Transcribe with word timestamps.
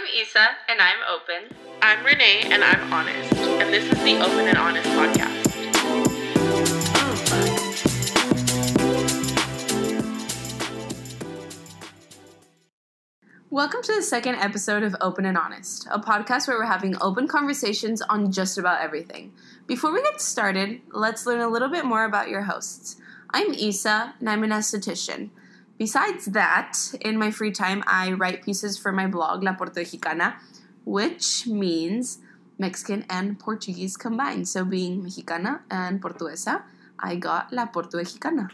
I'm 0.00 0.06
Isa, 0.06 0.48
and 0.66 0.80
I'm 0.80 0.96
open. 1.12 1.54
I'm 1.82 2.02
Renee, 2.02 2.44
and 2.44 2.64
I'm 2.64 2.90
honest. 2.90 3.34
And 3.34 3.70
this 3.70 3.84
is 3.84 4.02
the 4.02 4.18
Open 4.24 4.48
and 4.48 4.56
Honest 4.56 4.88
podcast. 4.88 5.36
Welcome 13.50 13.82
to 13.82 13.94
the 13.94 14.00
second 14.00 14.36
episode 14.36 14.84
of 14.84 14.96
Open 15.02 15.26
and 15.26 15.36
Honest, 15.36 15.86
a 15.90 15.98
podcast 15.98 16.48
where 16.48 16.56
we're 16.56 16.64
having 16.64 16.96
open 17.02 17.28
conversations 17.28 18.00
on 18.00 18.32
just 18.32 18.56
about 18.56 18.80
everything. 18.80 19.34
Before 19.66 19.92
we 19.92 20.00
get 20.02 20.22
started, 20.22 20.80
let's 20.92 21.26
learn 21.26 21.42
a 21.42 21.48
little 21.48 21.68
bit 21.68 21.84
more 21.84 22.06
about 22.06 22.30
your 22.30 22.44
hosts. 22.44 22.96
I'm 23.28 23.52
Isa, 23.52 24.14
and 24.18 24.30
I'm 24.30 24.44
an 24.44 24.50
esthetician. 24.50 25.28
Besides 25.80 26.26
that, 26.26 26.76
in 27.00 27.16
my 27.16 27.30
free 27.30 27.52
time, 27.52 27.82
I 27.86 28.12
write 28.12 28.44
pieces 28.44 28.76
for 28.76 28.92
my 28.92 29.06
blog, 29.06 29.42
La 29.42 29.54
Puerto 29.54 29.80
Mexicana, 29.80 30.36
which 30.84 31.46
means 31.46 32.18
Mexican 32.58 33.06
and 33.08 33.38
Portuguese 33.38 33.96
combined. 33.96 34.46
So, 34.46 34.62
being 34.62 35.02
Mexicana 35.02 35.62
and 35.70 36.02
Portuguesa, 36.02 36.64
I 36.98 37.16
got 37.16 37.50
La 37.50 37.64
Puerto 37.64 37.96
Mexicana. 37.96 38.50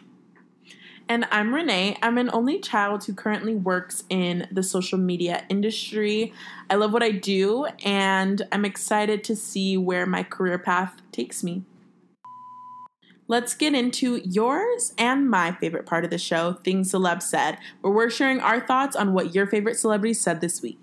And 1.08 1.26
I'm 1.32 1.52
Renee. 1.52 1.98
I'm 2.00 2.16
an 2.16 2.30
only 2.32 2.60
child 2.60 3.02
who 3.06 3.12
currently 3.12 3.56
works 3.56 4.04
in 4.08 4.46
the 4.52 4.62
social 4.62 4.98
media 4.98 5.42
industry. 5.48 6.32
I 6.70 6.76
love 6.76 6.92
what 6.92 7.02
I 7.02 7.10
do, 7.10 7.66
and 7.84 8.46
I'm 8.52 8.64
excited 8.64 9.24
to 9.24 9.34
see 9.34 9.76
where 9.76 10.06
my 10.06 10.22
career 10.22 10.60
path 10.60 11.02
takes 11.10 11.42
me. 11.42 11.64
Let's 13.28 13.54
get 13.54 13.74
into 13.74 14.20
yours 14.24 14.92
and 14.96 15.28
my 15.28 15.52
favorite 15.52 15.84
part 15.84 16.04
of 16.04 16.10
the 16.10 16.18
show, 16.18 16.54
Things 16.64 16.92
Celeb 16.92 17.22
Said, 17.22 17.58
where 17.80 17.92
we're 17.92 18.10
sharing 18.10 18.40
our 18.40 18.64
thoughts 18.64 18.94
on 18.94 19.14
what 19.14 19.34
your 19.34 19.46
favorite 19.46 19.76
celebrities 19.76 20.20
said 20.20 20.40
this 20.40 20.62
week. 20.62 20.78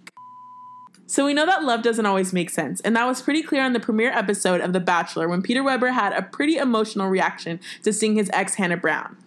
So 1.06 1.26
we 1.26 1.34
know 1.34 1.46
that 1.46 1.64
love 1.64 1.84
doesn't 1.84 2.06
always 2.06 2.34
make 2.34 2.50
sense, 2.50 2.82
and 2.82 2.96
that 2.96 3.06
was 3.06 3.22
pretty 3.22 3.44
clear 3.44 3.62
on 3.62 3.74
the 3.74 3.80
premiere 3.80 4.12
episode 4.12 4.62
of 4.62 4.74
The 4.74 4.80
Bachelor 4.80 5.30
when 5.30 5.42
Peter 5.42 5.64
Weber 5.64 5.92
had 5.92 6.12
a 6.12 6.22
pretty 6.22 6.58
emotional 6.58 7.08
reaction 7.08 7.60
to 7.84 7.94
seeing 7.94 8.16
his 8.16 8.30
ex 8.34 8.56
Hannah 8.56 8.78
Brown. 8.78 9.18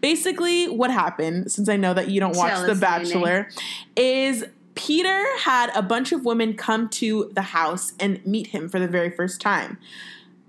Basically, 0.00 0.68
what 0.68 0.90
happened, 0.90 1.50
since 1.50 1.68
I 1.68 1.76
know 1.76 1.94
that 1.94 2.08
you 2.08 2.20
don't 2.20 2.36
watch 2.36 2.52
Tell 2.52 2.66
The 2.66 2.74
Bachelor, 2.74 3.48
is 3.96 4.44
Peter 4.74 5.24
had 5.38 5.70
a 5.74 5.82
bunch 5.82 6.12
of 6.12 6.24
women 6.24 6.54
come 6.54 6.88
to 6.88 7.30
the 7.34 7.42
house 7.42 7.94
and 7.98 8.24
meet 8.26 8.48
him 8.48 8.68
for 8.68 8.78
the 8.78 8.88
very 8.88 9.10
first 9.10 9.40
time. 9.40 9.78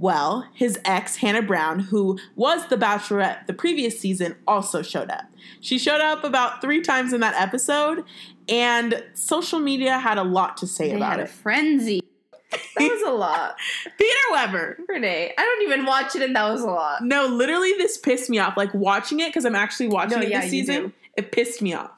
Well, 0.02 0.48
his 0.56 0.80
ex, 0.84 1.18
Hannah 1.18 1.44
Brown, 1.44 1.80
who 1.80 2.18
was 2.36 2.66
the 2.68 2.76
bachelorette 2.76 3.46
the 3.46 3.54
previous 3.54 4.00
season, 4.00 4.36
also 4.48 4.82
showed 4.82 5.12
up. 5.12 5.26
She 5.60 5.78
showed 5.78 6.02
up 6.02 6.24
about 6.24 6.60
three 6.60 6.82
times 6.82 7.14
in 7.14 7.22
that 7.22 7.36
episode, 7.36 8.04
and 8.50 9.04
social 9.14 9.60
media 9.60 10.00
had 10.00 10.18
a 10.18 10.24
lot 10.24 10.58
to 10.58 10.66
say 10.68 10.90
They 10.90 10.96
about 10.96 11.12
had 11.12 11.20
a 11.20 11.24
it. 11.24 11.30
frenzy. 11.30 12.02
That 12.52 12.90
was 12.92 13.02
a 13.04 13.12
lot. 13.12 13.56
Peter 14.00 14.18
Weber. 14.32 14.80
Renee, 14.90 15.34
I 15.38 15.42
don't 15.42 15.62
even 15.72 15.86
watch 15.86 16.16
it, 16.16 16.24
and 16.24 16.36
that 16.36 16.52
was 16.52 16.62
a 16.64 16.68
lot. 16.68 17.04
No, 17.04 17.28
literally, 17.28 17.72
this 17.78 17.98
pissed 18.00 18.28
me 18.30 18.40
off. 18.40 18.58
Like 18.58 18.74
watching 18.74 19.20
it 19.20 19.30
because 19.30 19.46
I'm 19.46 19.56
actually 19.56 19.88
watching 19.90 20.18
No, 20.20 20.26
it 20.26 20.32
yeah, 20.32 20.42
this 20.42 20.50
season. 20.50 20.94
It 21.16 21.32
pissed 21.32 21.62
me 21.62 21.76
off. 21.76 21.92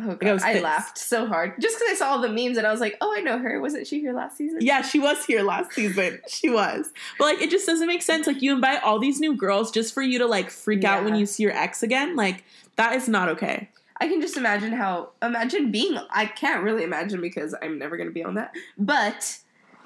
Oh 0.00 0.10
I 0.10 0.14
god, 0.14 0.42
I, 0.42 0.52
pissed. 0.54 0.64
laughed 0.64 0.98
so 0.98 1.26
hard 1.26 1.54
just 1.60 1.78
because 1.78 1.92
I 1.92 1.94
saw 1.94 2.10
all 2.10 2.20
the 2.20 2.28
memes 2.28 2.56
and 2.58 2.66
I 2.66 2.72
was 2.72 2.80
like, 2.80 2.96
"Oh, 3.00 3.14
I 3.16 3.20
know 3.20 3.38
her. 3.38 3.60
Wasn't 3.60 3.86
she 3.86 4.00
here 4.00 4.12
last 4.12 4.36
season?" 4.36 4.58
Yeah, 4.60 4.82
she 4.82 4.98
was 4.98 5.24
here 5.24 5.42
last 5.42 5.72
season. 5.72 6.20
She 6.28 6.50
was. 6.50 6.92
But 7.16 7.24
like 7.26 7.42
it 7.42 7.48
just 7.50 7.64
doesn't 7.64 7.86
make 7.86 8.02
sense. 8.02 8.26
Like 8.26 8.42
you 8.42 8.52
invite 8.52 8.82
all 8.82 8.98
these 8.98 9.20
new 9.20 9.36
girls 9.36 9.70
just 9.70 9.94
for 9.94 10.02
you 10.02 10.18
to 10.18 10.26
like 10.26 10.50
freak 10.50 10.82
out 10.82 11.04
when 11.04 11.14
you 11.14 11.26
see 11.26 11.44
your 11.44 11.52
ex 11.52 11.82
again. 11.84 12.16
Like 12.16 12.42
that 12.74 12.96
is 12.96 13.08
not 13.08 13.28
okay. 13.28 13.68
I 14.00 14.08
can 14.08 14.20
just 14.20 14.36
imagine 14.36 14.72
how. 14.72 15.10
Imagine 15.22 15.70
being. 15.70 15.96
I 16.10 16.26
can't 16.26 16.64
really 16.64 16.82
imagine 16.82 17.20
because 17.20 17.54
I'm 17.62 17.78
never 17.78 17.96
gonna 17.96 18.10
be 18.10 18.24
on 18.24 18.34
that. 18.34 18.52
But 18.76 19.38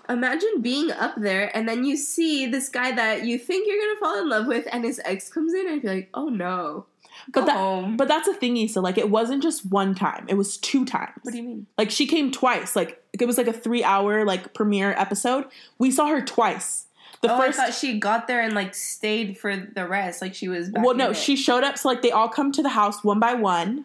imagine 0.08 0.62
being 0.62 0.90
up 0.90 1.16
there 1.18 1.54
and 1.54 1.68
then 1.68 1.84
you 1.84 1.94
see 1.98 2.46
this 2.46 2.70
guy 2.70 2.92
that 2.92 3.26
you 3.26 3.38
think 3.38 3.68
you're 3.68 3.78
gonna 3.78 4.00
fall 4.00 4.18
in 4.18 4.28
love 4.30 4.46
with, 4.46 4.66
and 4.72 4.84
his 4.84 5.02
ex 5.04 5.28
comes 5.28 5.52
in 5.52 5.68
and 5.68 5.82
you're 5.82 5.94
like, 5.94 6.08
"Oh 6.14 6.30
no, 6.30 6.86
go 7.30 7.40
But 7.42 7.46
that 7.46 7.56
home." 7.56 7.96
but 7.96 8.08
that's 8.08 8.28
a 8.28 8.34
thing, 8.34 8.56
Isa. 8.56 8.80
Like 8.80 8.98
it 8.98 9.10
wasn't 9.10 9.42
just 9.42 9.66
one 9.66 9.94
time. 9.94 10.26
It 10.28 10.34
was 10.34 10.56
two 10.56 10.84
times. 10.84 11.12
what 11.22 11.32
do 11.32 11.36
you 11.38 11.44
mean? 11.44 11.66
Like 11.76 11.90
she 11.90 12.06
came 12.06 12.30
twice. 12.30 12.74
Like 12.76 13.02
it 13.18 13.24
was 13.26 13.38
like 13.38 13.48
a 13.48 13.52
three 13.52 13.84
hour 13.84 14.24
like 14.24 14.54
premiere 14.54 14.92
episode. 14.92 15.44
We 15.78 15.90
saw 15.90 16.06
her 16.08 16.20
twice. 16.22 16.86
The 17.20 17.34
oh, 17.34 17.38
first 17.38 17.58
I 17.58 17.66
thought 17.66 17.74
she 17.74 17.98
got 17.98 18.28
there 18.28 18.40
and 18.42 18.54
like 18.54 18.74
stayed 18.74 19.38
for 19.38 19.54
the 19.56 19.86
rest. 19.86 20.22
Like 20.22 20.34
she 20.34 20.48
was. 20.48 20.68
Back 20.70 20.84
well 20.84 20.94
no 20.94 21.10
it. 21.10 21.16
she 21.16 21.34
showed 21.36 21.64
up 21.64 21.76
so 21.78 21.88
like 21.88 22.02
they 22.02 22.10
all 22.12 22.28
come 22.28 22.52
to 22.52 22.62
the 22.62 22.68
house 22.68 23.02
one 23.02 23.18
by 23.18 23.34
one 23.34 23.84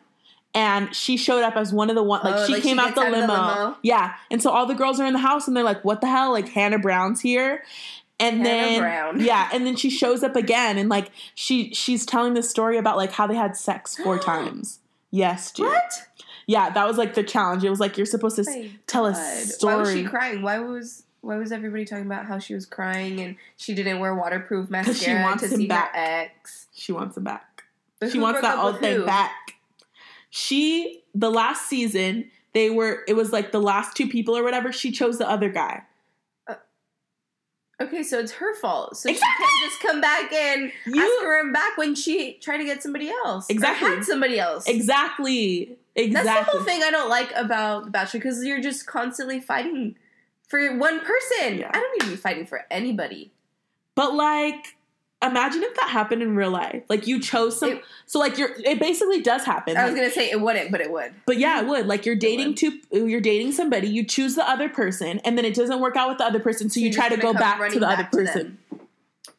and 0.56 0.96
she 0.96 1.18
showed 1.18 1.42
up 1.44 1.56
as 1.56 1.74
one 1.74 1.90
of 1.90 1.96
the 1.96 2.04
one 2.04 2.22
like 2.24 2.36
Oh, 2.38 2.46
she 2.46 2.54
like 2.54 2.64
came 2.64 2.78
she 2.78 2.84
out 2.84 2.94
the 2.96 3.02
out 3.02 3.08
of 3.08 3.14
the 3.14 3.20
limo. 3.22 3.34
limo? 3.34 3.78
yeah 3.82 4.14
and 4.30 4.42
so 4.42 4.52
all 4.52 4.66
the 4.68 4.76
girls 4.76 5.00
are 5.00 5.06
in 5.08 5.14
the 5.14 5.20
house 5.20 5.48
and 5.48 5.58
they're 5.58 5.64
like 5.64 5.84
what 5.84 6.00
the 6.02 6.08
hell 6.08 6.32
like 6.32 6.48
hannah 6.50 6.78
brown's 6.78 7.22
here 7.22 7.64
and 8.24 8.46
then 8.46 8.80
Brown. 8.80 9.20
yeah 9.20 9.50
and 9.54 9.66
then 9.66 9.76
she 9.76 9.90
shows 10.02 10.24
up 10.24 10.36
again 10.36 10.78
and 10.78 10.90
like 10.90 11.12
she 11.36 11.74
she's 11.74 12.06
telling 12.06 12.34
the 12.34 12.44
story 12.44 12.78
about 12.78 12.98
like 12.98 13.12
how 13.12 13.28
they 13.28 13.36
had 13.36 13.56
sex 13.56 13.96
four 13.98 14.18
times 14.32 14.80
yes 15.12 15.52
dude 15.52 15.68
What? 15.68 16.08
yeah 16.48 16.70
that 16.72 16.88
was 16.88 16.98
like 16.98 17.14
the 17.16 17.24
challenge 17.24 17.64
it 17.64 17.70
was 17.70 17.80
like 17.80 17.98
you're 17.98 18.06
supposed 18.06 18.36
to 18.38 18.44
My 18.46 18.70
tell 18.88 19.06
a 19.06 19.14
story 19.16 19.74
Why 19.76 19.80
was 19.82 19.92
she 19.94 20.04
crying? 20.04 20.42
Why 20.42 20.60
was 20.60 21.04
why 21.22 21.38
was 21.38 21.52
everybody 21.54 21.86
talking 21.86 22.06
about 22.06 22.26
how 22.26 22.38
she 22.40 22.54
was 22.54 22.66
crying 22.66 23.22
and 23.22 23.36
she 23.56 23.74
didn't 23.74 24.00
wear 24.00 24.14
waterproof 24.14 24.70
mascara 24.70 24.96
she 24.98 25.14
wants 25.14 25.44
to 25.44 25.50
him 25.50 25.58
see 25.58 25.68
back. 25.68 25.94
her 25.96 26.02
ex? 26.02 26.68
she 26.74 26.92
wants 26.92 27.16
him 27.16 27.24
back 27.24 27.64
But 28.00 28.12
she 28.12 28.20
wants 28.20 28.42
that 28.42 28.58
old 28.58 28.80
thing 28.80 28.98
who? 28.98 29.06
back. 29.06 29.32
She 30.30 31.04
the 31.14 31.30
last 31.30 31.68
season 31.68 32.30
they 32.54 32.70
were 32.70 33.04
it 33.08 33.14
was 33.16 33.32
like 33.32 33.52
the 33.52 33.62
last 33.62 33.96
two 33.96 34.08
people 34.08 34.36
or 34.38 34.44
whatever. 34.44 34.72
She 34.72 34.92
chose 34.92 35.18
the 35.18 35.30
other 35.30 35.50
guy. 35.50 35.84
Okay, 37.84 38.04
so 38.04 38.20
it's 38.20 38.32
her 38.34 38.56
fault. 38.56 38.96
So 38.98 39.10
Exactly. 39.10 39.36
she 39.38 39.44
can't 39.44 39.72
just 39.72 39.82
come 39.82 40.02
back 40.02 40.32
and 40.34 40.72
You- 40.86 41.02
ask 41.02 41.24
for 41.24 41.36
him 41.38 41.52
back 41.52 41.78
when 41.78 41.96
she 41.96 42.34
tried 42.36 42.58
to 42.58 42.64
get 42.66 42.82
somebody 42.84 43.10
else. 43.10 43.46
Exactly. 43.50 43.90
had 43.90 44.04
somebody 44.06 44.40
else. 44.40 44.68
Exactly. 44.68 45.78
Exactly. 45.96 46.24
That's 46.32 46.46
the 46.46 46.52
whole 46.52 46.64
thing 46.66 46.82
I 46.84 46.90
don't 46.92 47.10
like 47.10 47.32
about 47.36 47.86
The 47.86 47.92
Bachelor 47.92 48.20
because 48.20 48.44
you're 48.44 48.62
just 48.62 48.86
constantly 48.88 49.40
fighting 49.40 49.96
for 50.48 50.76
one 50.78 51.00
person. 51.02 51.58
Yeah. 51.60 51.70
I 51.72 51.80
don't 51.80 51.92
need 51.94 52.06
to 52.06 52.12
be 52.12 52.16
fighting 52.16 52.46
for 52.48 52.66
anybody. 52.72 53.32
But 53.96 54.16
like, 54.16 54.76
imagine 55.28 55.64
if 55.64 55.74
that 55.76 55.90
happened 55.90 56.22
in 56.22 56.36
real 56.36 56.50
life. 56.52 56.84
Like 56.90 57.08
you 57.08 57.20
chose 57.20 57.60
some. 57.60 57.72
It- 57.74 57.84
so 58.06 58.20
like 58.20 58.38
you're. 58.38 58.50
It 58.64 58.80
basically 58.80 59.22
does 59.22 59.44
happen. 59.44 59.76
I 59.78 59.84
was 59.86 59.94
Like, 59.94 60.02
gonna 60.02 60.14
say 60.14 60.30
it 60.30 60.40
wouldn't, 60.42 60.72
but 60.72 60.82
it 60.82 60.92
would. 60.92 61.14
but 61.26 61.38
yeah, 61.38 61.62
it 61.62 61.68
would. 61.68 61.88
Like 61.88 62.06
you're 62.06 62.16
dating 62.16 62.56
two. 62.56 62.80
You're 62.92 63.22
dating 63.22 63.54
somebody. 63.54 63.88
You 63.88 64.04
choose 64.04 64.36
the 64.36 64.48
other 64.48 64.70
person, 64.70 65.20
and 65.26 65.38
then 65.38 65.46
it 65.46 65.56
doesn't 65.56 65.80
work 65.80 65.96
out 65.96 66.10
with 66.10 66.18
the 66.20 66.26
other 66.26 66.40
person. 66.40 66.70
So 66.70 66.80
you 66.80 66.88
You're 66.88 66.96
try 66.96 67.10
to 67.10 67.18
go 67.18 67.34
back 67.34 67.72
to 67.72 67.80
the 67.80 67.88
other 67.88 68.04
back 68.04 68.12
to 68.12 68.24
them. 68.24 68.60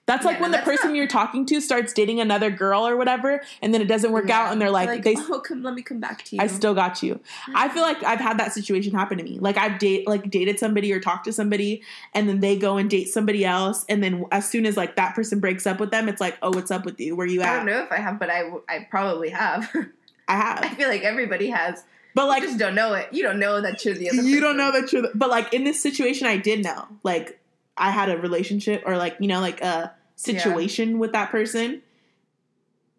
Person. 0.07 0.15
That's 0.15 0.25
Yeah, 0.25 0.31
like 0.33 0.41
when 0.41 0.51
no, 0.51 0.59
the 0.59 0.63
person 0.65 0.91
not- 0.91 0.97
you're 0.97 1.07
talking 1.07 1.47
to 1.47 1.61
starts 1.61 1.93
dating 1.93 2.21
another 2.21 2.51
girl 2.51 2.87
or 2.87 2.97
whatever, 2.97 3.41
and 3.63 3.73
then 3.73 3.81
it 3.81 3.87
doesn't 3.89 4.13
work 4.13 4.29
Yeah. 4.29 4.43
out, 4.47 4.53
and 4.53 4.61
they're 4.61 4.71
like, 4.71 5.03
they 5.03 5.15
oh, 5.19 5.41
come, 5.41 5.63
let 5.63 5.75
me 5.75 5.83
come 5.83 5.99
back 6.01 6.25
to 6.25 6.37
you. 6.37 6.43
I 6.43 6.47
still 6.47 6.75
got 6.75 7.03
you. 7.03 7.21
I 7.55 7.69
feel 7.69 7.83
like 7.83 8.03
I've 8.03 8.21
had 8.21 8.39
that 8.39 8.53
situation 8.53 8.93
happen 8.95 9.19
to 9.19 9.25
me. 9.25 9.39
Like 9.41 9.57
I've 9.57 9.79
date 9.79 10.07
like 10.07 10.31
dated 10.31 10.59
somebody 10.59 10.93
or 10.93 11.01
talked 11.01 11.25
to 11.25 11.33
somebody 11.33 11.83
and 12.13 12.29
then 12.29 12.41
they 12.41 12.57
go 12.59 12.77
and 12.77 12.89
date 12.91 13.09
somebody 13.09 13.45
else 13.45 13.85
and 13.89 14.03
then 14.03 14.25
as 14.31 14.49
soon 14.49 14.67
as 14.67 14.77
like 14.77 14.97
that 14.97 15.15
person 15.15 15.41
breaks 15.41 15.67
up 15.67 15.81
with 15.81 15.91
them, 15.91 16.09
it's 16.09 16.21
like, 16.21 16.37
"Oh, 16.43 16.51
what's 16.51 16.71
up 16.71 16.85
with 16.85 17.01
you? 17.01 17.17
Where 17.17 17.27
you 17.27 17.41
at? 17.43 17.49
I 17.49 17.57
don't 17.57 17.67
know 17.67 17.83
if 17.83 17.91
I 17.93 17.97
have, 17.97 18.19
but 18.19 18.31
I, 18.31 18.51
I 18.69 18.87
probably 18.91 19.31
have. 19.31 19.71
I 20.29 20.37
have. 20.37 20.61
I 20.63 20.69
feel 20.75 20.89
like 20.89 21.03
everybody 21.03 21.49
has. 21.51 21.85
But 22.15 22.29
Like, 22.29 22.41
like 22.41 22.43
you 22.43 22.49
just 22.49 22.59
don't 22.61 22.75
know 22.75 22.95
it. 22.95 23.09
You 23.13 23.23
don't 23.25 23.39
know 23.39 23.61
that 23.61 23.85
you're 23.85 23.95
the 23.95 24.09
other. 24.11 24.23
you 24.23 24.41
don't 24.41 24.57
know 24.57 24.71
that 24.73 24.93
you're 24.93 25.03
the, 25.03 25.11
but 25.15 25.31
like 25.31 25.53
in 25.53 25.65
this 25.65 25.83
situation 25.83 26.27
I 26.27 26.37
did 26.37 26.63
know. 26.63 26.87
Like 27.03 27.41
I 27.77 27.91
had 27.91 28.09
a 28.11 28.17
relationship 28.19 28.83
or 28.87 28.97
like, 28.97 29.17
you 29.21 29.29
know, 29.29 29.41
like 29.41 29.61
a 29.61 29.93
situation 30.17 30.99
with 30.99 31.13
that 31.13 31.31
person. 31.31 31.83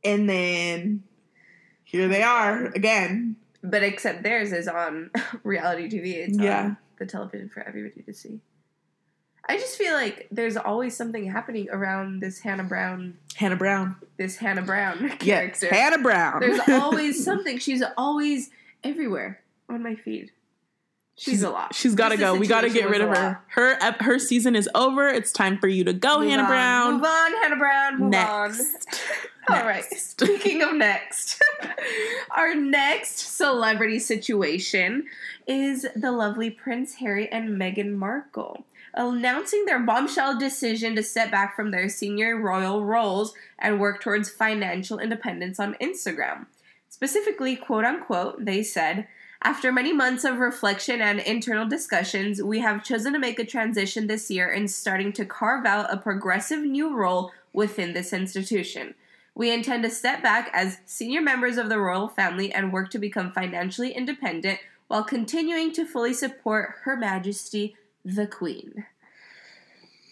And 0.03 0.29
then 0.29 1.03
here 1.83 2.07
they 2.07 2.21
are 2.23 2.65
again. 2.67 3.37
But 3.63 3.83
except 3.83 4.23
theirs 4.23 4.51
is 4.51 4.67
on 4.67 5.09
reality 5.43 5.89
TV. 5.89 6.17
It's 6.27 6.37
Yeah. 6.37 6.63
on 6.65 6.77
the 6.99 7.05
television 7.05 7.49
for 7.49 7.61
everybody 7.61 8.01
to 8.03 8.13
see. 8.13 8.39
I 9.47 9.57
just 9.57 9.77
feel 9.77 9.93
like 9.93 10.27
there's 10.31 10.57
always 10.57 10.95
something 10.97 11.29
happening 11.29 11.67
around 11.69 12.19
this 12.19 12.39
Hannah 12.39 12.63
Brown, 12.63 13.17
Hannah 13.35 13.55
Brown. 13.55 13.95
this 14.17 14.37
Hannah 14.37 14.63
Brown 14.63 15.03
Yeah, 15.21 15.37
character. 15.47 15.67
Hannah 15.73 15.99
Brown. 15.99 16.39
There's 16.39 16.59
always 16.69 17.23
something. 17.23 17.59
She's 17.59 17.83
always 17.95 18.49
everywhere 18.83 19.41
on 19.69 19.83
my 19.83 19.93
feed. 19.95 20.31
She's, 21.17 21.43
a 21.43 21.49
lot. 21.49 21.73
She's 21.73 21.95
got 21.95 22.09
to 22.09 22.17
go. 22.17 22.35
We 22.35 22.45
got 22.45 22.61
to 22.61 22.69
get 22.69 22.89
rid 22.89 22.99
of 22.99 23.09
her. 23.09 23.41
Her 23.47 23.77
her 24.01 24.19
season 24.19 24.55
is 24.55 24.69
over. 24.75 25.07
It's 25.07 25.31
time 25.31 25.57
for 25.57 25.69
you 25.69 25.85
to 25.85 25.93
go, 25.93 26.19
Move 26.19 26.29
Hannah 26.29 26.43
on. 26.43 26.49
Brown. 26.49 26.93
Move 26.95 27.03
on, 27.05 27.31
Hannah 27.41 27.55
Brown. 27.55 27.99
Move 27.99 28.09
Next. 28.11 29.01
on. 29.49 29.57
All 29.57 29.65
right. 29.65 29.85
Speaking 29.85 30.61
of 30.61 30.73
next, 30.73 31.41
our 32.35 32.53
next 32.55 33.19
celebrity 33.37 33.99
situation 33.99 35.05
is 35.47 35.87
the 35.95 36.11
lovely 36.11 36.49
Prince 36.49 36.95
Harry 36.95 37.31
and 37.31 37.49
Meghan 37.49 37.93
Markle 37.93 38.65
announcing 38.95 39.65
their 39.65 39.79
bombshell 39.79 40.39
decision 40.39 40.95
to 40.95 41.03
step 41.03 41.29
back 41.29 41.55
from 41.55 41.71
their 41.71 41.89
senior 41.89 42.39
royal 42.39 42.83
roles 42.85 43.33
and 43.59 43.79
work 43.79 44.01
towards 44.01 44.29
financial 44.29 44.99
independence 44.99 45.59
on 45.59 45.75
Instagram. 45.75 46.45
Specifically, 46.89 47.55
quote 47.55 47.83
unquote, 47.83 48.43
they 48.43 48.63
said, 48.63 49.07
After 49.43 49.71
many 49.71 49.93
months 49.93 50.23
of 50.23 50.39
reflection 50.39 51.01
and 51.01 51.19
internal 51.19 51.67
discussions, 51.67 52.41
we 52.41 52.59
have 52.59 52.83
chosen 52.83 53.13
to 53.13 53.19
make 53.19 53.37
a 53.37 53.45
transition 53.45 54.07
this 54.07 54.31
year 54.31 54.49
in 54.49 54.67
starting 54.67 55.13
to 55.13 55.25
carve 55.25 55.65
out 55.65 55.93
a 55.93 55.97
progressive 55.97 56.61
new 56.61 56.95
role 56.95 57.31
within 57.53 57.93
this 57.93 58.13
institution. 58.13 58.95
We 59.35 59.51
intend 59.51 59.83
to 59.83 59.89
step 59.89 60.23
back 60.23 60.49
as 60.53 60.79
senior 60.85 61.21
members 61.21 61.57
of 61.57 61.69
the 61.69 61.79
royal 61.79 62.07
family 62.07 62.53
and 62.53 62.71
work 62.71 62.89
to 62.91 62.99
become 62.99 63.31
financially 63.31 63.91
independent 63.91 64.59
while 64.87 65.03
continuing 65.03 65.73
to 65.73 65.85
fully 65.85 66.13
support 66.13 66.75
Her 66.83 66.95
Majesty 66.95 67.75
the 68.03 68.27
Queen. 68.27 68.85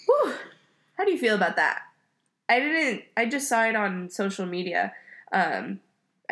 Whew. 0.06 0.34
How 0.98 1.06
do 1.06 1.12
you 1.12 1.18
feel 1.18 1.36
about 1.36 1.56
that? 1.56 1.84
I 2.50 2.60
didn't. 2.60 3.04
I 3.16 3.26
just 3.26 3.48
saw 3.48 3.64
it 3.64 3.76
on 3.76 4.10
social 4.10 4.46
media. 4.46 4.94
Um, 5.32 5.80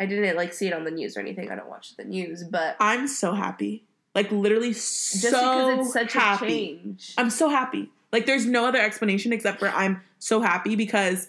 I 0.02 0.06
didn't 0.06 0.36
like 0.36 0.52
see 0.52 0.66
it 0.66 0.72
on 0.72 0.82
the 0.82 0.90
news 0.90 1.16
or 1.16 1.20
anything. 1.20 1.48
I 1.48 1.54
don't 1.54 1.68
watch 1.68 1.96
the 1.96 2.04
news, 2.04 2.42
but 2.42 2.76
I'm 2.80 3.06
so 3.06 3.34
happy. 3.34 3.84
Like 4.16 4.32
literally 4.32 4.72
just 4.72 5.20
so 5.20 5.30
because 5.30 5.86
it's 5.86 5.92
such 5.92 6.12
happy. 6.12 6.46
a 6.46 6.48
change. 6.48 7.14
I'm 7.16 7.30
so 7.30 7.48
happy. 7.48 7.88
Like 8.10 8.26
there's 8.26 8.44
no 8.44 8.66
other 8.66 8.80
explanation 8.80 9.32
except 9.32 9.60
for 9.60 9.68
I'm 9.68 10.02
so 10.18 10.40
happy 10.40 10.74
because 10.74 11.28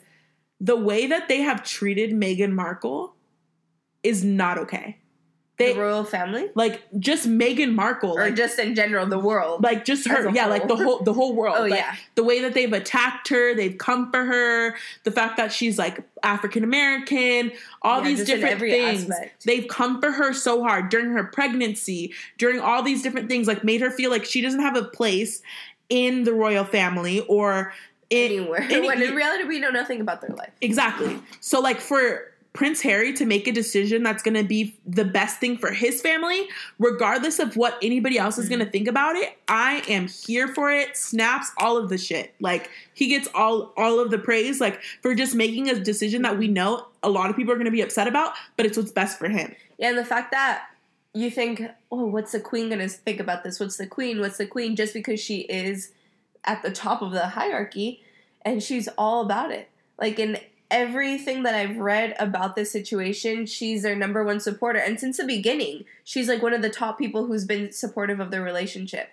the 0.59 0.75
way 0.75 1.05
that 1.05 1.27
they 1.27 1.41
have 1.41 1.63
treated 1.63 2.11
Meghan 2.11 2.53
Markle 2.53 3.13
is 4.01 4.23
not 4.23 4.57
okay. 4.57 4.97
They 5.68 5.74
the 5.74 5.80
royal 5.80 6.04
family, 6.04 6.50
like 6.56 6.81
just 7.00 7.27
Meghan 7.27 7.74
Markle, 7.74 8.12
or 8.18 8.21
like 8.25 8.36
just 8.36 8.60
in 8.60 8.75
general, 8.75 9.06
the 9.07 9.19
world. 9.19 9.63
like 9.63 9.86
just 9.86 10.07
her, 10.07 10.30
yeah, 10.31 10.45
like 10.48 10.68
the 10.68 10.75
whole. 10.75 10.86
whole 10.86 11.04
the 11.04 11.13
whole 11.13 11.33
world. 11.36 11.56
oh 11.60 11.62
Like, 11.63 11.80
yeah, 11.80 11.95
the 12.15 12.24
way 12.24 12.42
that 12.42 12.54
they've 12.54 12.71
attacked 12.74 13.30
her, 13.30 13.54
they've 13.56 13.77
come 13.77 14.12
for 14.12 14.24
her, 14.25 14.75
the 15.04 15.12
fact 15.12 15.38
that 15.38 15.51
she's 15.51 15.77
like 15.77 16.01
African 16.24 16.63
American, 16.63 17.51
all 17.81 18.00
Yeah, 18.01 18.07
these 18.10 18.25
different 18.25 18.60
things. 18.60 19.10
aspect. 19.10 19.45
They've 19.45 19.68
come 19.68 20.01
for 20.01 20.12
her 20.12 20.33
so 20.33 20.63
hard 20.63 20.89
during 20.89 21.12
her 21.12 21.24
pregnancy, 21.24 22.13
during 22.38 22.60
all 22.60 22.83
these 22.83 23.01
different 23.01 23.30
things, 23.30 23.48
like 23.48 23.63
made 23.63 23.81
her 23.81 23.92
feel 23.92 24.10
like 24.12 24.25
she 24.25 24.42
doesn't 24.42 24.62
have 24.62 24.75
a 24.75 24.83
place 24.83 25.42
in 25.89 26.24
the 26.24 26.33
royal 26.33 26.63
family 26.65 27.19
or 27.21 27.74
in 28.10 28.31
anywhere. 28.31 28.62
any- 28.69 28.88
when 28.88 29.01
in 29.01 29.15
reality, 29.15 29.44
we 29.44 29.60
know 29.60 29.69
nothing 29.69 30.01
about 30.01 30.21
their 30.21 30.31
life. 30.36 30.51
Exactly. 30.62 31.19
So 31.39 31.60
like 31.60 31.80
for 31.80 32.31
Prince 32.53 32.81
Harry 32.81 33.13
to 33.13 33.25
make 33.25 33.47
a 33.47 33.51
decision 33.51 34.03
that's 34.03 34.21
going 34.21 34.35
to 34.35 34.44
be 34.44 34.77
the 34.85 35.03
best 35.03 35.39
thing 35.39 35.57
for 35.57 35.71
his 35.71 36.01
family, 36.01 36.47
regardless 36.77 37.39
of 37.39 37.57
what 37.57 37.79
anybody 37.81 38.19
else 38.19 38.38
is 38.38 38.45
Mhm. 38.45 38.50
going 38.50 38.59
to 38.65 38.71
think 38.71 38.88
about 38.88 39.15
it, 39.15 39.35
I 39.47 39.81
am 39.89 40.07
here 40.07 40.47
for 40.47 40.71
it. 40.71 40.95
Snaps 40.95 41.51
all 41.57 41.77
of 41.77 41.89
the 41.89 41.97
shit. 41.97 42.35
Like 42.39 42.69
he 42.94 43.07
gets 43.07 43.27
all 43.33 43.73
all 43.75 44.00
of 44.00 44.11
the 44.11 44.19
praise 44.19 44.61
like 44.61 44.79
for 45.01 45.15
just 45.15 45.33
making 45.33 45.67
a 45.69 45.79
decision 45.79 46.21
that 46.21 46.38
we 46.38 46.47
know 46.47 46.85
a 47.01 47.09
lot 47.09 47.31
of 47.31 47.35
people 47.35 47.51
are 47.51 47.57
going 47.57 47.65
to 47.65 47.71
be 47.71 47.81
upset 47.81 48.07
about, 48.07 48.33
but 48.55 48.65
it's 48.67 48.77
what's 48.77 48.91
best 48.91 49.17
for 49.17 49.29
him. 49.29 49.55
Yeah, 49.79 49.89
and 49.89 49.97
the 49.97 50.05
fact 50.05 50.31
that 50.31 50.67
you 51.15 51.31
think, 51.31 51.61
oh, 51.91 52.05
what's 52.05 52.31
the 52.31 52.39
queen 52.39 52.69
gonna 52.69 52.88
think 52.88 53.19
about 53.19 53.44
this? 53.44 53.59
What's 53.59 53.77
the 53.77 53.85
queen? 53.88 54.19
What's 54.19 54.38
the 54.38 54.45
queen? 54.47 54.75
Just 54.75 54.94
because 54.94 55.19
she 55.19 55.41
is 55.41 55.91
at 56.44 56.61
the 56.63 56.71
top 56.71 57.01
of 57.01 57.11
the 57.11 57.27
hierarchy, 57.29 58.01
and 58.44 58.61
she's 58.63 58.88
all 58.97 59.21
about 59.21 59.51
it. 59.51 59.69
Like 60.00 60.17
in 60.19 60.39
everything 60.73 61.43
that 61.43 61.53
I've 61.53 61.77
read 61.77 62.15
about 62.19 62.55
this 62.55 62.71
situation, 62.71 63.45
she's 63.45 63.83
their 63.83 63.95
number 63.95 64.23
one 64.23 64.39
supporter, 64.39 64.79
and 64.79 64.99
since 64.99 65.17
the 65.17 65.23
beginning, 65.23 65.85
she's 66.03 66.27
like 66.27 66.41
one 66.41 66.53
of 66.53 66.63
the 66.63 66.69
top 66.69 66.97
people 66.97 67.27
who's 67.27 67.45
been 67.45 67.71
supportive 67.71 68.19
of 68.19 68.31
their 68.31 68.41
relationship. 68.41 69.09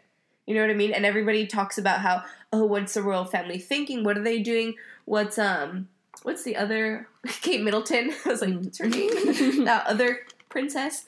You 0.47 0.55
know 0.55 0.63
what 0.63 0.71
I 0.71 0.75
mean? 0.75 0.93
And 0.93 1.05
everybody 1.05 1.47
talks 1.47 1.77
about 1.77 2.01
how, 2.01 2.25
oh, 2.53 2.65
what's 2.65 2.95
the 2.95 3.03
royal 3.03 3.27
family 3.27 3.59
thinking? 3.59 4.03
What 4.03 4.17
are 4.17 4.23
they 4.23 4.41
doing? 4.41 4.75
What's 5.05 5.39
um, 5.39 5.89
what's 6.23 6.43
the 6.43 6.57
other 6.57 7.07
Kate 7.27 7.63
Middleton? 7.63 8.13
I 8.25 8.29
was 8.31 8.41
like, 8.41 8.55
what's 8.55 8.79
her 8.79 8.89
name? 8.89 9.11
that 9.65 9.87
other 9.87 10.21
princess. 10.49 11.05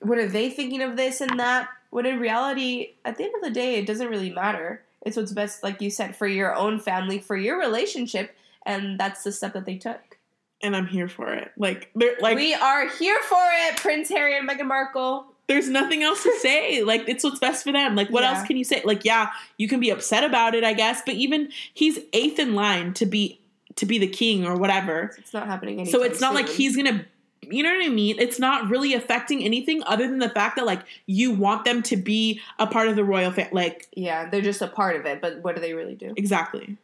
What 0.00 0.18
are 0.18 0.26
they 0.26 0.48
thinking 0.48 0.82
of 0.82 0.96
this 0.96 1.20
and 1.20 1.38
that? 1.38 1.68
When 1.90 2.06
in 2.06 2.18
reality, 2.18 2.94
at 3.04 3.18
the 3.18 3.24
end 3.24 3.34
of 3.34 3.42
the 3.42 3.50
day, 3.50 3.74
it 3.74 3.86
doesn't 3.86 4.08
really 4.08 4.30
matter. 4.30 4.82
It's 5.02 5.16
what's 5.16 5.32
best, 5.32 5.62
like 5.62 5.80
you 5.80 5.90
said, 5.90 6.16
for 6.16 6.26
your 6.26 6.54
own 6.54 6.80
family, 6.80 7.18
for 7.18 7.36
your 7.36 7.58
relationship, 7.58 8.34
and 8.66 8.98
that's 8.98 9.22
the 9.24 9.32
step 9.32 9.52
that 9.54 9.64
they 9.66 9.76
took. 9.76 10.18
And 10.62 10.76
I'm 10.76 10.86
here 10.86 11.08
for 11.08 11.32
it. 11.32 11.52
Like 11.56 11.90
they're 11.94 12.16
like 12.20 12.36
we 12.36 12.54
are 12.54 12.88
here 12.88 13.18
for 13.22 13.42
it, 13.68 13.76
Prince 13.78 14.08
Harry 14.10 14.36
and 14.36 14.48
Meghan 14.48 14.66
Markle. 14.66 15.26
there's 15.46 15.68
nothing 15.68 16.02
else 16.02 16.22
to 16.22 16.32
say. 16.40 16.82
Like 16.90 17.08
it's 17.08 17.24
what's 17.24 17.38
best 17.38 17.64
for 17.64 17.72
them. 17.72 17.94
Like 17.96 18.10
what 18.10 18.22
Yeah. 18.22 18.36
else 18.36 18.46
can 18.46 18.56
you 18.58 18.64
say? 18.64 18.82
Like 18.84 19.04
yeah, 19.04 19.30
you 19.56 19.68
can 19.68 19.80
be 19.80 19.88
upset 19.90 20.22
about 20.22 20.54
it, 20.54 20.62
I 20.64 20.74
guess, 20.74 21.00
but 21.06 21.14
even 21.14 21.48
he's 21.72 21.98
eighth 22.12 22.38
in 22.38 22.54
line 22.54 22.92
to 22.94 23.06
be 23.06 23.40
to 23.76 23.86
be 23.86 23.98
the 23.98 24.06
king 24.08 24.44
or 24.44 24.56
whatever. 24.56 25.14
It's 25.16 25.32
not 25.32 25.46
happening 25.46 25.86
so 25.86 26.02
it's 26.02 26.20
not 26.20 26.34
like 26.34 26.48
he's 26.48 26.76
gonna 26.76 27.06
you 27.42 27.62
know 27.62 27.74
what 27.74 27.82
I 27.84 27.88
mean? 27.88 28.16
It's 28.20 28.38
not 28.38 28.68
really 28.68 28.92
affecting 28.92 29.42
anything 29.42 29.82
other 29.86 30.06
than 30.06 30.18
the 30.18 30.28
fact 30.28 30.56
that 30.56 30.66
like 30.66 30.82
you 31.06 31.32
want 31.32 31.64
them 31.64 31.82
to 31.84 31.96
be 31.96 32.40
a 32.58 32.66
part 32.66 32.88
of 32.88 32.96
the 32.96 33.02
royal 33.04 33.32
family. 33.32 33.50
Like 33.52 33.88
Yeah, 33.96 34.28
they're 34.28 34.42
just 34.42 34.60
a 34.60 34.68
part 34.68 34.96
of 34.96 35.06
it, 35.06 35.22
but 35.22 35.38
what 35.42 35.54
do 35.54 35.62
they 35.62 35.72
really 35.72 35.94
do? 35.94 36.12
exactly. 36.18 36.76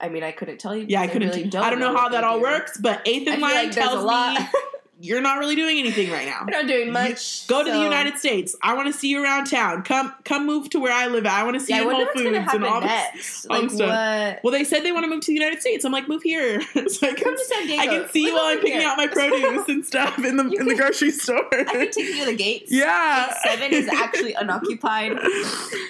I 0.00 0.08
mean, 0.08 0.22
I 0.22 0.32
couldn't 0.32 0.58
tell 0.58 0.74
you. 0.76 0.86
Yeah, 0.88 1.00
I 1.02 1.06
couldn't. 1.06 1.28
really 1.28 1.44
I 1.56 1.70
don't 1.70 1.78
know, 1.80 1.96
how 1.96 2.08
that 2.08 2.24
all 2.24 2.36
do. 2.38 2.42
works, 2.42 2.78
but 2.78 3.02
eighth 3.06 3.28
I 3.28 3.34
in 3.34 3.40
line 3.40 3.54
like 3.66 3.72
tells 3.72 4.02
lot. 4.04 4.38
me 4.40 4.46
you're 5.02 5.22
not 5.22 5.38
really 5.38 5.54
doing 5.56 5.78
anything 5.78 6.10
right 6.10 6.26
now. 6.26 6.40
We're 6.46 6.50
not 6.58 6.66
doing 6.66 6.88
You- 6.88 6.92
much. 6.92 7.46
Go 7.46 7.64
to 7.64 7.70
the 7.72 7.78
United 7.78 8.18
States. 8.18 8.54
I 8.62 8.74
want 8.74 8.86
to 8.86 8.92
see 8.92 9.08
you 9.08 9.24
around 9.24 9.46
town. 9.46 9.82
Come, 9.82 10.12
come 10.24 10.44
move 10.44 10.68
to 10.70 10.78
where 10.78 10.92
I 10.92 11.06
live. 11.06 11.24
I 11.24 11.42
want 11.42 11.54
to 11.54 11.60
see 11.60 11.72
Yeah, 11.72 11.80
you 11.82 11.88
in 11.90 11.96
Whole 11.96 12.06
Foods 12.14 12.52
and 12.54 12.64
all 12.66 12.82
this. 12.82 12.90
next. 12.90 13.46
all 13.46 13.60
Like 13.62 13.70
stuff. 13.70 13.88
what? 13.88 14.40
Well, 14.44 14.52
they 14.52 14.62
said 14.62 14.82
they 14.84 14.92
want 14.92 15.04
to 15.04 15.08
move 15.08 15.22
to 15.22 15.26
the 15.28 15.32
United 15.32 15.60
States. 15.62 15.86
I'm 15.86 15.92
like, 15.92 16.06
move 16.06 16.22
here. 16.22 16.60
so 16.72 16.76
I 17.06 17.14
can, 17.14 17.16
Come 17.16 17.34
to 17.36 17.44
San 17.44 17.66
Diego. 17.66 17.82
I 17.82 17.86
can 17.86 18.08
see 18.10 18.24
you 18.26 18.34
while 18.34 18.42
I'm 18.44 18.58
picking 18.58 18.78
here. 18.80 18.86
out 18.88 18.98
my 18.98 19.06
produce 19.06 19.68
and 19.70 19.86
stuff 19.86 20.18
in 20.22 20.36
the 20.36 20.44
You 20.44 20.58
in 20.60 20.66
the 20.66 20.74
grocery 20.74 21.12
store. 21.12 21.46
I 21.50 21.64
can 21.64 21.90
take 21.90 21.96
you 22.04 22.18
to 22.18 22.24
the 22.26 22.36
gates. 22.36 22.70
yeah, 22.70 23.26
Gate 23.28 23.36
seven 23.58 23.72
is 23.72 23.88
actually 23.88 24.34
unoccupied. 24.34 25.12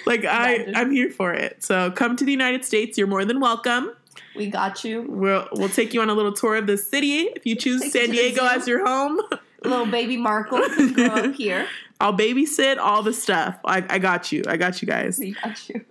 like 0.05 0.23
I, 0.23 0.71
I'm 0.73 0.89
here 0.89 1.09
for 1.09 1.33
it. 1.33 1.61
So 1.63 1.91
come 1.91 2.15
to 2.15 2.23
the 2.23 2.31
United 2.31 2.63
States. 2.63 2.97
You're 2.97 3.07
more 3.07 3.25
than 3.25 3.41
welcome. 3.41 3.91
We 4.35 4.47
got 4.47 4.83
you. 4.83 5.05
We'll 5.07 5.47
we'll 5.53 5.69
take 5.69 5.93
you 5.93 6.01
on 6.01 6.09
a 6.09 6.13
little 6.13 6.33
tour 6.33 6.55
of 6.55 6.67
the 6.67 6.77
city 6.77 7.29
if 7.35 7.45
you 7.45 7.55
choose 7.55 7.81
Take 7.81 7.91
San 7.91 8.11
Diego 8.11 8.45
as 8.45 8.67
your 8.67 8.85
home. 8.85 9.21
Little 9.63 9.85
baby 9.85 10.17
Markle 10.17 10.59
can 10.75 10.93
grow 10.93 11.05
up 11.05 11.35
here. 11.35 11.67
I'll 11.99 12.17
babysit 12.17 12.79
all 12.79 13.03
the 13.03 13.13
stuff. 13.13 13.59
I, 13.63 13.85
I 13.89 13.99
got 13.99 14.31
you. 14.31 14.43
I 14.47 14.57
got 14.57 14.81
you 14.81 14.87
guys. 14.87 15.19
We 15.19 15.33
got 15.33 15.69
you. 15.69 15.85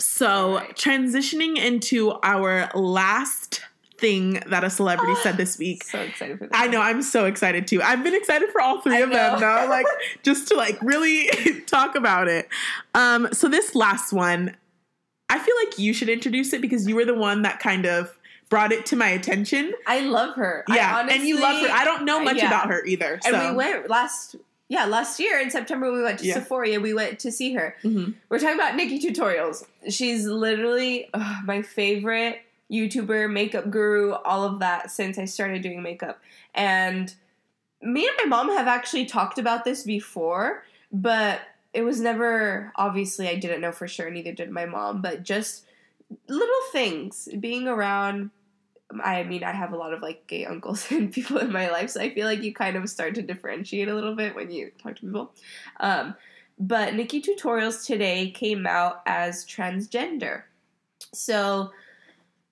So, 0.00 0.54
Alright. 0.54 0.76
transitioning 0.76 1.58
into 1.58 2.18
our 2.24 2.70
last 2.74 3.62
thing 3.98 4.40
that 4.46 4.64
a 4.64 4.70
celebrity 4.70 5.14
said 5.22 5.36
this 5.36 5.58
week. 5.60 5.84
So 5.84 6.00
excited 6.00 6.38
for 6.38 6.46
that. 6.46 6.56
I 6.56 6.66
know 6.68 6.80
I'm 6.80 7.02
so 7.02 7.26
excited 7.26 7.66
too. 7.66 7.82
I've 7.82 8.02
been 8.02 8.14
excited 8.14 8.50
for 8.50 8.60
all 8.60 8.80
three 8.80 8.96
I 8.96 9.00
of 9.00 9.10
them 9.10 9.40
now, 9.40 9.68
like 9.68 9.86
just 10.22 10.48
to 10.48 10.56
like 10.56 10.80
really 10.82 11.28
talk 11.66 11.94
about 11.94 12.28
it. 12.28 12.48
Um, 12.94 13.28
so 13.32 13.48
this 13.48 13.74
last 13.74 14.12
one, 14.12 14.56
I 15.30 15.38
feel 15.38 15.54
like 15.64 15.78
you 15.78 15.92
should 15.92 16.08
introduce 16.08 16.52
it 16.52 16.60
because 16.60 16.86
you 16.86 16.96
were 16.96 17.04
the 17.04 17.14
one 17.14 17.42
that 17.42 17.60
kind 17.60 17.86
of 17.86 18.16
brought 18.48 18.72
it 18.72 18.86
to 18.86 18.96
my 18.96 19.08
attention. 19.08 19.74
I 19.86 20.00
love 20.00 20.36
her. 20.36 20.64
I 20.68 20.76
Yeah, 20.76 21.06
and 21.10 21.22
you 21.24 21.40
love 21.40 21.60
her. 21.60 21.68
I 21.70 21.84
don't 21.84 22.04
know 22.04 22.20
much 22.20 22.38
yeah. 22.38 22.46
about 22.46 22.70
her 22.70 22.84
either. 22.84 23.20
So. 23.22 23.34
And 23.34 23.50
we 23.50 23.56
went 23.56 23.88
last. 23.90 24.36
Yeah, 24.70 24.84
last 24.84 25.18
year 25.18 25.40
in 25.40 25.50
September 25.50 25.90
we 25.90 26.02
went 26.02 26.18
to 26.18 26.26
Yeah. 26.26 26.34
Sephora. 26.34 26.78
We 26.78 26.92
went 26.92 27.18
to 27.20 27.32
see 27.32 27.54
her. 27.54 27.76
Mhm. 27.82 28.14
We're 28.28 28.38
talking 28.38 28.54
about 28.54 28.78
NikkieTutorials. 28.78 29.66
She's 29.88 30.26
literally 30.26 31.08
ugh, 31.14 31.44
my 31.46 31.62
favorite 31.62 32.42
YouTuber, 32.70 33.32
makeup 33.32 33.70
guru, 33.70 34.12
all 34.12 34.44
of 34.44 34.58
that 34.58 34.90
since 34.90 35.18
I 35.18 35.24
started 35.24 35.62
doing 35.62 35.82
makeup. 35.82 36.20
And 36.54 37.14
me 37.80 38.06
and 38.06 38.16
my 38.18 38.24
mom 38.24 38.50
have 38.50 38.66
actually 38.66 39.06
talked 39.06 39.38
about 39.38 39.64
this 39.64 39.84
before, 39.84 40.64
but 40.92 41.40
it 41.72 41.82
was 41.82 42.00
never 42.00 42.72
obviously 42.76 43.28
I 43.28 43.36
didn't 43.36 43.60
know 43.60 43.72
for 43.72 43.88
sure, 43.88 44.10
neither 44.10 44.32
did 44.32 44.50
my 44.50 44.66
mom, 44.66 45.02
but 45.02 45.22
just 45.22 45.64
little 46.28 46.62
things 46.72 47.28
being 47.38 47.68
around 47.68 48.30
I 49.04 49.22
mean, 49.22 49.44
I 49.44 49.52
have 49.52 49.72
a 49.72 49.76
lot 49.76 49.92
of 49.92 50.00
like 50.00 50.26
gay 50.26 50.46
uncles 50.46 50.86
and 50.90 51.12
people 51.12 51.38
in 51.38 51.52
my 51.52 51.70
life, 51.70 51.90
so 51.90 52.00
I 52.00 52.10
feel 52.10 52.26
like 52.26 52.42
you 52.42 52.54
kind 52.54 52.76
of 52.76 52.88
start 52.88 53.14
to 53.16 53.22
differentiate 53.22 53.88
a 53.88 53.94
little 53.94 54.14
bit 54.14 54.34
when 54.34 54.50
you 54.50 54.72
talk 54.82 54.96
to 54.96 55.02
people. 55.02 55.32
Um, 55.80 56.14
but 56.58 56.94
NikkieTutorials 56.94 57.86
today 57.86 58.30
came 58.30 58.66
out 58.66 59.02
as 59.06 59.44
transgender. 59.44 60.44
So 61.12 61.70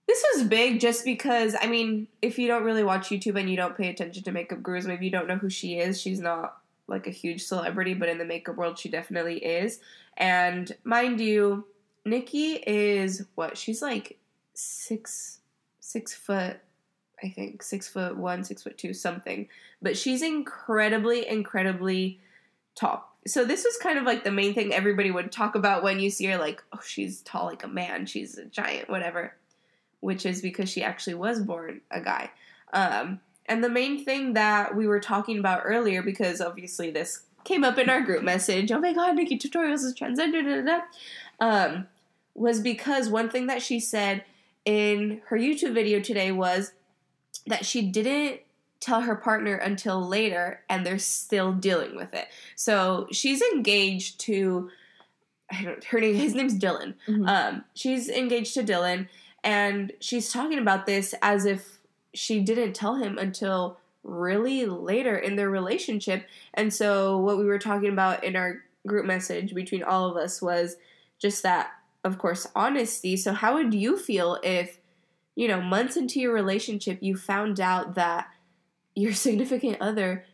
this 0.06 0.24
was 0.34 0.46
big 0.46 0.78
just 0.80 1.04
because, 1.04 1.56
I 1.60 1.66
mean, 1.66 2.06
if 2.22 2.38
you 2.38 2.46
don't 2.46 2.62
really 2.62 2.84
watch 2.84 3.08
YouTube 3.08 3.38
and 3.38 3.50
you 3.50 3.56
don't 3.56 3.76
pay 3.76 3.88
attention 3.88 4.22
to 4.22 4.32
makeup 4.32 4.62
gurus, 4.62 4.86
maybe 4.86 5.06
you 5.06 5.10
don't 5.10 5.26
know 5.26 5.38
who 5.38 5.50
she 5.50 5.78
is. 5.78 6.00
She's 6.00 6.20
not 6.20 6.58
like 6.88 7.06
a 7.06 7.10
huge 7.10 7.44
celebrity, 7.44 7.94
but 7.94 8.08
in 8.08 8.18
the 8.18 8.24
makeup 8.24 8.56
world, 8.56 8.78
she 8.78 8.88
definitely 8.88 9.44
is. 9.44 9.80
And 10.16 10.74
mind 10.84 11.20
you, 11.20 11.66
Nikkie 12.06 12.62
is 12.66 13.26
what? 13.34 13.58
She's 13.58 13.82
like 13.82 14.18
six, 14.54 15.40
six 15.80 16.14
foot, 16.14 16.58
I 17.22 17.28
think, 17.30 17.62
six 17.62 17.88
foot 17.88 18.16
one, 18.16 18.44
six 18.44 18.62
foot 18.62 18.78
two, 18.78 18.94
something. 18.94 19.48
But 19.82 19.96
she's 19.96 20.22
incredibly, 20.22 21.26
incredibly 21.28 22.20
tall. 22.74 23.12
So 23.26 23.44
this 23.44 23.64
was 23.64 23.76
kind 23.78 23.98
of 23.98 24.04
like 24.04 24.22
the 24.22 24.30
main 24.30 24.54
thing 24.54 24.72
everybody 24.72 25.10
would 25.10 25.32
talk 25.32 25.56
about 25.56 25.82
when 25.82 25.98
you 25.98 26.10
see 26.10 26.26
her, 26.26 26.38
like, 26.38 26.62
oh, 26.72 26.80
she's 26.86 27.22
tall 27.22 27.46
like 27.46 27.64
a 27.64 27.68
man, 27.68 28.06
she's 28.06 28.38
a 28.38 28.44
giant, 28.44 28.88
whatever. 28.88 29.34
Which 30.00 30.24
is 30.24 30.40
because 30.40 30.68
she 30.68 30.84
actually 30.84 31.14
was 31.14 31.40
born 31.40 31.80
a 31.90 32.00
guy. 32.00 32.30
Um, 32.72 33.20
and 33.48 33.62
the 33.62 33.68
main 33.68 34.04
thing 34.04 34.34
that 34.34 34.74
we 34.76 34.86
were 34.86 35.00
talking 35.00 35.38
about 35.38 35.62
earlier, 35.64 36.02
because 36.02 36.40
obviously 36.40 36.90
this 36.90 37.22
came 37.44 37.64
up 37.64 37.78
in 37.78 37.88
our 37.88 38.00
group 38.00 38.22
message. 38.22 38.72
Oh 38.72 38.80
my 38.80 38.92
god, 38.92 39.16
NikkieTutorials 39.16 39.84
is 39.84 39.94
transgender. 39.94 40.42
Da, 40.42 40.62
da, 40.62 40.78
da, 40.78 40.80
um, 41.40 41.86
was 42.34 42.60
because 42.60 43.08
one 43.08 43.30
thing 43.30 43.46
that 43.46 43.62
she 43.62 43.80
said 43.80 44.24
in 44.64 45.22
her 45.26 45.38
YouTube 45.38 45.72
video 45.72 46.00
today 46.00 46.32
was 46.32 46.72
that 47.46 47.64
she 47.64 47.82
didn't 47.82 48.40
tell 48.80 49.02
her 49.02 49.14
partner 49.16 49.54
until 49.54 50.06
later 50.06 50.60
and 50.68 50.84
they're 50.84 50.98
still 50.98 51.52
dealing 51.52 51.96
with 51.96 52.12
it. 52.12 52.28
So 52.56 53.06
she's 53.10 53.40
engaged 53.40 54.20
to 54.20 54.70
I 55.50 55.62
don't 55.62 55.82
her 55.84 56.00
name 56.00 56.14
his 56.16 56.34
name's 56.34 56.58
Dylan. 56.58 56.94
Mhm. 57.08 57.28
Um 57.28 57.64
she's 57.74 58.08
engaged 58.08 58.54
to 58.54 58.62
Dylan 58.62 59.08
and 59.42 59.92
she's 60.00 60.32
talking 60.32 60.58
about 60.58 60.86
this 60.86 61.14
as 61.22 61.46
if 61.46 61.75
she 62.16 62.40
didn't 62.40 62.72
tell 62.74 62.96
him 62.96 63.18
until 63.18 63.78
really 64.02 64.66
later 64.66 65.16
in 65.16 65.36
their 65.36 65.50
relationship. 65.50 66.26
And 66.54 66.72
so 66.72 67.18
what 67.18 67.38
we 67.38 67.44
were 67.44 67.58
talking 67.58 67.92
about 67.92 68.22
in 68.24 68.36
our 68.36 68.62
group 68.86 69.04
message 69.04 69.52
between 69.54 69.82
all 69.82 70.08
of 70.08 70.16
us 70.16 70.40
was 70.40 70.76
just 71.18 71.42
that 71.42 71.70
of 72.04 72.18
course 72.18 72.46
honesty. 72.54 73.16
So 73.16 73.32
how 73.32 73.54
would 73.54 73.74
you 73.74 73.96
feel 73.96 74.38
if 74.42 74.78
you 75.34 75.48
know, 75.48 75.60
months 75.60 75.96
into 75.98 76.18
your 76.18 76.32
relationship 76.32 76.98
you 77.02 77.16
found 77.16 77.60
out 77.60 77.94
that 77.96 78.28
your 78.94 79.12
significant 79.26 79.78
other 79.80 80.24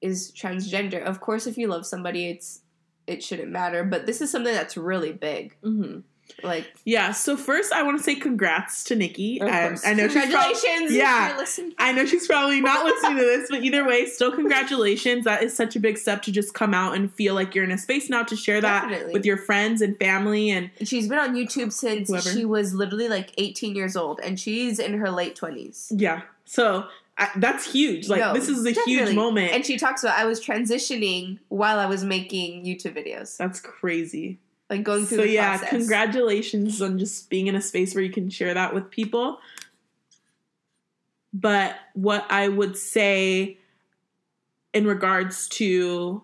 is 0.00 0.32
transgender. 0.32 1.02
Of 1.02 1.20
course 1.20 1.46
if 1.46 1.58
you 1.58 1.68
love 1.68 1.86
somebody 1.86 2.28
it's 2.30 2.62
it 3.06 3.22
shouldn't 3.22 3.50
matter, 3.50 3.84
but 3.84 4.06
this 4.06 4.20
is 4.20 4.30
something 4.30 4.54
that's 4.54 4.76
really 4.76 5.12
big. 5.12 5.56
Mhm. 5.62 6.04
Like 6.42 6.72
Yeah. 6.84 7.12
So 7.12 7.36
first, 7.36 7.72
I 7.72 7.82
want 7.82 7.98
to 7.98 8.04
say 8.04 8.14
congrats 8.14 8.84
to 8.84 8.96
Nikkie. 8.96 9.40
Um, 9.42 9.48
course. 9.48 9.86
I 9.86 9.94
know 9.94 10.08
she's 10.08 10.14
prob- 10.14 10.44
congratulations. 10.54 10.92
yeah. 10.92 11.44
I 11.78 11.92
know 11.92 12.06
she's 12.06 12.26
probably 12.26 12.60
not 12.60 12.84
listening 12.84 13.16
to 13.18 13.22
this, 13.24 13.48
but 13.50 13.62
either 13.62 13.86
way, 13.86 14.06
still 14.06 14.32
congratulations. 14.32 15.24
That 15.24 15.42
is 15.42 15.56
such 15.56 15.76
a 15.76 15.80
big 15.80 15.98
step 15.98 16.22
to 16.22 16.32
just 16.32 16.54
come 16.54 16.74
out 16.74 16.94
and 16.94 17.12
feel 17.14 17.34
like 17.34 17.54
you're 17.54 17.64
in 17.64 17.70
a 17.72 17.78
space 17.78 18.08
now 18.10 18.22
to 18.24 18.36
share 18.36 18.60
that 18.60 18.88
Definitely. 18.88 19.12
with 19.12 19.24
your 19.24 19.36
friends 19.36 19.80
and 19.82 19.96
family. 19.98 20.50
And 20.50 20.70
She's 20.84 21.08
been 21.08 21.18
on 21.18 21.34
YouTube 21.34 21.72
since 21.72 22.08
Whoever. 22.08 22.30
she 22.30 22.44
was 22.44 22.74
literally 22.74 23.08
like 23.08 23.32
18 23.38 23.74
years 23.74 23.96
old, 23.96 24.20
and 24.22 24.38
she's 24.38 24.78
in 24.78 24.94
her 24.94 25.10
late 25.10 25.36
20s. 25.36 25.88
yeah, 25.96 26.22
so 26.44 26.86
I, 27.18 27.28
that's 27.36 27.70
huge. 27.70 28.08
Like 28.08 28.20
No, 28.20 28.32
this 28.32 28.48
is 28.48 28.64
a 28.66 28.72
huge 28.84 29.14
moment. 29.14 29.52
And 29.52 29.64
she 29.66 29.76
talks 29.76 30.02
about 30.02 30.18
I 30.18 30.24
was 30.24 30.44
transitioning 30.44 31.38
while 31.48 31.78
I 31.78 31.86
was 31.86 32.02
making 32.04 32.64
YouTube 32.64 32.96
videos, 32.96 33.36
that's 33.36 33.60
crazy. 33.60 34.38
Like 34.70 34.84
going 34.84 35.04
through 35.04 35.18
So 35.18 35.22
the 35.24 35.30
yeah, 35.30 35.58
process. 35.58 35.70
congratulations 35.70 36.80
on 36.80 36.98
just 36.98 37.28
being 37.28 37.48
in 37.48 37.56
a 37.56 37.60
space 37.60 37.94
where 37.94 38.04
you 38.04 38.10
can 38.12 38.30
share 38.30 38.54
that 38.54 38.72
with 38.72 38.90
people. 38.90 39.40
But 41.32 41.76
what 41.94 42.24
I 42.30 42.48
would 42.48 42.76
say 42.76 43.58
in 44.72 44.86
regards 44.86 45.48
to 45.48 46.22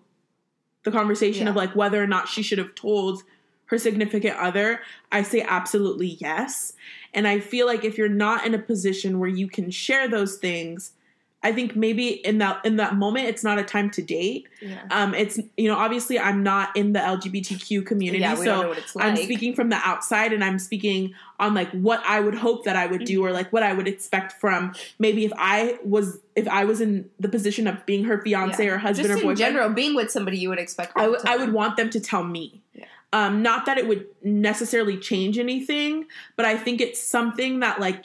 the 0.83 0.91
conversation 0.91 1.47
of 1.47 1.55
like 1.55 1.75
whether 1.75 2.01
or 2.01 2.07
not 2.07 2.29
she 2.29 2.41
should 2.41 2.57
have 2.57 2.73
told 2.75 3.23
her 3.65 3.77
significant 3.77 4.37
other, 4.37 4.79
I 5.11 5.23
say 5.23 5.41
absolutely 5.41 6.07
yes. 6.07 6.71
And 7.13 7.27
I 7.27 7.41
feel 7.41 7.67
like 7.67 7.83
if 7.83 7.97
you're 7.97 8.07
not 8.07 8.45
in 8.45 8.53
a 8.53 8.59
position 8.59 9.19
where 9.19 9.29
you 9.29 9.49
can 9.49 9.69
share 9.71 10.07
those 10.07 10.37
things, 10.37 10.93
I 11.43 11.51
think 11.51 11.75
maybe 11.75 12.09
in 12.09 12.39
that 12.39 12.65
in 12.65 12.77
that 12.77 12.95
moment 12.95 13.27
it's 13.27 13.43
not 13.43 13.59
a 13.59 13.63
time 13.63 13.91
to 13.91 14.01
date. 14.01 14.47
Yeah. 14.61 14.81
Um, 14.89 15.13
it's 15.13 15.39
you 15.55 15.69
know 15.69 15.77
obviously 15.77 16.17
I'm 16.19 16.41
not 16.41 16.75
in 16.75 16.93
the 16.93 16.99
LGBTQ 16.99 17.85
community, 17.85 18.21
yeah, 18.21 18.33
so 18.35 18.43
don't 18.43 18.61
know 18.63 18.67
what 18.69 18.77
it's 18.79 18.95
like. 18.95 19.05
I'm 19.05 19.15
speaking 19.17 19.53
from 19.55 19.69
the 19.69 19.75
outside 19.77 20.33
and 20.33 20.43
I'm 20.43 20.57
speaking 20.57 21.13
on 21.39 21.53
like 21.53 21.69
what 21.71 22.01
I 22.05 22.19
would 22.19 22.33
hope 22.33 22.65
that 22.65 22.75
I 22.75 22.87
would 22.87 23.05
do 23.05 23.23
or 23.23 23.31
like 23.31 23.53
what 23.53 23.61
I 23.61 23.71
would 23.71 23.87
expect 23.87 24.33
from 24.33 24.73
maybe 24.97 25.25
if 25.25 25.31
I 25.37 25.77
was 25.85 26.19
if 26.35 26.47
I 26.47 26.65
was 26.65 26.81
in 26.81 27.07
the 27.19 27.29
position 27.29 27.67
of 27.67 27.85
being 27.85 28.05
her 28.05 28.19
fiance 28.19 28.65
Yeah. 28.65 28.71
or 28.73 28.77
husband 28.79 29.07
Just 29.09 29.19
or 29.19 29.23
boyfriend. 29.27 29.39
in 29.39 29.45
general, 29.45 29.69
being 29.69 29.95
with 29.95 30.09
somebody 30.11 30.39
you 30.39 30.49
would 30.49 30.59
expect. 30.59 30.93
I 30.95 31.07
would 31.07 31.19
to 31.19 31.29
I 31.29 31.37
would 31.37 31.53
want 31.53 31.77
them 31.77 31.89
to 31.91 31.99
tell 31.99 32.23
me. 32.23 32.61
Um, 33.13 33.41
not 33.41 33.65
that 33.67 33.77
it 33.77 33.87
would 33.87 34.05
necessarily 34.21 34.97
change 34.97 35.37
anything, 35.37 36.07
but 36.35 36.45
I 36.45 36.57
think 36.57 36.81
it's 36.81 36.99
something 37.01 37.61
that 37.61 37.79
like 37.79 38.03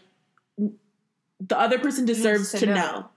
the 1.41 1.59
other 1.59 1.79
person 1.79 2.05
deserves 2.05 2.53
to 2.53 2.59
to, 2.61 2.67
know. 2.67 2.75
know. 2.75 3.09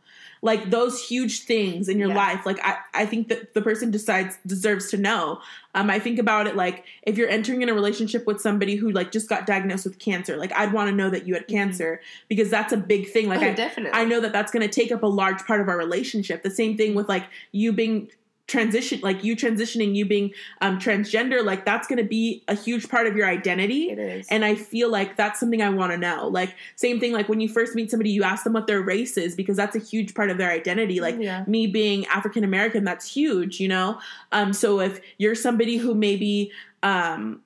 Like 0.45 0.69
those 0.69 0.95
huge 1.03 1.35
things 1.45 1.89
in 1.89 1.97
your 1.97 2.09
Yeah. 2.09 2.15
life, 2.25 2.45
like 2.45 2.59
I, 2.63 2.77
I 2.93 3.05
think 3.07 3.29
that 3.29 3.55
the 3.55 3.61
person 3.63 3.89
decides 3.89 4.37
deserves 4.45 4.91
to 4.91 4.97
know. 4.97 5.41
Um, 5.73 5.89
I 5.89 5.97
think 5.97 6.19
about 6.19 6.45
it 6.45 6.55
like 6.55 6.85
if 7.01 7.17
you're 7.17 7.27
entering 7.27 7.63
in 7.63 7.69
a 7.69 7.73
relationship 7.73 8.27
with 8.27 8.39
somebody 8.39 8.75
who 8.75 8.91
like 8.91 9.11
just 9.11 9.27
got 9.27 9.47
diagnosed 9.47 9.85
with 9.85 9.97
cancer, 9.97 10.37
like 10.37 10.53
I'd 10.53 10.71
want 10.71 10.89
to 10.91 10.95
know 10.95 11.09
that 11.09 11.25
you 11.27 11.33
had 11.33 11.45
Mhm. 11.47 11.51
cancer 11.57 11.99
because 12.29 12.51
that's 12.51 12.71
a 12.71 12.77
big 12.77 13.09
thing. 13.09 13.27
Like 13.27 13.41
oh, 13.41 13.47
I, 13.47 13.53
definitely. 13.53 13.99
I 13.99 14.05
know 14.05 14.19
that 14.21 14.33
that's 14.33 14.51
going 14.51 14.61
to 14.69 14.71
take 14.81 14.91
up 14.91 15.01
a 15.01 15.07
large 15.07 15.41
part 15.47 15.61
of 15.61 15.67
our 15.67 15.77
relationship. 15.77 16.43
The 16.43 16.51
same 16.51 16.77
thing 16.77 16.93
with 16.93 17.09
like 17.09 17.25
you 17.51 17.73
being 17.73 18.09
transition, 18.47 18.99
like 19.01 19.23
you 19.23 19.35
transitioning, 19.35 19.95
you 19.95 20.05
being 20.05 20.31
um, 20.61 20.77
transgender, 20.79 21.43
like 21.43 21.65
that's 21.65 21.87
going 21.87 21.97
to 21.97 22.03
be 22.03 22.43
a 22.47 22.55
huge 22.55 22.87
part 22.89 23.07
of 23.07 23.15
your 23.15 23.27
identity. 23.27 23.89
it 23.89 23.99
is. 23.99 24.27
And 24.29 24.45
I 24.45 24.55
feel 24.55 24.89
like 24.89 25.15
that's 25.15 25.39
something 25.39 25.61
I 25.61 25.69
want 25.69 25.91
to 25.93 25.97
know. 25.97 26.27
Like 26.27 26.55
same 26.75 26.99
thing, 26.99 27.11
like 27.11 27.27
when 27.27 27.39
you 27.39 27.49
first 27.49 27.73
meet 27.73 27.89
somebody, 27.89 28.11
you 28.11 28.23
ask 28.23 28.43
them 28.43 28.53
what 28.53 28.67
their 28.67 28.81
race 28.81 29.17
is 29.17 29.35
because 29.35 29.57
that's 29.57 29.75
a 29.75 29.79
huge 29.79 30.13
part 30.13 30.29
of 30.29 30.37
their 30.37 30.51
identity. 30.51 30.99
Like 30.99 31.17
yeah. 31.19 31.43
me 31.47 31.65
being 31.65 32.05
African 32.07 32.43
American, 32.43 32.83
that's 32.83 33.11
huge, 33.11 33.59
you 33.59 33.67
know? 33.67 33.99
Um, 34.31 34.53
so 34.53 34.79
if 34.79 35.01
you're 35.17 35.35
somebody 35.35 35.77
who 35.77 35.95
maybe 35.95 36.51
um, 36.83 37.41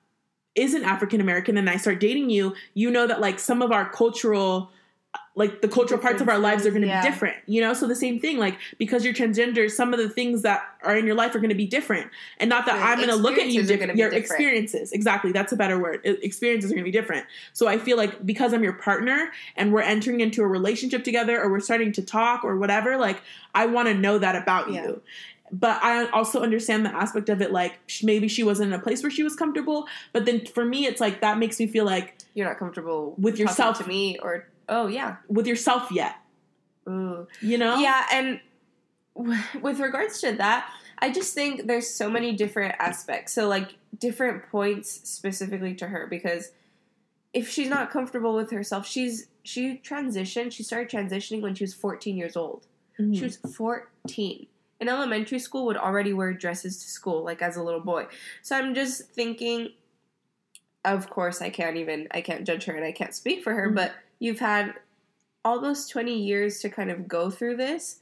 isn't 0.54 0.84
African 0.84 1.20
American 1.22 1.56
and 1.56 1.70
I 1.70 1.76
start 1.76 2.00
dating 2.00 2.28
you, 2.28 2.54
you 2.74 2.90
know 2.90 3.06
that 3.06 3.20
like 3.20 3.38
some 3.38 3.62
of 3.62 3.72
our 3.72 3.88
cultural 3.88 4.70
like 5.40 5.62
the 5.62 5.68
cultural 5.68 5.98
parts 6.00 6.20
of 6.20 6.28
our 6.28 6.38
lives 6.38 6.66
are 6.66 6.70
going 6.70 6.82
to 6.82 6.88
Yeah. 6.88 7.02
be 7.02 7.08
different, 7.10 7.36
you 7.46 7.60
know. 7.60 7.72
So 7.72 7.86
the 7.86 7.94
same 7.96 8.20
thing, 8.20 8.36
like 8.38 8.56
because 8.78 9.04
you're 9.04 9.14
transgender, 9.14 9.70
some 9.70 9.92
of 9.94 9.98
the 9.98 10.08
things 10.08 10.42
that 10.42 10.60
are 10.82 10.96
in 10.96 11.06
your 11.06 11.14
life 11.16 11.34
are 11.34 11.38
going 11.38 11.48
to 11.58 11.62
be 11.66 11.66
different, 11.66 12.08
and 12.38 12.48
not 12.48 12.66
that 12.66 12.76
Your 12.76 12.84
I'm 12.84 12.96
going 12.98 13.08
to 13.08 13.16
look 13.16 13.38
at 13.38 13.48
you. 13.48 13.60
experiences 13.60 13.70
are 13.70 13.74
Diff- 13.74 13.80
gonna 13.80 13.92
be 13.94 13.98
your 14.00 14.10
different. 14.10 14.24
experiences, 14.30 14.92
exactly. 14.92 15.32
That's 15.32 15.52
a 15.52 15.56
better 15.56 15.78
word. 15.78 16.00
Experiences 16.04 16.70
are 16.70 16.74
going 16.74 16.84
to 16.84 16.90
be 16.92 16.96
different. 16.96 17.26
So 17.52 17.66
I 17.66 17.78
feel 17.78 17.96
like 17.96 18.24
because 18.24 18.52
I'm 18.52 18.62
your 18.62 18.74
partner 18.74 19.32
and 19.56 19.72
we're 19.72 19.80
entering 19.82 20.20
into 20.20 20.42
a 20.42 20.46
relationship 20.46 21.02
together, 21.04 21.40
or 21.42 21.50
we're 21.50 21.60
starting 21.60 21.92
to 21.92 22.02
talk, 22.02 22.44
or 22.44 22.56
whatever, 22.56 22.96
like 22.96 23.20
I 23.54 23.66
want 23.66 23.88
to 23.88 23.94
know 23.94 24.18
that 24.18 24.36
about 24.36 24.70
Yeah. 24.72 24.82
you. 24.84 25.02
But 25.52 25.82
I 25.82 26.08
also 26.10 26.42
understand 26.42 26.86
the 26.86 26.94
aspect 26.94 27.28
of 27.28 27.40
it, 27.42 27.50
like 27.50 27.72
sh- 27.88 28.04
maybe 28.04 28.28
she 28.28 28.44
wasn't 28.44 28.72
in 28.72 28.78
a 28.78 28.82
place 28.82 29.02
where 29.02 29.10
she 29.10 29.24
was 29.24 29.34
comfortable. 29.34 29.88
But 30.12 30.24
then 30.24 30.46
for 30.46 30.64
me, 30.64 30.86
it's 30.86 31.00
like 31.00 31.20
that 31.22 31.38
makes 31.38 31.58
me 31.58 31.66
feel 31.66 31.84
like 31.84 32.14
You're 32.34 32.46
not 32.46 32.58
comfortable 32.58 33.14
With 33.18 33.36
yourself. 33.38 33.78
to 33.82 33.88
me, 33.88 34.16
or 34.22 34.46
oh 34.70 34.86
yeah, 34.86 35.16
with 35.28 35.46
yourself 35.46 35.90
yet, 35.92 36.16
Ooh. 36.88 37.26
you 37.42 37.58
know? 37.58 37.76
Yeah, 37.76 38.06
and 38.12 38.40
w- 39.16 39.38
with 39.60 39.80
regards 39.80 40.20
to 40.22 40.32
that, 40.36 40.70
I 40.98 41.10
just 41.10 41.34
think 41.34 41.66
there's 41.66 41.88
so 41.88 42.08
many 42.08 42.32
different 42.34 42.74
aspects. 42.78 43.32
So 43.32 43.48
like 43.48 43.74
different 43.98 44.48
points 44.50 44.88
specifically 45.08 45.74
to 45.74 45.88
her 45.88 46.06
because 46.06 46.52
if 47.34 47.48
she's 47.48 47.68
not 47.68 47.90
comfortable 47.90 48.34
with 48.34 48.50
herself, 48.50 48.86
she's 48.86 49.26
she 49.42 49.78
transitioned, 49.78 50.52
she 50.52 50.62
started 50.62 50.90
transitioning 50.90 51.40
when 51.42 51.54
she 51.54 51.64
was 51.64 51.74
14 51.74 52.16
years 52.16 52.36
old. 52.36 52.66
Mhm. 52.98 53.16
She 53.16 53.24
was 53.24 53.36
14. 53.36 54.46
In 54.80 54.88
elementary 54.88 55.38
school 55.38 55.66
would 55.66 55.76
already 55.76 56.12
wear 56.12 56.32
dresses 56.32 56.82
to 56.82 56.88
school 56.88 57.22
like 57.24 57.42
as 57.42 57.56
a 57.56 57.62
little 57.62 57.80
boy. 57.80 58.06
So 58.42 58.56
I'm 58.56 58.74
just 58.74 59.02
thinking 59.10 59.70
of 60.84 61.10
course 61.10 61.42
I 61.42 61.50
can't 61.50 61.76
even 61.76 62.08
I 62.10 62.20
can't 62.20 62.46
judge 62.46 62.64
her 62.64 62.74
and 62.74 62.84
I 62.84 62.92
can't 62.92 63.14
speak 63.14 63.42
for 63.42 63.52
her, 63.54 63.70
Mhm. 63.70 63.74
but 63.74 63.92
you've 64.20 64.38
had 64.38 64.74
all 65.44 65.60
those 65.60 65.88
20 65.88 66.16
years 66.16 66.60
to 66.60 66.68
kind 66.68 66.90
of 66.90 67.08
go 67.08 67.30
through 67.30 67.56
this. 67.56 67.96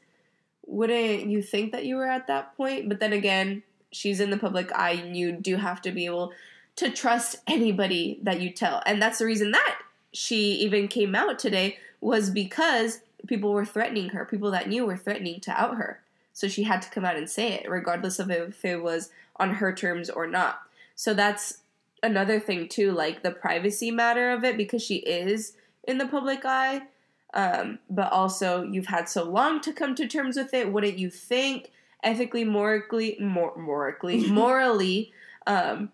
Wouldn't 0.67 1.31
you 1.31 1.41
think 1.41 1.73
that 1.73 1.87
you 1.87 1.97
were 1.97 2.09
at 2.09 2.27
that 2.27 2.55
point? 2.57 2.91
But 2.91 3.01
then 3.01 3.15
again, 3.15 3.63
she's 3.91 4.21
in 4.21 4.29
the 4.29 4.37
public 4.37 4.71
eye 4.75 4.91
and 4.91 5.17
you 5.17 5.33
do 5.33 5.57
have 5.57 5.81
to 5.83 5.91
be 5.91 6.05
able 6.05 6.33
to 6.77 6.91
trust 6.91 7.37
anybody 7.47 8.19
that 8.23 8.41
you 8.41 8.51
tell. 8.51 8.83
And 8.85 9.01
that's 9.01 9.19
the 9.19 9.25
reason 9.25 9.53
that 9.53 9.79
she 10.13 10.53
even 10.57 10.89
came 10.89 11.15
out 11.15 11.39
today 11.39 11.79
was 12.01 12.31
because 12.31 13.01
people 13.27 13.53
were 13.53 13.65
threatening 13.65 14.11
her. 14.11 14.25
People 14.25 14.51
that 14.51 14.69
knew 14.69 14.85
were 14.85 14.97
threatening 14.97 15.41
to 15.41 15.51
out 15.53 15.77
her. 15.77 16.01
So 16.33 16.47
she 16.49 16.65
had 16.65 16.83
to 16.83 16.91
come 16.91 17.05
out 17.05 17.17
and 17.17 17.29
say 17.29 17.55
it, 17.55 17.69
regardless 17.69 18.19
of 18.19 18.31
if 18.31 18.65
it 18.65 18.83
was 18.83 19.11
on 19.37 19.55
her 19.55 19.73
terms 19.73 20.11
or 20.11 20.27
not. 20.27 20.61
So 20.95 21.15
that's 21.15 21.59
another 22.03 22.39
thing 22.39 22.69
too, 22.69 22.93
like 22.93 23.23
the 23.23 23.31
privacy 23.31 23.91
matter 23.91 24.31
of 24.31 24.45
it, 24.45 24.57
because 24.57 24.83
she 24.83 24.97
is 24.97 25.55
in 25.89 25.99
the 25.99 26.07
public 26.07 26.45
eye. 26.45 26.83
Um, 27.35 27.79
but 27.91 28.11
also, 28.13 28.63
you've 28.63 28.87
had 28.87 29.09
so 29.09 29.25
long 29.25 29.61
to 29.63 29.73
come 29.73 29.95
to 29.97 30.07
terms 30.07 30.37
with 30.37 30.55
it. 30.55 30.73
Wouldn't 30.73 30.99
you 30.99 31.11
think, 31.11 31.71
ethically, 32.03 32.45
morally, 32.45 33.17
mor- 33.21 33.57
morally, 33.59 34.27
morally, 34.31 35.13
um, 35.47 35.91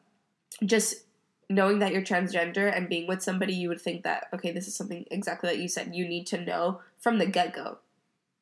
just 0.65 1.05
knowing 1.51 1.79
that 1.81 1.93
you're 1.93 2.03
transgender 2.03 2.75
and 2.75 2.89
being 2.89 3.07
with 3.07 3.23
somebody, 3.23 3.53
you 3.55 3.69
would 3.69 3.81
think 3.81 4.03
that 4.05 4.29
okay, 4.33 4.53
this 4.53 4.69
is 4.69 4.75
something 4.77 5.05
exactly 5.11 5.49
that 5.51 5.59
you 5.59 5.69
said. 5.69 5.95
You 5.95 6.07
need 6.07 6.27
to 6.29 6.41
know 6.41 6.81
from 7.01 7.19
the 7.19 7.27
get 7.27 7.53
go. 7.55 7.79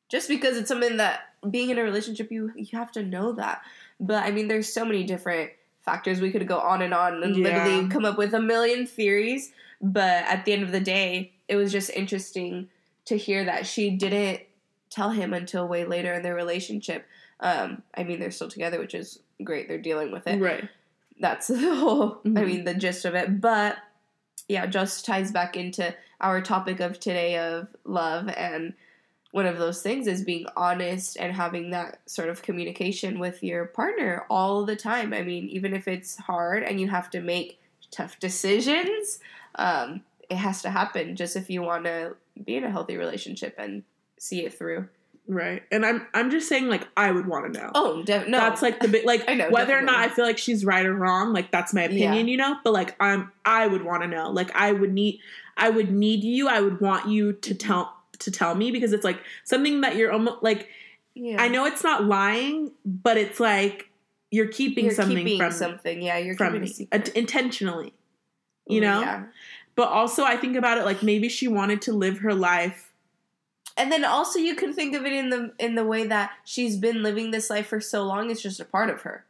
Just 0.09 0.27
because 0.29 0.57
it's 0.57 0.67
something 0.69 0.97
that 0.97 1.21
being 1.49 1.69
in 1.71 1.77
a 1.79 1.83
relationship, 1.83 2.31
you 2.31 2.51
you 2.55 2.77
have 2.77 2.91
to 2.91 3.03
know 3.03 3.31
that. 3.33 3.61
But 3.99 4.23
I 4.23 4.31
mean, 4.31 4.47
there's 4.47 4.71
so 4.71 4.85
many 4.85 5.03
different 5.03 5.51
factors 5.81 6.21
we 6.21 6.31
could 6.31 6.47
go 6.47 6.59
on 6.59 6.81
and 6.81 6.93
on 6.93 7.23
and 7.23 7.35
Yeah. 7.35 7.43
literally 7.43 7.89
come 7.89 8.05
up 8.05 8.17
with 8.17 8.33
a 8.33 8.39
million 8.41 8.85
theories. 8.85 9.51
But 9.81 10.23
at 10.25 10.45
the 10.45 10.53
end 10.53 10.63
of 10.63 10.71
the 10.71 10.79
day, 10.79 11.33
it 11.47 11.55
was 11.55 11.71
just 11.71 11.89
interesting 11.91 12.69
to 13.05 13.17
hear 13.17 13.43
that 13.45 13.65
she 13.67 13.89
didn't 13.91 14.41
tell 14.89 15.09
him 15.11 15.33
until 15.33 15.67
way 15.67 15.85
later 15.85 16.13
in 16.13 16.21
their 16.23 16.35
relationship 16.35 17.05
Um, 17.39 17.81
I 17.93 18.03
mean, 18.03 18.19
they're 18.21 18.31
still 18.31 18.47
together, 18.47 18.79
which 18.79 18.93
is 18.95 19.19
great. 19.43 19.67
They're 19.67 19.77
dealing 19.77 20.11
with 20.11 20.25
it. 20.27 20.39
Right. 20.39 20.69
That's 21.19 21.47
the 21.63 21.75
whole, 21.75 22.21
I 22.23 22.27
Mhm. 22.29 22.47
mean, 22.47 22.63
the 22.63 22.73
gist 22.73 23.03
of 23.03 23.15
it. 23.15 23.41
But 23.41 23.77
yeah, 24.47 24.65
just 24.65 25.05
ties 25.05 25.31
back 25.31 25.57
into 25.57 25.93
our 26.21 26.41
topic 26.41 26.79
of 26.79 26.99
today 27.01 27.37
of 27.37 27.67
love. 27.83 28.29
And 28.29 28.73
one 29.31 29.45
of 29.45 29.57
those 29.57 29.81
things 29.81 30.07
is 30.07 30.23
being 30.23 30.45
honest 30.55 31.17
and 31.19 31.33
having 31.35 31.71
that 31.71 31.99
sort 32.05 32.29
of 32.29 32.43
communication 32.43 33.19
with 33.19 33.43
your 33.43 33.65
partner 33.65 34.25
all 34.29 34.63
the 34.63 34.75
time. 34.77 35.11
I 35.11 35.23
mean, 35.23 35.47
even 35.49 35.73
if 35.73 35.87
it's 35.87 36.15
hard 36.17 36.63
and 36.63 36.79
you 36.79 36.87
have 36.89 37.09
to 37.09 37.19
make 37.19 37.59
tough 37.91 38.19
decisions, 38.19 39.19
um, 39.55 40.01
it 40.33 40.37
has 40.37 40.61
to 40.63 40.69
happen 40.69 41.15
just 41.15 41.35
if 41.35 41.49
you 41.49 41.61
want 41.61 41.85
to 41.85 42.15
be 42.43 42.55
in 42.55 42.63
a 42.63 42.71
healthy 42.71 42.97
relationship 42.97 43.55
and 43.57 43.83
see 44.19 44.45
it 44.45 44.53
through. 44.53 44.89
Right. 45.27 45.63
And 45.71 45.85
I'm 45.85 46.05
I'm 46.13 46.29
just 46.29 46.49
saying 46.49 46.67
like 46.67 46.87
I 46.97 47.11
would 47.11 47.25
want 47.25 47.53
to 47.53 47.59
know. 47.59 47.71
Oh, 47.73 48.03
de- 48.03 48.27
no. 48.27 48.39
That's 48.39 48.61
like 48.61 48.79
the 48.79 48.89
bit 48.89 49.05
like 49.13 49.23
I 49.29 49.35
know, 49.35 49.49
whether 49.49 49.77
or 49.77 49.81
not. 49.81 49.99
I 49.99 50.09
feel 50.09 50.25
like 50.25 50.37
she's 50.37 50.65
right 50.65 50.85
or 50.85 50.93
wrong, 50.93 51.31
like 51.31 51.51
that's 51.51 51.73
my 51.73 51.83
opinion, 51.83 52.27
you 52.27 52.35
know? 52.35 52.57
But 52.63 52.73
like 52.73 52.95
I'm 52.99 53.31
I 53.45 53.67
would 53.67 53.83
want 53.83 54.01
to 54.03 54.07
know. 54.07 54.29
Like 54.31 54.53
I 54.53 54.71
would 54.73 54.91
need 54.91 55.19
I 55.55 55.69
would 55.69 55.91
need 55.91 56.23
you. 56.23 56.49
I 56.49 56.59
would 56.59 56.81
want 56.81 57.07
you 57.07 57.33
to 57.33 57.53
tell 57.53 57.95
to 58.19 58.31
tell 58.31 58.55
me 58.55 58.71
because 58.71 58.91
it's 58.91 59.05
like 59.05 59.21
something 59.45 59.81
that 59.81 59.95
you're 59.95 60.11
almost 60.11 60.43
like 60.43 60.67
yeah. 61.13 61.41
I 61.41 61.47
know 61.47 61.65
it's 61.65 61.83
not 61.83 62.03
lying, 62.03 62.71
but 62.83 63.17
it's 63.17 63.39
like 63.39 63.89
you're 64.31 64.47
keeping 64.47 64.85
you're 64.85 64.93
something 64.93 65.17
keeping 65.17 65.37
from 65.37 65.51
something. 65.51 66.01
Yeah, 66.01 66.17
you're 66.17 66.35
from 66.35 66.59
me 66.59 66.89
intentionally. 67.15 67.93
You 68.67 68.81
know? 68.81 69.01
Yeah. 69.01 69.23
But 69.75 69.89
also 69.89 70.23
I 70.23 70.37
think 70.37 70.55
about 70.55 70.77
it 70.77 70.85
like 70.85 71.01
maybe 71.03 71.29
she 71.29 71.47
wanted 71.47 71.81
to 71.83 71.93
live 71.93 72.19
her 72.19 72.33
life 72.33 72.91
And 73.77 73.91
then 73.91 74.05
also 74.05 74.37
you 74.39 74.55
can 74.55 74.71
think 74.73 74.95
of 74.95 75.05
it 75.05 75.13
in 75.13 75.29
the 75.29 75.51
in 75.59 75.75
the 75.75 75.83
way 75.85 76.05
that 76.07 76.31
she's 76.45 76.77
been 76.77 77.01
living 77.01 77.31
this 77.31 77.49
life 77.49 77.67
for 77.67 77.81
so 77.81 78.03
long. 78.03 78.29
It's 78.29 78.41
just 78.41 78.59
a 78.59 78.65
part 78.65 78.89
of 78.89 79.01
her. 79.01 79.25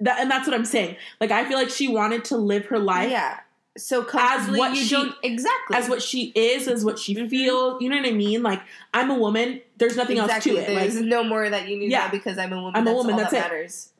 that, 0.00 0.18
and 0.20 0.30
that's 0.30 0.46
what 0.48 0.54
I'm 0.54 0.64
saying. 0.64 0.96
Like 1.20 1.30
I 1.30 1.44
feel 1.48 1.58
like 1.58 1.70
she 1.70 1.86
wanted 1.88 2.24
to 2.26 2.36
live 2.36 2.66
her 2.66 2.78
life 2.78 3.10
yeah. 3.10 3.40
So 3.76 4.04
comfortably, 4.04 4.58
what 4.60 4.76
she- 4.76 5.12
exactly 5.24 5.76
as 5.76 5.88
what 5.88 6.00
she 6.00 6.32
is, 6.36 6.68
as 6.68 6.84
what 6.84 6.96
she 6.96 7.14
Mhm. 7.16 7.28
feels. 7.28 7.82
You 7.82 7.88
know 7.88 7.96
what 7.96 8.06
I 8.06 8.12
mean? 8.12 8.40
Like 8.42 8.62
I'm 8.92 9.10
a 9.10 9.18
woman. 9.18 9.60
There's 9.78 9.96
nothing 9.96 10.16
exactly. 10.18 10.52
else 10.58 10.66
to 10.66 10.72
it. 10.72 10.74
There's 10.76 10.96
Like 10.96 11.04
no 11.06 11.24
more 11.24 11.48
that 11.50 11.68
you 11.68 11.76
need 11.78 11.90
Yeah. 11.90 12.02
to 12.02 12.04
know 12.06 12.10
because 12.12 12.38
I'm 12.38 12.52
a 12.52 12.56
woman. 12.62 12.72
I'm 12.76 12.86
a 12.86 12.92
woman, 12.94 13.14
All 13.14 13.18
that's 13.20 13.32
that 13.32 13.38
it. 13.38 13.50
matters. 13.50 13.90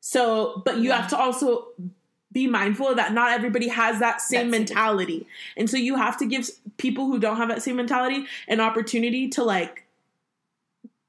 so, 0.00 0.62
but 0.64 0.78
you 0.78 0.90
Yeah. 0.90 1.00
have 1.02 1.10
to 1.10 1.18
also 1.18 1.68
be 2.32 2.46
mindful 2.46 2.94
that 2.94 3.12
not 3.12 3.32
everybody 3.32 3.68
has 3.68 3.98
that 4.00 4.20
same 4.20 4.50
That's 4.50 4.70
it. 4.70 4.74
mentality, 4.74 5.26
and 5.56 5.68
so 5.68 5.76
you 5.76 5.96
have 5.96 6.16
to 6.18 6.26
give 6.26 6.48
people 6.76 7.06
who 7.06 7.18
don't 7.18 7.36
have 7.36 7.48
that 7.48 7.62
same 7.62 7.76
mentality 7.76 8.26
an 8.48 8.60
opportunity 8.60 9.28
to 9.30 9.42
like 9.44 9.84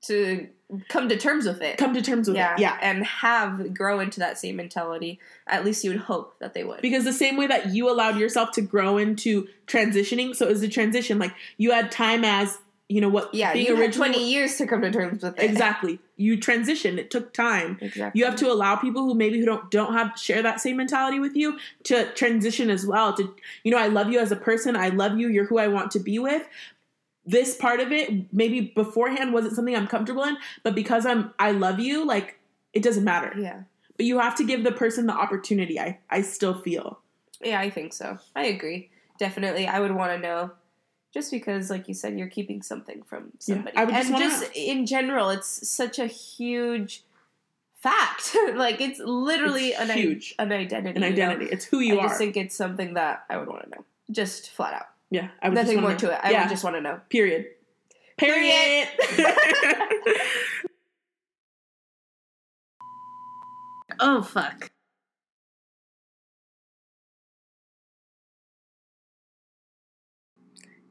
To 0.07 0.47
come 0.87 1.09
to 1.09 1.17
terms 1.17 1.45
with 1.45 1.61
it. 1.61 1.77
come 1.77 1.93
to 1.93 2.01
terms 2.01 2.27
with 2.27 2.37
yeah. 2.37 2.53
it. 2.55 2.59
Yeah. 2.61 2.77
And 2.81 3.05
have 3.05 3.73
grow 3.73 3.99
into 3.99 4.19
that 4.21 4.37
same 4.37 4.55
mentality. 4.55 5.19
At 5.45 5.65
least 5.65 5.83
you 5.83 5.91
would 5.91 5.99
hope 5.99 6.39
that 6.39 6.53
they 6.53 6.63
would. 6.63 6.81
Because 6.81 7.03
the 7.03 7.11
same 7.13 7.35
way 7.37 7.45
that 7.47 7.67
you 7.71 7.89
allowed 7.89 8.17
yourself 8.17 8.51
to 8.53 8.61
grow 8.61 8.97
into 8.97 9.47
transitioning, 9.67 10.33
so 10.35 10.47
is 10.47 10.63
a 10.63 10.69
transition 10.69 11.19
like 11.19 11.33
you 11.57 11.71
had 11.71 11.91
time 11.91 12.23
as 12.23 12.57
you 12.91 12.99
know 13.01 13.09
what 13.09 13.33
yeah, 13.33 13.53
being 13.53 13.67
you 13.67 13.75
had 13.75 13.93
20 13.93 14.31
years 14.31 14.57
to 14.57 14.67
come 14.67 14.81
to 14.81 14.91
terms 14.91 15.23
with 15.23 15.37
it. 15.39 15.43
exactly 15.49 15.99
you 16.17 16.37
transition 16.39 16.99
It 16.99 17.09
took 17.09 17.33
time. 17.33 17.77
Exactly. 17.81 18.19
you 18.19 18.25
have 18.25 18.35
to 18.37 18.51
allow 18.51 18.75
people 18.75 19.03
who 19.03 19.13
maybe 19.15 19.39
who 19.39 19.45
don't 19.45 19.71
don't 19.71 19.93
have 19.93 20.11
share 20.19 20.41
that 20.43 20.59
same 20.59 20.77
mentality 20.77 21.19
with 21.19 21.35
you 21.35 21.57
to 21.83 22.11
transition 22.13 22.69
as 22.69 22.85
well 22.85 23.13
to 23.17 23.33
you 23.63 23.71
know 23.71 23.77
i 23.77 23.87
love 23.87 24.11
you 24.11 24.19
as 24.19 24.31
a 24.31 24.35
person 24.49 24.75
i 24.75 24.89
love 24.89 25.17
you 25.19 25.27
you're 25.29 25.45
who 25.45 25.57
i 25.57 25.67
want 25.67 25.89
to 25.91 25.99
be 25.99 26.19
with 26.19 26.43
this 27.25 27.55
part 27.55 27.79
of 27.79 27.91
it 27.91 28.33
maybe 28.33 28.61
beforehand 28.75 29.33
wasn't 29.33 29.55
something 29.55 29.75
i'm 29.75 29.87
comfortable 29.87 30.23
in 30.23 30.35
but 30.63 30.73
because 30.75 31.05
i'm 31.05 31.33
i 31.39 31.51
love 31.51 31.79
you 31.79 32.05
like 32.05 32.39
it 32.73 32.81
doesn't 32.83 33.03
matter 33.03 33.31
Yeah. 33.37 33.61
but 33.97 34.05
you 34.05 34.19
have 34.19 34.35
to 34.37 34.43
give 34.43 34.63
the 34.63 34.71
person 34.71 35.05
the 35.05 35.13
opportunity 35.13 35.79
i 35.79 35.99
i 36.09 36.21
still 36.21 36.55
feel 36.61 36.99
Yeah, 37.43 37.59
I 37.59 37.69
think 37.71 37.93
so. 37.93 38.17
I 38.35 38.43
agree. 38.55 38.89
Definitely. 39.17 39.65
I 39.67 39.79
would 39.79 39.91
want 39.99 40.11
to 40.13 40.19
know. 40.27 40.51
Just 41.13 41.29
because, 41.31 41.69
like 41.69 41.87
you 41.87 41.93
said, 41.93 42.17
you're 42.17 42.29
keeping 42.29 42.61
something 42.61 43.03
from 43.03 43.31
Yeah, 43.45 43.55
somebody. 43.55 43.77
I 43.77 43.83
would 43.85 43.93
and 43.93 44.17
just 44.17 44.49
in 44.55 44.85
general, 44.85 45.29
it's 45.29 45.67
such 45.67 45.99
a 45.99 46.05
huge 46.07 47.03
fact. 47.75 48.35
like, 48.55 48.79
it's 48.79 48.99
literally 48.99 49.69
It's 49.69 49.79
an, 49.89 49.97
huge. 49.97 50.35
An 50.39 50.51
identity. 50.53 50.95
an 50.95 51.03
you 51.03 51.09
know? 51.17 51.29
identity 51.29 51.51
it's 51.51 51.65
who 51.65 51.79
you 51.79 51.95
I 51.95 51.97
are 51.97 52.05
i 52.05 52.07
just 52.07 52.17
think 52.17 52.37
it's 52.37 52.55
something 52.55 52.93
that 52.93 53.25
I 53.29 53.37
would 53.37 53.47
want 53.49 53.63
to 53.63 53.69
know. 53.69 53.83
Just 54.09 54.51
flat 54.51 54.73
out. 54.73 54.87
yeah 55.09 55.29
i 55.41 55.49
would 55.49 55.55
Nothing 55.55 55.81
more 55.81 55.91
know. 55.91 55.97
to 55.97 56.11
it. 56.13 56.19
I 56.23 56.31
yeah 56.31 56.43
would 56.43 56.49
just 56.49 56.63
want 56.63 56.75
to 56.77 56.81
know. 56.81 56.99
period 57.09 57.47
Period. 58.17 58.87
period. 59.17 60.17
Oh, 63.99 64.21
fuck. 64.23 64.71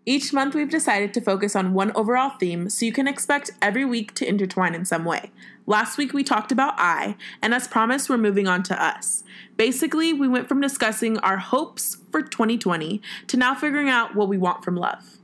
Each 0.06 0.32
month, 0.32 0.54
we've 0.54 0.70
decided 0.70 1.12
to 1.12 1.20
focus 1.20 1.54
on 1.54 1.74
one 1.74 1.92
overall 1.94 2.30
theme 2.30 2.70
so 2.70 2.86
you 2.86 2.92
can 2.92 3.06
expect 3.06 3.50
every 3.60 3.84
week 3.84 4.14
to 4.14 4.26
intertwine 4.26 4.74
in 4.74 4.86
some 4.86 5.04
way. 5.04 5.30
Last 5.66 5.98
week, 5.98 6.14
we 6.14 6.24
talked 6.24 6.50
about 6.50 6.74
I, 6.78 7.16
and 7.42 7.52
as 7.52 7.68
promised, 7.68 8.08
we're 8.08 8.16
moving 8.16 8.48
on 8.48 8.62
to 8.64 8.82
us. 8.82 9.24
Basically, 9.58 10.14
we 10.14 10.26
went 10.26 10.48
from 10.48 10.60
discussing 10.60 11.18
our 11.18 11.36
hopes 11.36 11.98
for 12.10 12.22
2020 12.22 13.02
to 13.26 13.36
now 13.36 13.54
figuring 13.54 13.90
out 13.90 14.16
what 14.16 14.28
we 14.28 14.38
want 14.38 14.64
from 14.64 14.74
love. 14.74 15.18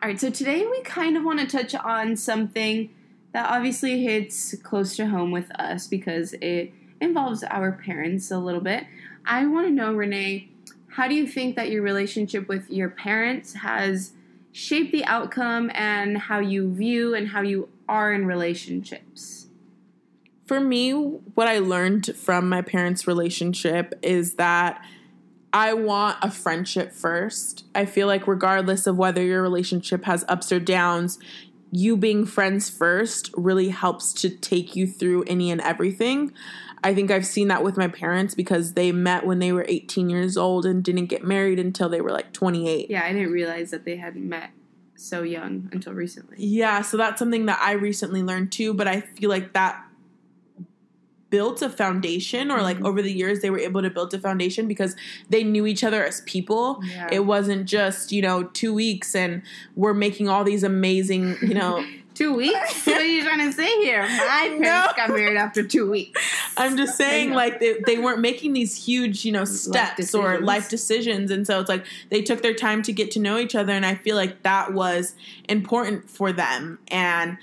All 0.00 0.08
right, 0.08 0.18
so 0.18 0.30
today 0.30 0.64
we 0.64 0.80
kind 0.82 1.16
of 1.16 1.24
want 1.24 1.40
to 1.40 1.46
touch 1.46 1.74
on 1.74 2.16
something 2.16 2.88
that 3.32 3.50
obviously 3.50 4.02
hits 4.02 4.54
close 4.62 4.96
to 4.96 5.08
home 5.08 5.30
with 5.30 5.50
us 5.60 5.86
because 5.86 6.34
it 6.40 6.72
involves 7.00 7.42
our 7.44 7.72
parents 7.72 8.30
a 8.30 8.38
little 8.38 8.60
bit. 8.60 8.84
I 9.24 9.46
want 9.46 9.66
to 9.66 9.72
know, 9.72 9.94
Renee, 9.94 10.48
how 10.88 11.08
do 11.08 11.14
you 11.14 11.26
think 11.26 11.56
that 11.56 11.70
your 11.70 11.82
relationship 11.82 12.48
with 12.48 12.70
your 12.70 12.88
parents 12.88 13.54
has 13.54 14.12
shaped 14.52 14.92
the 14.92 15.04
outcome 15.04 15.70
and 15.74 16.18
how 16.18 16.40
you 16.40 16.72
view 16.72 17.14
and 17.14 17.28
how 17.28 17.42
you 17.42 17.68
are 17.88 18.12
in 18.12 18.26
relationships? 18.26 19.46
For 20.46 20.60
me, 20.60 20.92
what 20.92 21.46
I 21.46 21.58
learned 21.58 22.16
from 22.16 22.48
my 22.48 22.62
parents' 22.62 23.06
relationship 23.06 23.94
is 24.02 24.34
that 24.34 24.82
I 25.52 25.74
want 25.74 26.18
a 26.22 26.30
friendship 26.30 26.92
first. 26.92 27.64
I 27.74 27.84
feel 27.84 28.06
like, 28.06 28.26
regardless 28.26 28.86
of 28.86 28.96
whether 28.96 29.22
your 29.22 29.42
relationship 29.42 30.04
has 30.04 30.24
ups 30.28 30.50
or 30.50 30.60
downs, 30.60 31.18
you 31.70 31.96
being 31.96 32.24
friends 32.24 32.70
first 32.70 33.30
really 33.36 33.68
helps 33.68 34.12
to 34.14 34.30
take 34.30 34.74
you 34.74 34.86
through 34.86 35.24
any 35.24 35.50
and 35.50 35.60
everything. 35.60 36.32
I 36.82 36.94
think 36.94 37.10
I've 37.10 37.26
seen 37.26 37.48
that 37.48 37.62
with 37.64 37.76
my 37.76 37.88
parents 37.88 38.34
because 38.34 38.74
they 38.74 38.92
met 38.92 39.26
when 39.26 39.38
they 39.40 39.52
were 39.52 39.64
18 39.68 40.08
years 40.08 40.36
old 40.36 40.64
and 40.64 40.82
didn't 40.82 41.06
get 41.06 41.24
married 41.24 41.58
until 41.58 41.88
they 41.88 42.00
were 42.00 42.10
like 42.12 42.32
28. 42.32 42.88
Yeah, 42.90 43.04
I 43.04 43.12
didn't 43.12 43.32
realize 43.32 43.70
that 43.72 43.84
they 43.84 43.96
had 43.96 44.14
met 44.16 44.50
so 44.94 45.22
young 45.22 45.68
until 45.72 45.92
recently. 45.92 46.36
Yeah, 46.38 46.82
so 46.82 46.96
that's 46.96 47.18
something 47.18 47.46
that 47.46 47.58
I 47.62 47.72
recently 47.72 48.22
learned 48.22 48.52
too, 48.52 48.74
but 48.74 48.86
I 48.88 49.00
feel 49.00 49.30
like 49.30 49.52
that 49.54 49.84
built 51.30 51.60
a 51.60 51.68
foundation 51.68 52.50
or 52.50 52.62
like 52.62 52.78
Mhm. 52.78 52.86
over 52.86 53.02
the 53.02 53.12
years 53.12 53.40
they 53.40 53.50
were 53.50 53.58
able 53.58 53.82
to 53.82 53.90
build 53.90 54.14
a 54.14 54.18
foundation 54.18 54.66
because 54.66 54.96
they 55.28 55.44
knew 55.44 55.66
each 55.66 55.84
other 55.84 56.02
as 56.02 56.22
people. 56.22 56.80
Yeah. 56.82 57.06
It 57.12 57.26
wasn't 57.26 57.66
just, 57.66 58.12
you 58.12 58.22
know, 58.22 58.44
2 58.44 58.72
weeks 58.72 59.14
and 59.14 59.42
we're 59.76 59.92
making 59.92 60.28
all 60.30 60.42
these 60.42 60.62
amazing, 60.64 61.36
you 61.42 61.52
know, 61.54 61.84
Two 62.18 62.34
weeks? 62.34 62.84
what 62.84 62.96
are 63.00 63.04
you 63.06 63.22
trying 63.22 63.46
to 63.48 63.52
say 63.52 63.68
here? 63.80 64.02
My 64.02 64.08
parents 64.60 64.60
No. 64.60 64.86
got 64.96 65.10
married 65.10 65.36
after 65.36 65.62
two 65.62 65.88
weeks. 65.88 66.20
I'm 66.56 66.76
just 66.76 66.96
saying, 66.96 67.30
like 67.30 67.60
they, 67.60 67.76
they 67.86 67.96
weren't 67.96 68.18
making 68.20 68.54
these 68.54 68.74
huge, 68.74 69.24
you 69.24 69.30
know, 69.30 69.44
steps 69.44 70.12
or 70.16 70.40
life 70.40 70.68
decisions, 70.68 71.30
and 71.30 71.46
so 71.46 71.60
it's 71.60 71.68
like 71.68 71.86
they 72.10 72.20
took 72.22 72.42
their 72.42 72.54
time 72.54 72.82
to 72.82 72.92
get 72.92 73.12
to 73.12 73.20
know 73.20 73.38
each 73.38 73.54
other, 73.54 73.72
and 73.72 73.86
I 73.86 73.94
feel 73.94 74.16
like 74.16 74.42
that 74.42 74.72
was 74.72 75.14
important 75.48 76.10
for 76.10 76.32
them, 76.32 76.80
and 76.88 77.38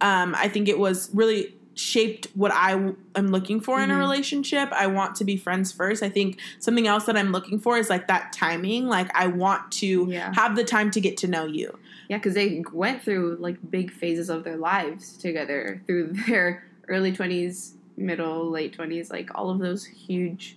um, 0.00 0.34
I 0.34 0.48
think 0.48 0.68
it 0.68 0.78
was 0.78 1.10
really 1.12 1.54
shaped 1.74 2.28
what 2.34 2.52
I 2.52 2.70
w- 2.72 2.96
am 3.16 3.28
looking 3.28 3.60
for 3.60 3.80
in 3.80 3.90
a 3.90 3.94
Mhm. 3.94 3.98
relationship. 3.98 4.68
I 4.72 4.86
want 4.86 5.16
to 5.16 5.24
be 5.24 5.36
friends 5.36 5.70
first. 5.72 6.02
I 6.02 6.08
think 6.08 6.38
something 6.60 6.86
else 6.86 7.04
that 7.06 7.16
I'm 7.16 7.32
looking 7.32 7.58
for 7.58 7.76
is 7.76 7.90
like 7.90 8.06
that 8.08 8.32
timing. 8.32 8.86
Like 8.86 9.10
I 9.14 9.26
want 9.26 9.70
to 9.72 10.06
Yeah. 10.08 10.32
have 10.34 10.54
the 10.56 10.62
time 10.64 10.90
to 10.92 11.00
get 11.00 11.16
to 11.18 11.26
know 11.26 11.46
you. 11.46 11.76
Yeah, 12.08 12.18
because 12.18 12.34
they 12.34 12.62
went 12.72 13.02
through 13.02 13.38
like 13.40 13.56
big 13.70 13.90
phases 13.90 14.28
of 14.28 14.44
their 14.44 14.56
lives 14.56 15.16
together 15.16 15.82
through 15.86 16.12
their 16.28 16.64
early 16.88 17.12
20s, 17.12 17.72
middle, 17.96 18.50
late 18.50 18.76
20s, 18.76 19.10
like 19.10 19.30
all 19.34 19.50
of 19.50 19.58
those 19.58 19.84
huge 19.84 20.56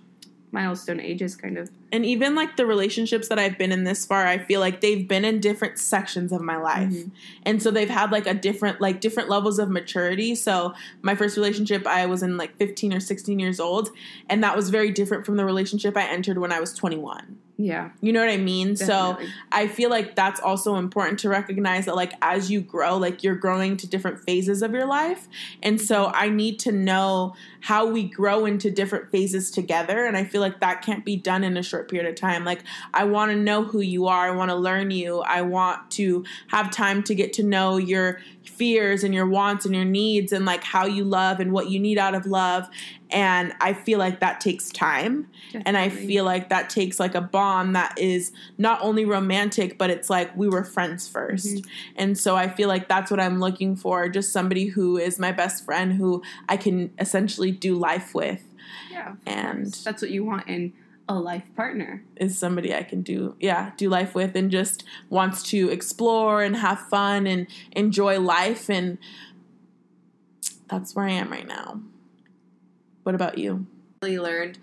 milestone 0.50 1.00
ages, 1.00 1.36
kind 1.36 1.58
of. 1.58 1.70
And 1.92 2.04
even 2.06 2.34
like 2.34 2.56
the 2.56 2.66
relationships 2.66 3.28
that 3.28 3.38
I've 3.38 3.58
been 3.58 3.72
in 3.72 3.84
this 3.84 4.06
far, 4.06 4.26
I 4.26 4.38
feel 4.38 4.60
like 4.60 4.80
they've 4.80 5.06
been 5.06 5.24
in 5.24 5.40
different 5.40 5.78
sections 5.78 6.32
of 6.32 6.40
my 6.40 6.56
life. 6.56 6.92
Mhm. 6.92 7.10
And 7.44 7.62
so 7.62 7.70
they've 7.70 7.88
had 7.88 8.10
like 8.10 8.26
a 8.26 8.34
different 8.34 8.80
like 8.80 9.00
different 9.00 9.28
levels 9.28 9.58
of 9.58 9.68
maturity. 9.68 10.34
So 10.34 10.74
my 11.02 11.14
first 11.14 11.36
relationship 11.36 11.86
I 11.86 12.06
was 12.06 12.22
in 12.22 12.36
like 12.36 12.56
15 12.56 12.94
or 12.94 13.00
16 13.00 13.38
years 13.38 13.60
old, 13.60 13.90
and 14.28 14.42
that 14.42 14.56
was 14.56 14.70
very 14.70 14.90
different 14.90 15.26
from 15.26 15.36
the 15.36 15.44
relationship 15.44 15.96
I 15.96 16.04
entered 16.08 16.38
when 16.38 16.52
I 16.52 16.60
was 16.60 16.72
21. 16.72 17.38
Yeah. 17.58 17.90
You 18.00 18.12
know 18.12 18.20
what 18.20 18.30
I 18.30 18.36
mean? 18.38 18.76
So. 18.76 19.18
I 19.50 19.66
feel 19.66 19.90
like 19.90 20.14
that's 20.14 20.40
also 20.40 20.76
important 20.76 21.18
to 21.20 21.28
recognize 21.28 21.86
that 21.86 21.96
like 21.96 22.12
as 22.22 22.50
you 22.50 22.60
grow, 22.60 22.96
like 22.96 23.24
you're 23.24 23.34
growing 23.34 23.76
to 23.78 23.86
different 23.88 24.20
phases 24.20 24.62
of 24.62 24.72
your 24.72 24.86
life. 24.86 25.26
And 25.62 25.80
so 25.80 26.12
I 26.14 26.28
need 26.28 26.58
to 26.60 26.72
know 26.72 27.34
how 27.60 27.86
we 27.86 28.04
grow 28.04 28.46
into 28.46 28.70
different 28.70 29.10
phases 29.10 29.50
together. 29.50 30.04
And 30.04 30.16
I 30.16 30.24
feel 30.24 30.40
like 30.40 30.60
that 30.60 30.82
can't 30.82 31.04
be 31.04 31.16
done 31.16 31.42
in 31.42 31.56
a 31.56 31.62
short 31.62 31.90
period 31.90 32.08
of 32.08 32.14
time. 32.14 32.44
Like 32.44 32.62
I 32.94 33.04
want 33.04 33.32
to 33.32 33.36
know 33.36 33.64
who 33.64 33.80
you 33.80 34.06
are. 34.06 34.28
I 34.28 34.30
want 34.30 34.50
to 34.50 34.56
learn 34.56 34.90
you. 34.90 35.20
I 35.20 35.42
want 35.42 35.90
to 35.92 36.24
have 36.48 36.70
time 36.70 37.02
to 37.04 37.14
get 37.14 37.32
to 37.34 37.42
know 37.42 37.78
your 37.78 38.20
fears 38.44 39.02
and 39.04 39.14
your 39.14 39.26
wants 39.26 39.64
and 39.66 39.74
your 39.74 39.84
needs 39.84 40.32
and 40.32 40.44
like 40.44 40.62
how 40.64 40.86
you 40.86 41.04
love 41.04 41.40
and 41.40 41.52
what 41.52 41.70
you 41.70 41.80
need 41.80 41.98
out 41.98 42.14
of 42.14 42.26
love. 42.26 42.68
And 43.10 43.54
I 43.60 43.72
feel 43.72 43.98
like 43.98 44.20
that 44.20 44.40
takes 44.40 44.70
time. 44.70 45.28
And 45.64 45.76
I 45.78 45.88
feel 45.88 46.24
like 46.24 46.50
that 46.50 46.68
takes 46.68 47.00
like 47.00 47.14
a 47.14 47.20
bond 47.22 47.74
that 47.74 47.98
is 47.98 48.32
not 48.58 48.80
only 48.82 49.04
romantic, 49.06 49.78
but 49.78 49.88
it's 49.88 50.10
like 50.10 50.36
we 50.36 50.48
were 50.48 50.62
friends 50.64 51.08
1st 51.08 51.46
Mhm. 51.56 51.66
And 51.96 52.18
so 52.18 52.36
I 52.36 52.48
feel 52.48 52.68
like 52.68 52.86
that's 52.88 53.10
what 53.10 53.18
I'm 53.18 53.40
looking 53.40 53.76
for 53.76 54.08
just 54.10 54.30
somebody 54.32 54.66
who 54.66 54.98
is 54.98 55.18
my 55.18 55.32
best 55.32 55.64
friend 55.64 55.94
who 55.94 56.22
I 56.48 56.56
can 56.58 56.90
essentially 56.98 57.50
do 57.50 57.74
life 57.76 58.14
with, 58.14 58.42
yeah. 58.90 59.14
and- 59.24 59.64
course. 59.64 59.84
that's 59.84 60.02
what 60.02 60.10
you 60.10 60.24
want 60.24 60.46
in 60.46 60.72
a 61.08 61.14
life 61.18 61.44
partner. 61.56 62.02
is 62.16 62.36
somebody 62.38 62.74
I 62.74 62.82
can 62.82 63.00
do, 63.00 63.34
yeah, 63.40 63.70
do 63.78 63.88
life 63.88 64.14
with, 64.14 64.36
and 64.36 64.50
just 64.50 64.84
wants 65.08 65.42
to 65.44 65.70
explore 65.70 66.42
and 66.42 66.56
have 66.56 66.78
fun 66.90 67.26
and 67.26 67.46
enjoy 67.72 68.20
life. 68.20 68.68
And 68.68 68.98
that's 70.68 70.94
where 70.94 71.06
I 71.06 71.12
am 71.12 71.30
right 71.30 71.46
now. 71.48 71.80
What 73.02 73.14
about 73.14 73.38
you? 73.38 73.66
Really 74.02 74.18
learned, 74.18 74.58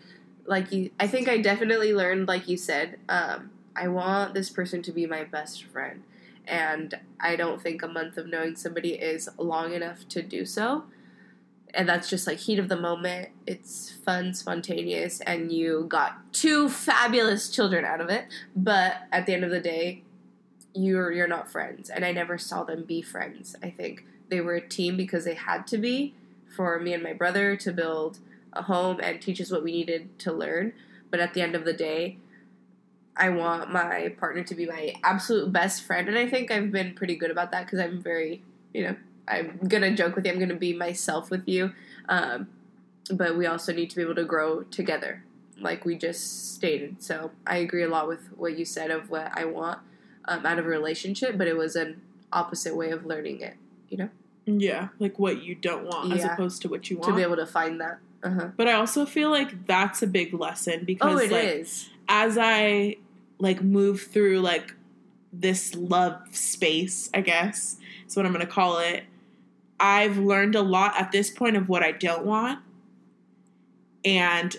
like 0.45 0.71
you. 0.71 0.91
I 0.99 1.07
think 1.07 1.27
I 1.27 1.37
definitely 1.37 1.93
learned, 1.93 2.27
like 2.27 2.47
you 2.47 2.57
said. 2.57 2.99
Um, 3.09 3.51
I 3.75 3.87
want 3.87 4.33
this 4.33 4.49
person 4.49 4.81
to 4.83 4.91
be 4.91 5.05
my 5.05 5.23
best 5.23 5.63
friend, 5.63 6.03
and 6.47 6.99
I 7.19 7.35
don't 7.35 7.61
think 7.61 7.81
a 7.81 7.87
month 7.87 8.17
of 8.17 8.27
knowing 8.27 8.55
somebody 8.55 8.93
is 8.93 9.29
long 9.37 9.73
enough 9.73 10.07
to 10.09 10.21
do 10.21 10.45
so. 10.45 10.85
And 11.73 11.89
that's 11.89 12.09
just 12.09 12.25
like 12.25 12.37
heat 12.37 12.57
of 12.57 12.69
the 12.69 12.77
moment. 12.77 13.29
It's 13.45 13.91
fun, 13.91 14.33
spontaneous, 14.33 15.19
and 15.21 15.51
you 15.51 15.85
got 15.89 16.31
two 16.31 16.69
fabulous 16.69 17.49
children 17.49 17.83
out 17.83 17.99
of 17.99 18.09
it. 18.09 18.25
But 18.55 18.95
at 19.11 19.25
the 19.25 19.33
end 19.33 19.43
of 19.43 19.51
the 19.51 19.59
day, 19.59 20.03
you're 20.73 21.11
you're 21.11 21.27
not 21.27 21.49
friends, 21.49 21.89
and 21.89 22.05
I 22.05 22.11
never 22.11 22.37
saw 22.37 22.63
them 22.63 22.83
be 22.83 23.01
friends. 23.01 23.55
I 23.63 23.69
think 23.69 24.05
they 24.29 24.41
were 24.41 24.55
a 24.55 24.67
team 24.67 24.97
because 24.97 25.25
they 25.25 25.35
had 25.35 25.67
to 25.67 25.77
be 25.77 26.13
for 26.55 26.79
me 26.79 26.93
and 26.93 27.03
my 27.03 27.13
brother 27.13 27.55
to 27.57 27.71
build 27.71 28.19
home 28.55 28.99
and 29.01 29.21
teach 29.21 29.39
us 29.41 29.51
what 29.51 29.63
we 29.63 29.71
needed 29.71 30.17
to 30.19 30.31
learn. 30.31 30.73
But 31.11 31.19
at 31.19 31.33
the 31.33 31.41
end 31.41 31.55
of 31.55 31.65
the 31.65 31.73
day, 31.73 32.17
I 33.17 33.29
want 33.29 33.71
my 33.71 34.13
partner 34.19 34.43
to 34.43 34.55
be 34.55 34.65
my 34.65 34.93
absolute 35.03 35.51
best 35.51 35.83
friend, 35.83 36.07
and 36.09 36.17
I 36.17 36.27
think 36.29 36.51
I've 36.51 36.71
been 36.71 36.93
pretty 36.95 37.15
good 37.15 37.31
about 37.31 37.51
that 37.51 37.65
because 37.65 37.79
I'm 37.79 38.01
very, 38.01 38.43
you 38.73 38.83
know, 38.83 38.95
I'm 39.27 39.57
gonna 39.67 39.95
joke 39.95 40.15
with 40.15 40.25
you. 40.25 40.31
I'm 40.33 40.39
gonna 40.39 40.55
be 40.55 40.73
myself 40.73 41.29
with 41.29 41.47
you, 41.47 41.71
um, 42.09 42.47
but 43.11 43.37
we 43.37 43.45
also 43.45 43.71
need 43.71 43.89
to 43.91 43.95
be 43.95 44.01
able 44.01 44.15
to 44.15 44.25
grow 44.25 44.63
together, 44.63 45.23
like 45.59 45.85
we 45.85 45.95
just 45.97 46.53
stated. 46.55 47.01
So 47.01 47.31
I 47.47 47.57
agree 47.57 47.83
a 47.83 47.87
lot 47.87 48.07
with 48.09 48.27
what 48.35 48.57
you 48.57 48.65
said 48.65 48.91
of 48.91 49.09
what 49.09 49.31
I 49.33 49.45
want 49.45 49.79
um, 50.25 50.45
out 50.45 50.59
of 50.59 50.65
a 50.65 50.69
relationship, 50.69 51.37
but 51.37 51.47
it 51.47 51.55
was 51.55 51.77
an 51.77 52.01
opposite 52.33 52.75
way 52.75 52.89
of 52.91 53.05
learning 53.05 53.39
it. 53.39 53.53
You 53.87 53.97
know, 53.97 54.09
Yeah, 54.45 54.89
like 54.99 55.17
what 55.17 55.41
you 55.41 55.55
don't 55.55 55.85
want 55.85 56.11
as 56.11 56.25
opposed 56.25 56.61
to 56.63 56.67
what 56.67 56.89
you 56.89 56.97
want. 56.97 57.11
to 57.11 57.15
be 57.15 57.21
able 57.21 57.37
to 57.37 57.45
find 57.45 57.79
that. 57.79 57.99
Uh 58.25 58.29
huh. 58.31 58.47
but 58.57 58.67
I 58.67 58.73
also 58.73 59.05
feel 59.05 59.29
like 59.29 59.65
that's 59.67 60.01
a 60.01 60.07
big 60.07 60.33
lesson 60.33 60.83
because 60.83 61.13
Oh, 61.13 61.23
it 61.23 61.31
like 61.31 61.43
is. 61.45 61.89
as 62.09 62.37
I 62.37 62.97
like 63.39 63.61
move 63.61 64.01
through 64.01 64.39
like 64.41 64.73
this 65.31 65.75
love 65.75 66.15
space, 66.31 67.09
I 67.13 67.21
guess 67.21 67.77
is 68.07 68.15
what 68.15 68.25
I'm 68.25 68.31
gonna 68.31 68.45
call 68.45 68.79
it. 68.79 69.03
I've 69.79 70.17
learned 70.17 70.55
a 70.55 70.61
lot 70.61 70.93
at 70.99 71.11
this 71.11 71.29
point 71.29 71.55
of 71.57 71.67
what 71.69 71.83
I 71.83 71.91
don't 71.91 72.25
want, 72.25 72.59
and 74.03 74.55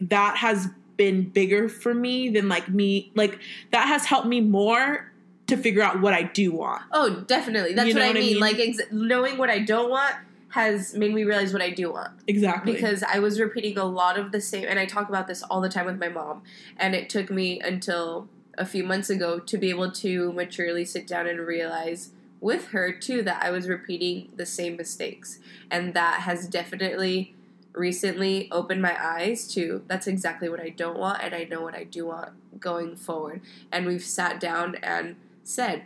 that 0.00 0.36
has 0.38 0.68
been 0.96 1.22
bigger 1.24 1.68
for 1.68 1.94
me 1.94 2.28
than 2.28 2.48
like 2.48 2.68
me 2.68 3.10
like 3.14 3.38
that 3.70 3.86
has 3.88 4.04
helped 4.04 4.26
me 4.26 4.40
more 4.40 5.10
to 5.46 5.56
figure 5.56 5.82
out 5.82 6.00
what 6.00 6.12
I 6.14 6.22
do 6.22 6.52
want. 6.52 6.82
Oh, 6.92 7.20
definitely. 7.26 7.74
That's 7.74 7.88
You 7.88 7.94
what 7.94 8.00
know 8.00 8.04
I 8.04 8.08
what 8.08 8.16
I 8.16 8.20
mean. 8.20 8.32
mean? 8.34 8.40
Like 8.40 8.58
ex- 8.60 8.80
knowing 8.92 9.36
what 9.38 9.50
I 9.50 9.58
don't 9.60 9.90
want 9.90 10.14
has 10.50 10.94
made 10.94 11.14
me 11.14 11.24
realize 11.24 11.52
what 11.52 11.62
I 11.62 11.70
do 11.70 11.92
want. 11.92 12.12
Exactly. 12.26 12.72
Because 12.72 13.02
I 13.02 13.18
was 13.20 13.40
repeating 13.40 13.78
a 13.78 13.84
lot 13.84 14.18
of 14.18 14.32
the 14.32 14.40
same, 14.40 14.66
and 14.68 14.78
I 14.78 14.86
talk 14.86 15.08
about 15.08 15.26
this 15.26 15.42
all 15.44 15.60
the 15.60 15.68
time 15.68 15.86
with 15.86 15.98
my 15.98 16.08
mom. 16.08 16.42
And 16.76 16.94
it 16.94 17.08
took 17.08 17.30
me 17.30 17.60
until 17.60 18.28
a 18.58 18.66
few 18.66 18.84
months 18.84 19.08
ago 19.08 19.38
to 19.38 19.56
be 19.56 19.70
able 19.70 19.90
to 19.92 20.32
maturely 20.32 20.84
sit 20.84 21.06
down 21.06 21.26
and 21.26 21.40
realize 21.40 22.10
with 22.40 22.68
her 22.68 22.90
too 22.92 23.22
that 23.22 23.42
I 23.42 23.50
was 23.50 23.68
repeating 23.68 24.32
the 24.34 24.46
same 24.46 24.76
mistakes, 24.76 25.38
and 25.70 25.94
that 25.94 26.22
has 26.22 26.48
definitely 26.48 27.34
recently 27.72 28.48
opened 28.50 28.82
my 28.82 28.96
eyes 29.00 29.46
to 29.46 29.84
that's 29.86 30.08
exactly 30.08 30.48
what 30.48 30.58
I 30.58 30.70
don't 30.70 30.98
want, 30.98 31.22
and 31.22 31.34
I 31.34 31.44
know 31.44 31.62
what 31.62 31.74
I 31.74 31.84
do 31.84 32.06
want 32.06 32.30
going 32.58 32.96
forward. 32.96 33.40
And 33.70 33.86
we've 33.86 34.02
sat 34.02 34.40
down 34.40 34.76
and 34.82 35.16
said, 35.44 35.84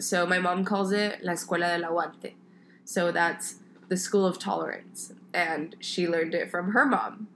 so 0.00 0.26
my 0.26 0.38
mom 0.38 0.64
calls 0.64 0.90
it 0.90 1.22
La 1.22 1.34
Escuela 1.34 1.78
del 1.78 1.90
Aguante. 1.90 2.32
So 2.84 3.12
that's 3.12 3.56
the 3.92 3.96
school 3.98 4.24
of 4.24 4.38
tolerance. 4.38 5.12
And 5.34 5.76
she 5.78 6.08
learned 6.08 6.32
it 6.34 6.50
from 6.50 6.72
her 6.72 6.86
mom. 6.86 7.28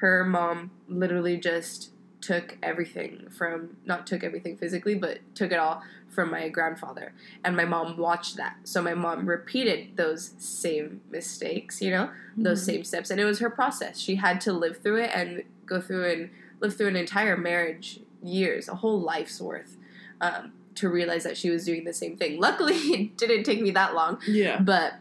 Her 0.00 0.24
mom 0.24 0.72
literally 0.88 1.36
just 1.36 1.90
took 2.20 2.58
everything 2.64 3.28
from, 3.30 3.76
not 3.86 4.08
took 4.08 4.24
everything 4.24 4.56
physically, 4.56 4.96
but 4.96 5.18
took 5.36 5.52
it 5.52 5.58
all 5.60 5.84
from 6.08 6.32
my 6.32 6.48
grandfather. 6.48 7.12
And 7.44 7.56
my 7.56 7.64
mom 7.64 7.96
watched 7.96 8.36
that. 8.38 8.56
So 8.64 8.82
my 8.82 8.92
mom 8.92 9.28
repeated 9.28 9.96
those 9.96 10.32
same 10.38 11.00
mistakes, 11.12 11.80
you 11.80 11.92
know, 11.92 12.10
those 12.36 12.60
Mhm. 12.62 12.66
same 12.66 12.84
steps. 12.84 13.08
And 13.10 13.20
it 13.20 13.24
was 13.24 13.38
her 13.38 13.48
process. 13.48 13.96
She 14.00 14.16
had 14.16 14.40
to 14.40 14.52
live 14.52 14.78
through 14.78 15.02
it 15.04 15.12
and 15.14 15.44
go 15.64 15.80
through 15.80 16.06
and 16.10 16.30
live 16.58 16.74
through 16.76 16.88
an 16.88 16.96
entire 16.96 17.36
marriage, 17.36 18.00
years, 18.20 18.66
a 18.68 18.74
whole 18.74 19.00
life's 19.00 19.40
worth. 19.40 19.76
Um, 20.20 20.54
to 20.74 20.88
realize 20.88 21.22
that 21.22 21.36
she 21.36 21.50
was 21.50 21.64
doing 21.64 21.84
the 21.84 21.92
same 21.92 22.16
thing. 22.16 22.40
Luckily, 22.40 22.74
it 22.94 23.16
didn't 23.16 23.44
take 23.44 23.60
me 23.62 23.70
that 23.70 23.94
long, 23.94 24.18
Yeah. 24.26 24.60
but 24.60 24.94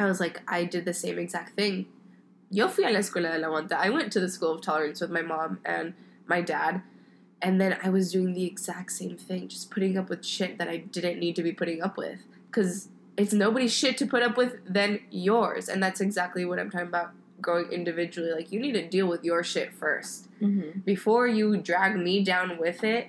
I 0.00 0.06
was 0.06 0.20
like, 0.20 0.40
I 0.48 0.64
did 0.64 0.84
the 0.84 0.94
same 0.94 1.18
exact 1.18 1.54
thing. 1.56 1.86
Yo 2.50 2.68
fui 2.68 2.84
a 2.84 2.90
la 2.90 2.98
escuela 2.98 3.32
de 3.32 3.38
la 3.38 3.48
aguanta. 3.48 3.76
I 3.76 3.90
went 3.90 4.12
to 4.12 4.20
the 4.20 4.28
school 4.28 4.52
of 4.52 4.60
tolerance 4.60 5.00
with 5.00 5.10
my 5.10 5.22
mom 5.22 5.58
and 5.64 5.94
my 6.26 6.40
dad, 6.40 6.82
and 7.42 7.60
then 7.60 7.76
I 7.82 7.90
was 7.90 8.10
doing 8.12 8.34
the 8.34 8.44
exact 8.44 8.92
same 8.92 9.16
thing, 9.16 9.48
just 9.48 9.70
putting 9.70 9.96
up 9.96 10.08
with 10.08 10.24
shit 10.24 10.58
that 10.58 10.68
I 10.68 10.78
didn't 10.78 11.18
need 11.20 11.36
to 11.36 11.42
be 11.42 11.52
putting 11.52 11.82
up 11.82 11.96
with. 11.96 12.18
Because 12.46 12.88
it's 13.16 13.32
nobody's 13.32 13.72
shit 13.72 13.96
to 13.98 14.06
put 14.06 14.22
up 14.22 14.36
with 14.36 14.54
than 14.66 15.00
yours. 15.10 15.68
And 15.68 15.82
that's 15.82 16.00
exactly 16.00 16.44
what 16.44 16.58
I'm 16.58 16.70
talking 16.70 16.88
about 16.88 17.12
growing 17.40 17.70
individually. 17.70 18.32
Like, 18.32 18.50
you 18.52 18.58
need 18.60 18.72
to 18.72 18.86
deal 18.86 19.06
with 19.06 19.24
your 19.24 19.42
shit 19.44 19.72
first 19.72 20.26
Mm-hmm. 20.40 20.80
before 20.86 21.26
you 21.26 21.58
drag 21.58 21.96
me 21.96 22.24
down 22.24 22.56
with 22.56 22.82
it 22.82 23.08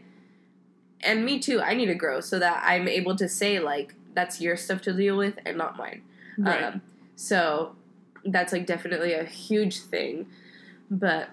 and 1.01 1.23
me 1.23 1.39
too 1.39 1.62
i 1.62 1.73
need 1.73 1.86
to 1.86 1.95
grow 1.95 2.19
so 2.19 2.38
that 2.38 2.62
i'm 2.65 2.89
able 2.89 3.15
to 3.15 3.30
say 3.30 3.58
like 3.58 3.95
that's 4.13 4.41
your 4.41 4.58
stuff 4.58 4.82
to 4.82 4.91
deal 4.91 5.15
with 5.17 5.39
and 5.45 5.58
not 5.58 5.77
mine 5.77 6.01
Right. 6.43 6.63
um, 6.63 6.82
so 7.15 7.75
that's 8.25 8.54
like 8.54 8.65
definitely 8.65 9.13
a 9.13 9.23
huge 9.23 9.80
thing 9.80 10.27
but 10.89 11.30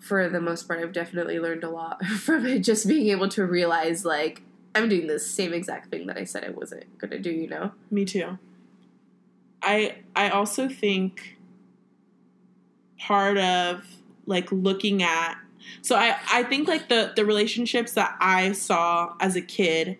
for 0.00 0.28
the 0.28 0.40
most 0.40 0.66
part 0.68 0.80
i've 0.80 0.92
definitely 0.92 1.38
learned 1.38 1.64
a 1.64 1.70
lot 1.70 2.04
from 2.24 2.46
it 2.46 2.60
just 2.60 2.86
being 2.86 3.08
able 3.08 3.28
to 3.28 3.44
realize 3.44 4.04
like 4.04 4.42
i'm 4.74 4.88
doing 4.88 5.06
the 5.06 5.18
same 5.18 5.52
exact 5.52 5.90
thing 5.90 6.06
that 6.06 6.16
i 6.16 6.24
said 6.24 6.44
i 6.44 6.50
wasn't 6.50 6.98
gonna 6.98 7.18
do 7.18 7.30
you 7.30 7.48
know 7.48 7.72
Me 7.90 8.04
too. 8.04 8.38
I 9.62 9.96
I 10.14 10.28
also 10.28 10.68
think 10.68 11.36
part 12.98 13.36
of 13.38 13.84
like 14.26 14.50
looking 14.52 15.02
at 15.02 15.34
so 15.82 15.96
I 15.96 16.16
I 16.30 16.42
think 16.44 16.68
like 16.68 16.88
the 16.88 17.12
the 17.16 17.24
relationships 17.24 17.92
that 17.92 18.16
I 18.20 18.52
saw 18.52 19.14
as 19.20 19.34
a 19.36 19.40
kid 19.40 19.98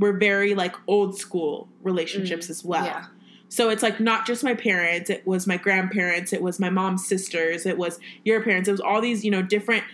were 0.00 0.12
very 0.14 0.54
like 0.56 0.74
old 0.88 1.16
school 1.16 1.68
relationships 1.82 2.46
mm, 2.46 2.50
as 2.50 2.64
well. 2.64 2.84
yeah 2.84 3.04
So 3.48 3.68
it's 3.68 3.82
like 3.82 4.00
not 4.00 4.26
just 4.26 4.42
my 4.42 4.54
parents, 4.54 5.10
it 5.10 5.26
was 5.26 5.46
my 5.46 5.56
grandparents, 5.56 6.32
it 6.32 6.42
was 6.42 6.58
my 6.58 6.70
mom's 6.70 7.06
sisters, 7.06 7.66
it 7.66 7.76
was 7.78 8.00
your 8.24 8.42
parents, 8.42 8.68
it 8.68 8.72
was 8.72 8.80
all 8.80 9.00
these, 9.00 9.24
you 9.24 9.30
know, 9.30 9.42
different 9.42 9.84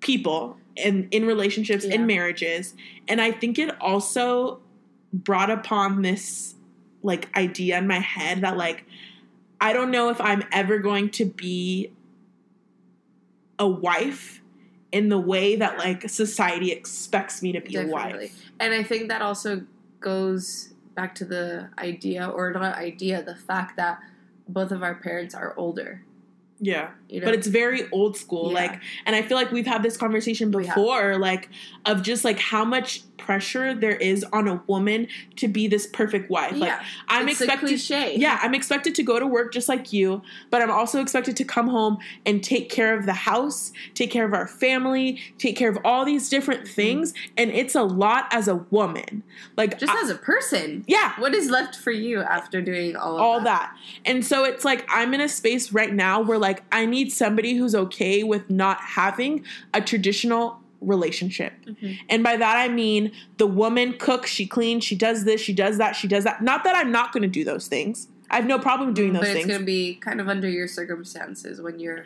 people 0.00 0.56
in 0.76 1.08
in 1.10 1.24
relationships 1.26 1.84
Yeah. 1.84 1.94
in 1.94 2.06
marriages. 2.06 2.74
And 3.08 3.20
I 3.20 3.32
think 3.32 3.58
it 3.58 3.70
also 3.80 4.60
brought 5.12 5.50
upon 5.50 6.02
this 6.02 6.54
like 7.02 7.28
idea 7.36 7.78
in 7.78 7.86
my 7.86 8.00
head 8.00 8.40
that 8.42 8.56
like 8.56 8.84
I 9.60 9.72
don't 9.72 9.90
know 9.90 10.10
if 10.10 10.20
I'm 10.20 10.42
ever 10.52 10.78
going 10.78 11.10
to 11.10 11.24
be 11.24 11.90
a 13.58 13.66
wife 13.66 14.42
in 14.96 15.10
the 15.10 15.18
way 15.18 15.56
that 15.56 15.76
like 15.76 16.08
society 16.08 16.72
expects 16.72 17.42
me 17.42 17.52
to 17.52 17.60
be 17.60 17.76
a 17.76 17.84
Definitely. 17.84 18.28
wife. 18.28 18.50
And 18.58 18.72
I 18.72 18.82
think 18.82 19.08
that 19.10 19.20
also 19.20 19.60
goes 20.00 20.72
back 20.94 21.14
to 21.16 21.26
the 21.26 21.68
idea, 21.76 22.26
or 22.26 22.50
not 22.52 22.74
idea, 22.76 23.22
the 23.22 23.34
fact 23.34 23.76
that 23.76 24.00
both 24.48 24.72
of 24.72 24.82
our 24.82 24.94
parents 24.94 25.34
are 25.34 25.52
older. 25.58 26.02
Yeah. 26.58 26.92
You 27.10 27.20
know? 27.20 27.26
But 27.26 27.34
it's 27.34 27.46
very 27.46 27.90
old 27.90 28.16
school. 28.16 28.48
Yeah. 28.48 28.54
Like, 28.54 28.80
and 29.04 29.14
I 29.14 29.20
feel 29.20 29.36
like 29.36 29.52
we've 29.52 29.66
had 29.66 29.82
this 29.82 29.98
conversation 29.98 30.50
before, 30.50 31.18
like, 31.18 31.50
of 31.84 32.00
just 32.00 32.24
like 32.24 32.38
how 32.38 32.64
much 32.64 33.02
pressure 33.18 33.74
there 33.74 33.96
is 33.96 34.24
on 34.32 34.48
a 34.48 34.62
woman 34.66 35.08
to 35.36 35.48
be 35.48 35.66
this 35.66 35.86
perfect 35.86 36.30
wife. 36.30 36.52
Like, 36.52 36.68
yeah, 36.68 36.84
I'm 37.08 37.28
it's 37.28 37.40
expected. 37.40 38.20
Yeah, 38.20 38.38
I'm 38.42 38.54
expected 38.54 38.94
to 38.96 39.02
go 39.02 39.18
to 39.18 39.26
work 39.26 39.52
just 39.52 39.68
like 39.68 39.92
you, 39.92 40.22
but 40.50 40.62
I'm 40.62 40.70
also 40.70 41.00
expected 41.00 41.36
to 41.38 41.44
come 41.44 41.68
home 41.68 41.98
and 42.24 42.42
take 42.42 42.70
care 42.70 42.96
of 42.96 43.06
the 43.06 43.12
house, 43.12 43.72
take 43.94 44.10
care 44.10 44.24
of 44.24 44.32
our 44.32 44.46
family, 44.46 45.20
take 45.38 45.56
care 45.56 45.70
of 45.70 45.78
all 45.84 46.04
these 46.04 46.28
different 46.28 46.62
mm-hmm. 46.62 46.74
things, 46.74 47.14
and 47.36 47.50
it's 47.50 47.74
a 47.74 47.82
lot 47.82 48.26
as 48.30 48.48
a 48.48 48.56
woman. 48.56 49.22
Like 49.56 49.78
just 49.78 49.92
I- 49.92 50.00
as 50.02 50.10
a 50.10 50.16
person. 50.16 50.84
yeah, 50.86 51.18
What 51.18 51.34
is 51.34 51.50
left 51.50 51.76
for 51.76 51.90
you 51.90 52.20
after 52.20 52.60
doing 52.60 52.96
all 52.96 53.16
of 53.16 53.20
all 53.20 53.40
that? 53.40 53.46
that. 53.46 53.76
And 54.04 54.24
so 54.24 54.44
it's 54.44 54.64
like 54.64 54.86
I'm 54.88 55.14
in 55.14 55.20
a 55.20 55.28
space 55.28 55.72
right 55.72 55.92
now 55.92 56.20
where 56.20 56.38
like 56.38 56.62
I 56.70 56.86
need 56.86 57.12
somebody 57.12 57.54
who's 57.54 57.74
okay 57.74 58.22
with 58.22 58.48
not 58.50 58.80
having 58.80 59.44
a 59.72 59.80
traditional 59.80 60.60
relationship. 60.80 61.52
Mhm. 61.66 61.98
And 62.08 62.22
by 62.22 62.36
that 62.36 62.56
I 62.56 62.68
mean 62.68 63.12
the 63.38 63.46
woman 63.46 63.94
cooks, 63.98 64.30
she 64.30 64.46
cleans, 64.46 64.84
she 64.84 64.94
does 64.96 65.24
this, 65.24 65.40
she 65.40 65.52
does 65.52 65.78
that, 65.78 65.96
she 65.96 66.08
does 66.08 66.24
that. 66.24 66.42
Not 66.42 66.64
that 66.64 66.76
I'm 66.76 66.92
not 66.92 67.12
going 67.12 67.22
to 67.22 67.28
do 67.28 67.44
those 67.44 67.66
things. 67.68 68.08
I 68.30 68.36
have 68.36 68.46
no 68.46 68.58
problem 68.58 68.92
doing 68.92 69.12
those 69.12 69.22
but 69.22 69.36
it's 69.36 69.46
going 69.46 69.60
to 69.60 69.64
be 69.64 69.94
kind 69.96 70.20
of 70.20 70.28
under 70.28 70.48
your 70.48 70.68
circumstances 70.68 71.60
when 71.60 71.78
you're. 71.78 72.04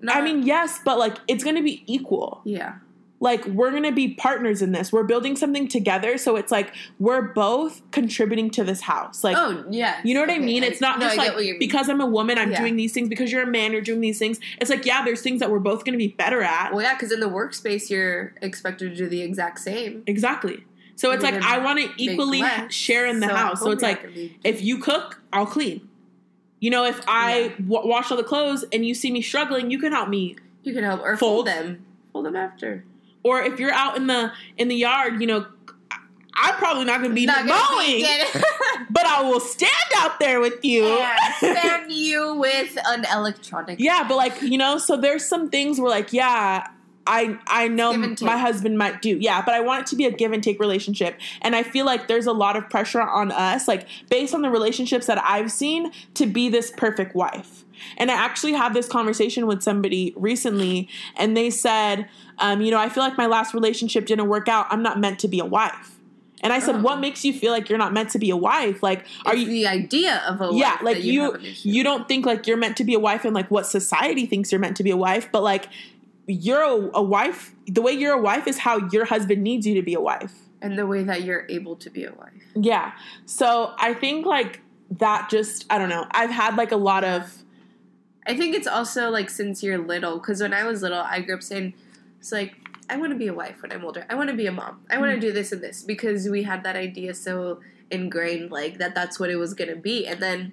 Not, 0.00 0.16
I 0.16 0.20
mean, 0.22 0.42
yes, 0.42 0.80
but 0.84 0.98
like 0.98 1.18
it's 1.28 1.44
going 1.44 1.56
to 1.56 1.62
be 1.62 1.82
equal. 1.86 2.40
yeah, 2.44 2.76
Like 3.22 3.44
we're 3.44 3.70
going 3.70 3.82
to 3.82 3.92
be 3.92 4.14
partners 4.14 4.62
in 4.62 4.72
this. 4.72 4.90
We're 4.92 5.02
building 5.04 5.36
something 5.36 5.68
together, 5.68 6.16
so 6.16 6.36
it's 6.36 6.50
like 6.50 6.72
we're 6.98 7.20
both 7.20 7.82
contributing 7.90 8.48
to 8.52 8.64
this 8.64 8.80
house. 8.80 9.22
Like 9.22 9.36
oh 9.36 9.62
yeah, 9.70 10.00
You 10.04 10.14
know 10.14 10.20
what 10.22 10.30
I 10.30 10.38
mean? 10.38 10.62
It's 10.64 10.80
not 10.80 10.98
no, 10.98 11.04
just 11.06 11.18
I 11.18 11.26
get 11.26 11.36
like 11.36 11.58
because 11.58 11.90
I'm 11.90 12.00
a 12.00 12.06
woman, 12.06 12.38
I'm 12.38 12.50
Yeah. 12.50 12.60
doing 12.60 12.76
these 12.76 12.94
things. 12.94 13.10
Because 13.10 13.30
you're 13.30 13.42
a 13.42 13.46
man, 13.46 13.72
you're 13.72 13.82
doing 13.82 14.00
these 14.00 14.18
things. 14.18 14.40
It's 14.58 14.70
like, 14.70 14.86
yeah, 14.86 15.04
there's 15.04 15.20
things 15.20 15.40
that 15.40 15.50
we're 15.50 15.58
both 15.58 15.84
going 15.84 15.92
to 15.92 15.98
be 15.98 16.08
better 16.08 16.40
at. 16.42 16.72
Well, 16.72 16.82
yeah, 16.82 16.94
because 16.94 17.12
in 17.12 17.20
the 17.20 17.28
workspace 17.28 17.90
you're 17.90 18.34
expected 18.40 18.90
to 18.92 18.96
do 18.96 19.06
the 19.06 19.20
exact 19.20 19.58
same. 19.58 20.02
Exactly. 20.06 20.64
So 20.96 21.10
it's 21.12 21.22
like 21.22 21.34
I 21.34 21.58
want 21.58 21.78
to 21.78 21.90
equally 22.02 22.40
less, 22.40 22.72
share 22.72 23.06
in 23.06 23.20
the 23.20 23.28
so 23.28 23.34
house. 23.34 23.60
So 23.60 23.70
it's 23.70 23.82
like 23.82 24.02
not 24.02 24.02
gonna 24.04 24.14
be- 24.14 24.38
if 24.44 24.62
you 24.62 24.78
cook, 24.78 25.20
I'll 25.32 25.44
clean. 25.46 25.86
You 26.58 26.70
know, 26.70 26.84
if 26.86 27.00
I 27.06 27.54
w- 27.58 27.86
wash 27.88 28.10
all 28.10 28.16
the 28.16 28.22
clothes 28.22 28.64
and 28.72 28.84
you 28.84 28.94
see 28.94 29.10
me 29.10 29.20
struggling, 29.22 29.70
you 29.70 29.78
can 29.78 29.92
help 29.92 30.08
me. 30.08 30.36
you 30.62 30.72
can 30.74 30.84
help 30.84 31.00
or 31.02 31.16
fold. 31.16 31.18
fold 31.18 31.46
them, 31.46 31.84
fold 32.12 32.24
them 32.26 32.36
after. 32.36 32.84
Or 33.22 33.42
if 33.42 33.58
you're 33.58 33.72
out 33.72 33.96
in 33.96 34.06
the 34.06 34.32
in 34.56 34.68
the 34.68 34.76
yard, 34.76 35.20
you 35.20 35.26
know, 35.26 35.46
I'm 36.34 36.54
probably 36.54 36.84
not 36.84 36.98
going 37.00 37.10
to 37.10 37.14
be 37.14 37.26
Not 37.26 37.44
mowing, 37.44 38.04
but 38.90 39.04
I 39.04 39.22
will 39.22 39.40
stand 39.40 39.72
out 39.96 40.18
there 40.20 40.40
with 40.40 40.64
you. 40.64 40.86
and 40.86 41.18
fan 41.58 41.90
you 41.90 42.34
with 42.36 42.78
an 42.86 43.04
electronic. 43.12 43.78
Yeah, 43.78 44.06
but 44.08 44.16
like 44.16 44.40
you 44.40 44.56
know, 44.56 44.78
so 44.78 44.96
there's 44.96 45.24
some 45.24 45.50
things 45.50 45.78
where 45.78 45.90
like 45.90 46.12
yeah, 46.12 46.66
I 47.06 47.38
I 47.46 47.68
know 47.68 47.92
Give 47.92 48.02
and 48.02 48.18
take. 48.18 48.26
my 48.26 48.38
husband 48.38 48.78
might 48.78 49.02
do 49.02 49.18
yeah, 49.18 49.42
but 49.42 49.54
I 49.54 49.60
want 49.60 49.82
it 49.82 49.86
to 49.88 49.96
be 49.96 50.06
a 50.06 50.10
give 50.10 50.32
and 50.32 50.42
take 50.42 50.60
relationship, 50.60 51.18
and 51.42 51.54
I 51.54 51.62
feel 51.62 51.84
like 51.84 52.08
there's 52.08 52.26
a 52.26 52.32
lot 52.32 52.56
of 52.56 52.70
pressure 52.70 53.02
on 53.02 53.32
us, 53.32 53.68
like 53.68 53.86
based 54.08 54.34
on 54.34 54.40
the 54.42 54.50
relationships 54.50 55.06
that 55.06 55.22
I've 55.22 55.52
seen, 55.52 55.92
to 56.14 56.26
be 56.26 56.48
this 56.48 56.72
perfect 56.76 57.14
wife. 57.14 57.64
And 57.96 58.10
I 58.10 58.14
actually 58.14 58.52
had 58.52 58.74
this 58.74 58.88
conversation 58.88 59.46
with 59.46 59.62
somebody 59.62 60.12
recently, 60.16 60.88
and 61.16 61.36
they 61.36 61.50
said, 61.50 62.08
um, 62.38 62.60
you 62.60 62.70
know, 62.70 62.78
I 62.78 62.88
feel 62.88 63.02
like 63.02 63.18
my 63.18 63.26
last 63.26 63.54
relationship 63.54 64.06
didn't 64.06 64.28
work 64.28 64.48
out. 64.48 64.66
I'm 64.70 64.82
not 64.82 64.98
meant 64.98 65.18
to 65.20 65.28
be 65.28 65.40
a 65.40 65.44
wife. 65.44 65.96
And 66.42 66.54
I 66.54 66.58
said, 66.58 66.76
Oh. 66.76 66.80
what 66.80 67.00
makes 67.00 67.22
you 67.22 67.34
feel 67.34 67.52
like 67.52 67.68
you're 67.68 67.78
not 67.78 67.92
meant 67.92 68.08
to 68.10 68.18
be 68.18 68.30
a 68.30 68.36
wife? 68.36 68.82
Like, 68.82 69.04
are 69.26 69.34
It's 69.34 69.42
you 69.42 69.48
the 69.48 69.66
idea 69.66 70.22
of 70.26 70.40
a 70.40 70.50
yeah 70.54 70.78
like 70.82 71.02
you 71.02 71.32
have 71.32 71.42
you 71.42 71.82
don't 71.84 72.08
think 72.08 72.24
like 72.24 72.46
you're 72.46 72.56
meant 72.56 72.78
to 72.78 72.84
be 72.84 72.94
a 72.94 72.98
wife 72.98 73.26
and 73.26 73.34
like 73.34 73.50
what 73.50 73.66
society 73.66 74.24
thinks 74.24 74.50
you're 74.50 74.58
meant 74.58 74.76
to 74.78 74.82
be 74.82 74.90
a 74.90 74.96
wife 74.96 75.28
but 75.30 75.42
like 75.42 75.68
you're 76.26 76.62
a, 76.62 76.90
a 76.94 77.02
wife 77.02 77.54
the 77.66 77.82
way 77.82 77.92
you're 77.92 78.14
a 78.14 78.20
wife 78.20 78.46
is 78.46 78.56
how 78.58 78.78
your 78.90 79.04
husband 79.04 79.42
needs 79.42 79.66
you 79.66 79.74
to 79.74 79.82
be 79.82 79.92
a 79.94 80.00
wife 80.00 80.32
and 80.62 80.78
the 80.78 80.86
way 80.86 81.02
that 81.02 81.22
you're 81.24 81.44
able 81.50 81.76
to 81.76 81.90
be 81.90 82.04
a 82.04 82.12
wife. 82.12 82.32
yeah 82.54 82.92
so 83.26 83.74
i 83.78 83.92
think 83.92 84.24
like 84.24 84.60
that 84.90 85.28
just 85.28 85.66
i 85.70 85.76
don't 85.76 85.88
know 85.90 86.06
i've 86.12 86.30
had 86.30 86.56
like 86.56 86.72
a 86.72 86.76
lot 86.76 87.04
of 87.04 87.42
I 88.26 88.36
think 88.36 88.54
it's 88.54 88.66
also 88.66 89.10
like 89.10 89.30
since 89.30 89.62
you're 89.62 89.78
little, 89.78 90.18
because 90.18 90.40
when 90.42 90.52
I 90.52 90.64
was 90.64 90.82
little, 90.82 91.00
I 91.00 91.20
grew 91.20 91.34
up 91.36 91.42
saying, 91.42 91.74
it's 92.18 92.32
like, 92.32 92.54
I 92.88 92.96
want 92.96 93.12
to 93.12 93.18
be 93.18 93.28
a 93.28 93.34
wife 93.34 93.62
when 93.62 93.72
I'm 93.72 93.84
older. 93.84 94.04
I 94.10 94.14
want 94.14 94.30
to 94.30 94.36
be 94.36 94.46
a 94.46 94.52
mom. 94.52 94.80
I 94.90 94.98
want 94.98 95.12
to 95.12 95.16
Mm. 95.16 95.20
do 95.20 95.32
this 95.32 95.52
and 95.52 95.62
this 95.62 95.82
because 95.82 96.28
we 96.28 96.42
had 96.42 96.64
that 96.64 96.76
idea 96.76 97.14
so 97.14 97.60
ingrained, 97.90 98.50
like 98.50 98.78
that 98.78 98.94
that's 98.94 99.18
what 99.18 99.30
it 99.30 99.36
was 99.36 99.54
going 99.54 99.70
to 99.70 99.76
be. 99.76 100.06
And 100.06 100.20
then 100.20 100.52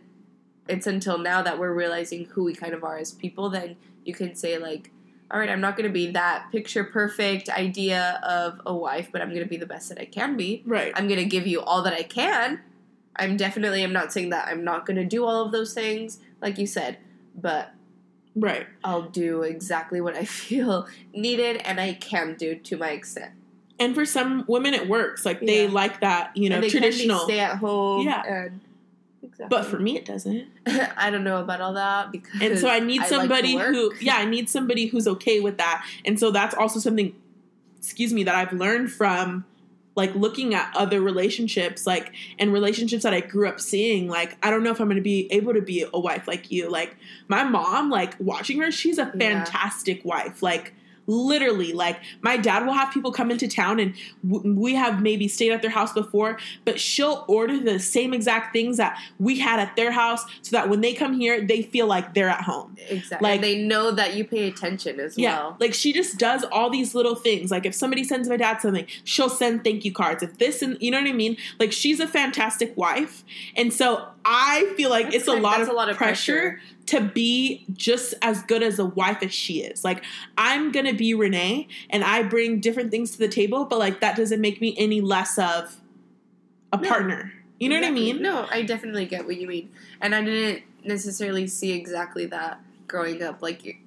it's 0.67 0.87
until 0.87 1.17
now 1.17 1.41
that 1.41 1.59
we're 1.59 1.73
realizing 1.73 2.25
who 2.25 2.43
we 2.43 2.53
kind 2.53 2.73
of 2.73 2.83
are 2.83 2.97
as 2.97 3.11
people, 3.11 3.49
then 3.49 3.75
you 4.05 4.13
can 4.13 4.35
say, 4.35 4.57
like, 4.57 4.91
all 5.29 5.39
right, 5.39 5.49
I'm 5.49 5.59
not 5.59 5.75
going 5.75 5.89
to 5.89 5.93
be 5.93 6.11
that 6.11 6.51
picture 6.51 6.83
perfect 6.85 7.49
idea 7.49 8.19
of 8.23 8.61
a 8.65 8.73
wife, 8.73 9.09
but 9.11 9.21
I'm 9.21 9.29
going 9.29 9.43
to 9.43 9.49
be 9.49 9.57
the 9.57 9.65
best 9.65 9.89
that 9.89 9.99
I 9.99 10.05
can 10.05 10.37
be. 10.37 10.63
right 10.65 10.93
I'm 10.95 11.07
going 11.07 11.19
to 11.19 11.25
give 11.25 11.45
you 11.47 11.59
all 11.61 11.81
that 11.83 11.93
I 11.93 12.03
can. 12.03 12.61
I'm 13.15 13.35
definitely, 13.35 13.83
I'm 13.83 13.91
not 13.93 14.13
saying 14.13 14.29
that 14.29 14.47
I'm 14.47 14.63
not 14.63 14.85
going 14.85 14.97
to 14.97 15.03
do 15.03 15.25
all 15.25 15.43
of 15.43 15.51
those 15.51 15.73
things, 15.73 16.19
like 16.41 16.57
you 16.57 16.67
said, 16.67 16.97
but 17.37 17.71
right 18.35 18.67
I'll 18.83 19.03
do 19.09 19.41
exactly 19.43 20.01
what 20.01 20.15
I 20.15 20.25
feel 20.41 20.87
needed 21.13 21.57
and 21.57 21.79
I 21.79 21.93
can 21.93 22.35
do 22.35 22.55
to 22.55 22.77
my 22.77 22.89
extent. 22.91 23.31
and 23.79 23.93
for 23.95 24.05
some 24.05 24.43
women 24.47 24.73
it 24.73 24.87
works 24.89 25.25
like 25.25 25.39
they 25.39 25.65
Yeah. 25.65 25.71
like 25.71 26.01
that 26.01 26.35
you 26.35 26.49
know 26.49 26.61
traditional 26.67 27.19
stay 27.19 27.39
at 27.39 27.57
home. 27.57 28.05
Yeah. 28.05 28.23
And, 28.25 28.61
exactly. 29.23 29.47
but 29.49 29.65
for 29.65 29.79
me 29.79 29.97
it 29.97 30.05
doesn't 30.05 30.47
I 30.97 31.09
don't 31.11 31.23
know 31.23 31.39
about 31.41 31.61
all 31.61 31.73
that 31.73 32.11
because 32.11 32.41
and 32.41 32.57
so 32.59 32.69
i 32.69 32.79
need 32.79 32.99
I 33.01 33.03
like 33.03 33.09
somebody 33.13 33.55
who 33.57 33.93
yeah 33.99 34.17
i 34.17 34.25
need 34.25 34.49
somebody 34.49 34.85
who's 34.87 35.07
okay 35.07 35.39
with 35.39 35.57
that 35.57 35.85
and 36.05 36.19
so 36.19 36.31
that's 36.31 36.55
also 36.55 36.79
something 36.79 37.15
excuse 37.77 38.13
me 38.13 38.23
that 38.23 38.35
i've 38.35 38.53
learned 38.53 38.91
from 38.91 39.45
like 39.97 40.15
looking 40.15 40.53
at 40.55 40.71
other 40.77 41.01
relationships 41.01 41.85
like 41.85 42.13
and 42.39 42.53
relationships 42.53 43.03
that 43.03 43.13
i 43.13 43.19
grew 43.19 43.47
up 43.49 43.59
seeing 43.59 44.07
like 44.07 44.37
i 44.43 44.49
don't 44.49 44.63
know 44.63 44.71
if 44.71 44.79
i'm 44.79 44.87
going 44.87 44.95
to 44.95 45.01
be 45.01 45.27
able 45.33 45.53
to 45.53 45.61
be 45.61 45.85
a 45.93 45.99
wife 45.99 46.25
like 46.27 46.49
you 46.51 46.69
like 46.71 46.95
my 47.27 47.43
mom 47.43 47.89
like 47.89 48.15
watching 48.19 48.59
her 48.61 48.71
she's 48.71 48.97
a 48.97 49.11
Yeah. 49.15 49.43
fantastic 49.43 50.05
wife 50.05 50.41
like 50.41 50.73
literally 51.07 51.73
like 51.73 51.99
my 52.21 52.35
dad 52.37 52.65
will 52.65 52.73
have 52.73 52.93
people 52.93 53.11
come 53.11 53.31
into 53.31 53.47
town 53.47 53.79
and 53.79 53.95
w- 54.29 54.53
we 54.59 54.75
have 54.75 55.01
maybe 55.01 55.27
stayed 55.27 55.51
at 55.51 55.61
their 55.61 55.71
house 55.71 55.93
before 55.93 56.37
but 56.65 56.79
she'll 56.79 57.23
order 57.27 57.57
the 57.59 57.79
same 57.79 58.13
exact 58.13 58.51
things 58.53 58.77
that 58.77 58.99
we 59.17 59.39
had 59.39 59.59
at 59.59 59.75
their 59.77 59.91
house 59.91 60.23
so 60.41 60.55
that 60.55 60.69
when 60.69 60.81
they 60.81 60.93
come 60.93 61.13
here 61.13 61.45
they 61.45 61.61
feel 61.61 61.87
like 61.87 62.13
they're 62.13 62.29
at 62.29 62.41
home. 62.41 62.75
Exactly. 62.89 63.25
Like- 63.25 63.35
and 63.35 63.43
they 63.43 63.63
know 63.63 63.91
that 63.91 64.15
you 64.15 64.25
pay 64.25 64.47
attention 64.47 64.99
as 64.99 65.17
yeah 65.17 65.37
well. 65.39 65.57
like 65.59 65.73
she 65.73 65.93
just 65.93 66.17
does 66.17 66.43
all 66.51 66.69
these 66.69 66.93
little 66.93 67.15
things. 67.15 67.51
Like 67.51 67.65
if 67.65 67.73
somebody 67.73 68.03
sends 68.03 68.27
my 68.27 68.37
dad 68.37 68.61
something 68.61 68.85
she'll 69.03 69.29
send 69.29 69.63
thank 69.63 69.85
you 69.85 69.93
cards. 69.93 70.21
If 70.23 70.37
this 70.37 70.61
and 70.61 70.77
you 70.81 70.91
know 70.91 70.99
what 70.99 71.09
i 71.09 71.13
mean? 71.13 71.37
Like 71.59 71.71
she's 71.71 71.99
a 71.99 72.07
fantastic 72.07 72.75
wife. 72.75 73.23
And 73.55 73.71
so 73.73 74.07
i 74.29 74.71
feel 74.75 74.89
like 74.89 75.05
That's 75.05 75.15
it's 75.17 75.27
a 75.27 75.33
lot, 75.33 75.61
of 75.61 75.69
a 75.69 75.73
lot 75.73 75.89
of 75.89 75.95
pressure, 75.97 76.59
to 76.87 76.99
be 77.01 77.65
just 77.73 78.13
as 78.21 78.41
good 78.43 78.61
as 78.61 78.77
a 78.77 78.85
wife 78.85 79.23
as 79.23 79.33
she 79.33 79.61
is 79.61 79.83
like 79.85 80.03
i'm 80.37 80.71
gonna 80.73 80.93
be 80.93 81.13
renee 81.13 81.67
and 81.89 82.03
i 82.03 82.21
bring 82.23 82.59
different 82.59 82.91
things 82.91 83.11
to 83.11 83.17
the 83.19 83.27
table 83.29 83.63
but 83.65 83.79
like 83.79 84.01
that 84.01 84.15
doesn't 84.17 84.41
make 84.41 84.59
me 84.61 84.75
any 84.77 84.99
less 85.01 85.37
of 85.39 85.77
a 86.73 86.77
No. 86.77 86.89
partner 86.89 87.31
you 87.59 87.69
know 87.69 87.77
Exactly. 87.77 88.01
what 88.03 88.09
i 88.09 88.13
mean 88.13 88.21
No, 88.21 88.47
I 88.51 88.61
definitely 88.63 89.05
get 89.05 89.25
what 89.25 89.37
you 89.37 89.47
mean, 89.47 89.69
and 90.01 90.13
I 90.13 90.21
didn't 90.23 90.63
necessarily 90.83 91.47
see 91.47 91.71
exactly 91.71 92.25
that 92.27 92.59
growing 92.87 93.23
up. 93.23 93.41
Like, 93.41 93.77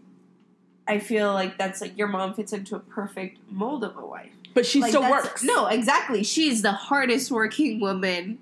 I 0.88 0.98
feel 0.98 1.32
like 1.32 1.56
that's 1.56 1.80
like 1.80 1.96
your 1.96 2.08
mom 2.08 2.34
fits 2.34 2.52
into 2.52 2.74
a 2.76 2.80
perfect 2.80 3.38
mold 3.48 3.84
of 3.84 3.96
a 3.96 4.04
wife. 4.04 4.30
but 4.54 4.66
she 4.66 4.80
Like, 4.80 4.90
still 4.90 5.08
works 5.08 5.44
No, 5.44 5.66
exactly. 5.66 6.24
She's 6.24 6.62
the 6.62 6.72
hardest 6.72 7.30
working 7.30 7.78
woman. 7.80 8.38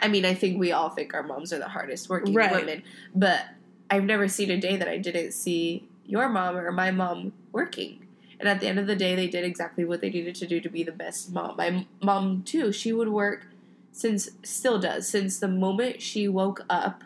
I 0.00 0.08
mean, 0.08 0.24
I 0.24 0.34
think 0.34 0.58
we 0.58 0.72
all 0.72 0.90
think 0.90 1.14
our 1.14 1.22
moms 1.22 1.52
are 1.52 1.58
the 1.58 1.68
hardest 1.68 2.08
working 2.08 2.34
Right. 2.34 2.52
women, 2.52 2.82
but 3.14 3.44
I've 3.90 4.04
never 4.04 4.28
seen 4.28 4.50
a 4.50 4.56
day 4.58 4.76
that 4.76 4.88
I 4.88 4.98
didn't 4.98 5.32
see 5.32 5.88
your 6.06 6.28
mom 6.28 6.56
or 6.56 6.72
my 6.72 6.90
mom 6.90 7.32
working. 7.52 8.06
And 8.38 8.48
at 8.48 8.60
the 8.60 8.66
end 8.66 8.78
of 8.78 8.86
the 8.86 8.96
day, 8.96 9.14
they 9.14 9.26
did 9.28 9.44
exactly 9.44 9.84
what 9.84 10.00
they 10.00 10.08
needed 10.08 10.34
to 10.36 10.46
do 10.46 10.60
to 10.60 10.68
be 10.68 10.82
the 10.82 10.92
best 10.92 11.30
mom. 11.32 11.56
My 11.56 11.86
mom, 12.02 12.42
too, 12.42 12.72
she 12.72 12.92
would 12.92 13.08
work 13.08 13.46
since, 13.92 14.30
still 14.42 14.78
does, 14.78 15.06
since 15.06 15.38
the 15.38 15.48
moment 15.48 16.00
she 16.00 16.26
woke 16.26 16.64
up, 16.70 17.04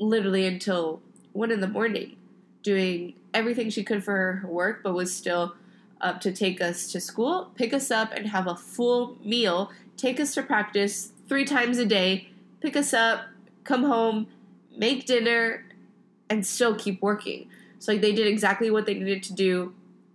literally 0.00 0.46
until 0.46 1.00
one 1.32 1.52
in 1.52 1.60
the 1.60 1.68
morning, 1.68 2.16
doing 2.62 3.14
everything 3.32 3.70
she 3.70 3.84
could 3.84 4.02
for 4.02 4.42
her 4.42 4.48
work, 4.48 4.82
but 4.82 4.94
was 4.94 5.14
still 5.14 5.54
up 6.00 6.20
to 6.22 6.32
take 6.32 6.60
us 6.60 6.90
to 6.90 7.00
school, 7.00 7.50
pick 7.54 7.72
us 7.72 7.90
up, 7.90 8.12
and 8.12 8.26
have 8.26 8.46
a 8.46 8.56
full 8.56 9.16
meal, 9.24 9.70
take 9.96 10.18
us 10.18 10.34
to 10.34 10.42
practice 10.42 11.12
three 11.30 11.44
times 11.44 11.78
a 11.78 11.86
day, 11.86 12.28
pick 12.60 12.76
us 12.76 12.92
up, 12.92 13.20
come 13.62 13.84
home, 13.84 14.26
make 14.76 15.06
dinner, 15.06 15.64
and 16.28 16.44
still 16.44 16.74
keep 16.74 17.00
working. 17.00 17.48
So 17.78 17.92
like 17.92 18.00
they 18.00 18.12
did 18.12 18.26
exactly 18.26 18.68
what 18.68 18.84
they 18.84 18.94
needed 18.94 19.22
to 19.22 19.32
do 19.32 19.72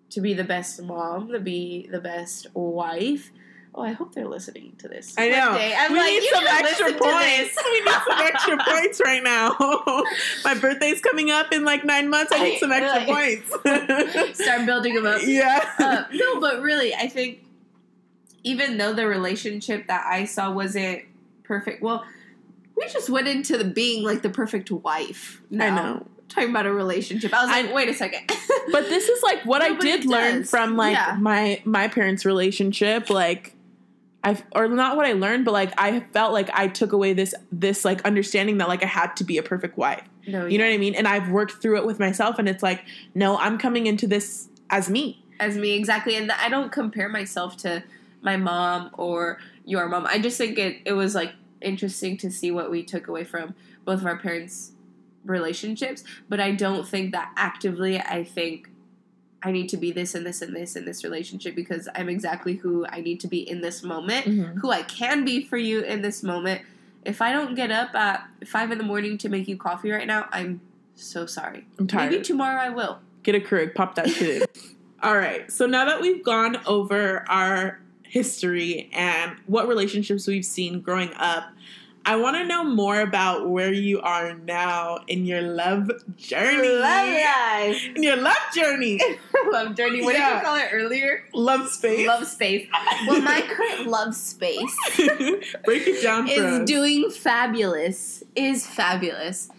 to 0.09 0.19
be 0.19 0.33
the 0.33 0.43
best 0.43 0.81
mom, 0.81 1.31
to 1.31 1.39
be 1.39 1.87
the 1.89 2.01
best 2.01 2.47
wife. 2.53 3.31
Oh, 3.73 3.81
I 3.81 3.93
hope 3.93 4.13
they're 4.13 4.27
listening 4.27 4.73
to 4.79 4.89
this. 4.89 5.15
I 5.17 5.29
know. 5.29 5.51
I'm 5.51 5.93
we 5.93 5.99
like, 5.99 6.11
need 6.11 6.29
some 6.33 6.47
extra 6.47 6.87
points. 6.87 7.57
we 7.63 7.79
need 7.79 7.91
some 8.07 8.19
extra 8.19 8.57
points 8.65 9.01
right 9.03 9.23
now. 9.23 9.55
My 10.43 10.55
birthday's 10.55 10.99
coming 10.99 11.31
up 11.31 11.53
in 11.53 11.63
like 11.63 11.85
nine 11.85 12.09
months. 12.09 12.33
I 12.35 12.43
need 12.43 12.59
some 12.59 12.73
extra 12.73 13.05
points. 13.05 14.37
Start 14.43 14.65
building 14.65 14.95
them 14.95 15.05
up. 15.05 15.21
yeah. 15.23 15.69
Uh, 15.79 16.03
no, 16.11 16.41
but 16.41 16.61
really, 16.61 16.93
I 16.93 17.07
think 17.07 17.44
even 18.45 18.77
though 18.77 18.93
the 18.93 19.07
relationship 19.07 19.87
that 19.87 20.05
I 20.05 20.25
saw 20.25 20.51
wasn't 20.51 21.01
perfect, 21.43 21.81
well, 21.81 22.05
we 22.77 22.87
just 22.87 23.09
went 23.09 23.27
into 23.27 23.57
the 23.57 23.65
being 23.65 24.03
like 24.03 24.21
the 24.21 24.29
perfect 24.29 24.69
wife. 24.71 25.41
I 25.51 25.55
now. 25.55 25.75
know. 25.75 26.07
Talking 26.29 26.49
about 26.49 26.65
a 26.65 26.73
relationship, 26.73 27.33
I 27.33 27.41
was 27.45 27.51
I- 27.51 27.61
like, 27.63 27.73
wait 27.73 27.89
a 27.89 27.93
second. 27.93 28.29
But 28.71 28.89
this 28.89 29.07
is 29.07 29.21
like 29.21 29.45
what 29.45 29.59
No, 29.59 29.65
I 29.75 29.79
did 29.79 30.05
it 30.05 30.07
learn 30.07 30.43
from 30.43 30.75
like 30.75 30.93
Yeah. 30.95 31.15
my 31.19 31.61
my 31.65 31.87
parents' 31.87 32.25
relationship. 32.25 33.09
Like 33.11 33.55
I 34.23 34.41
or 34.53 34.67
not 34.67 34.97
what 34.97 35.05
I 35.05 35.13
learned, 35.13 35.45
but 35.45 35.51
like 35.53 35.71
I 35.77 35.99
felt 35.99 36.33
like 36.33 36.49
I 36.51 36.67
took 36.67 36.91
away 36.91 37.13
this 37.13 37.33
this 37.51 37.85
like 37.85 38.01
understanding 38.03 38.57
that 38.57 38.67
like 38.67 38.83
I 38.83 38.87
had 38.87 39.15
to 39.17 39.23
be 39.23 39.37
a 39.37 39.43
perfect 39.43 39.77
wife. 39.77 40.01
no, 40.27 40.45
You 40.47 40.57
know 40.57 40.65
what 40.65 40.73
I 40.73 40.77
mean? 40.77 40.95
And 40.95 41.07
I've 41.07 41.29
worked 41.29 41.61
through 41.61 41.77
it 41.77 41.85
with 41.85 41.99
myself, 41.99 42.39
and 42.39 42.49
it's 42.49 42.63
like, 42.63 42.83
no, 43.13 43.37
I'm 43.37 43.57
coming 43.59 43.85
into 43.85 44.07
this 44.07 44.49
as 44.71 44.89
me. 44.89 45.23
as 45.39 45.55
me 45.57 45.73
exactly 45.75 46.15
and 46.15 46.31
i 46.31 46.47
don't 46.49 46.71
compare 46.71 47.07
myself 47.09 47.55
to 47.57 47.83
my 48.25 48.35
mom 48.35 48.89
or 48.97 49.37
your 49.63 49.87
mom 49.87 50.05
i 50.07 50.17
just 50.19 50.37
think 50.37 50.57
it, 50.57 50.81
it 50.83 50.93
was 50.93 51.15
like 51.15 51.31
interesting 51.61 52.17
to 52.17 52.29
see 52.29 52.51
what 52.51 52.69
we 52.69 52.83
took 52.83 53.07
away 53.07 53.23
from 53.23 53.53
both 53.85 54.01
of 54.01 54.05
our 54.05 54.17
parents 54.17 54.71
relationships 55.23 56.03
but 56.29 56.39
i 56.39 56.51
don't 56.51 56.87
think 56.87 57.11
that 57.11 57.31
actively 57.37 57.99
i 57.99 58.23
think 58.23 58.69
i 59.43 59.51
need 59.51 59.67
to 59.69 59.77
be 59.77 59.91
this 59.91 60.13
and 60.15 60.25
this 60.25 60.41
and 60.41 60.55
this 60.55 60.75
in 60.75 60.85
this 60.85 61.03
relationship 61.03 61.55
because 61.55 61.87
i'm 61.95 62.09
exactly 62.09 62.55
who 62.55 62.85
i 62.89 62.99
need 63.01 63.19
to 63.19 63.27
be 63.27 63.39
in 63.49 63.61
this 63.61 63.81
moment 63.83 64.25
Mhm. 64.25 64.55
who 64.59 64.71
i 64.71 64.81
can 64.83 65.23
be 65.25 65.43
for 65.43 65.57
you 65.57 65.81
in 65.81 66.01
this 66.01 66.21
moment 66.23 66.61
if 67.05 67.21
i 67.21 67.31
don't 67.31 67.55
get 67.55 67.71
up 67.71 67.95
at 67.95 68.27
five 68.45 68.71
in 68.71 68.77
the 68.77 68.83
morning 68.83 69.17
to 69.19 69.29
make 69.29 69.47
you 69.47 69.57
coffee 69.57 69.91
right 69.91 70.07
now 70.07 70.27
i'm 70.31 70.61
so 70.95 71.25
sorry 71.25 71.65
I'm 71.79 71.87
tired. 71.87 72.11
maybe 72.11 72.23
tomorrow 72.23 72.59
i 72.61 72.69
will 72.69 72.99
Get 73.23 73.33
a 73.33 73.39
Keurig, 73.39 73.73
pop 73.73 73.95
that 73.95 74.07
shit 74.07 74.43
in. 74.43 74.47
All 75.01 75.17
right. 75.17 75.51
So 75.51 75.65
now 75.65 75.83
that 75.85 75.99
we've 75.99 76.23
gone 76.23 76.57
over 76.67 77.25
our 77.27 77.79
history 78.19 78.89
and 78.93 79.35
what 79.45 79.67
relationships 79.67 80.25
we've 80.25 80.45
seen 80.45 80.79
growing 80.79 81.11
up, 81.17 81.43
I 82.05 82.15
want 82.15 82.37
to 82.37 82.45
know 82.45 82.63
more 82.63 83.01
about 83.01 83.49
where 83.49 83.73
you 83.73 83.99
are 83.99 84.35
now 84.35 84.99
in 85.07 85.25
your 85.25 85.41
love 85.41 85.91
journey. 86.15 86.69
Love 86.69 87.09
life 87.09 87.83
In 87.95 88.03
your 88.03 88.15
love 88.15 88.37
journey. 88.55 89.01
love 89.51 89.75
journey. 89.75 90.01
What 90.01 90.13
did 90.13 90.19
you 90.21 90.41
call 90.41 90.55
it 90.55 90.69
earlier? 90.71 91.23
love 91.33 91.67
space. 91.67 92.07
Love 92.07 92.25
space. 92.25 92.67
Well, 93.07 93.21
my 93.21 93.41
current 93.49 93.87
love 93.87 94.15
space 94.15 94.73
Break 95.65 95.87
it 95.87 96.01
down 96.01 96.27
for 96.27 96.31
is 96.33 96.61
us. 96.61 96.67
doing 96.67 97.09
fabulous. 97.09 98.23
Is 98.35 98.65
fabulous. 98.65 99.49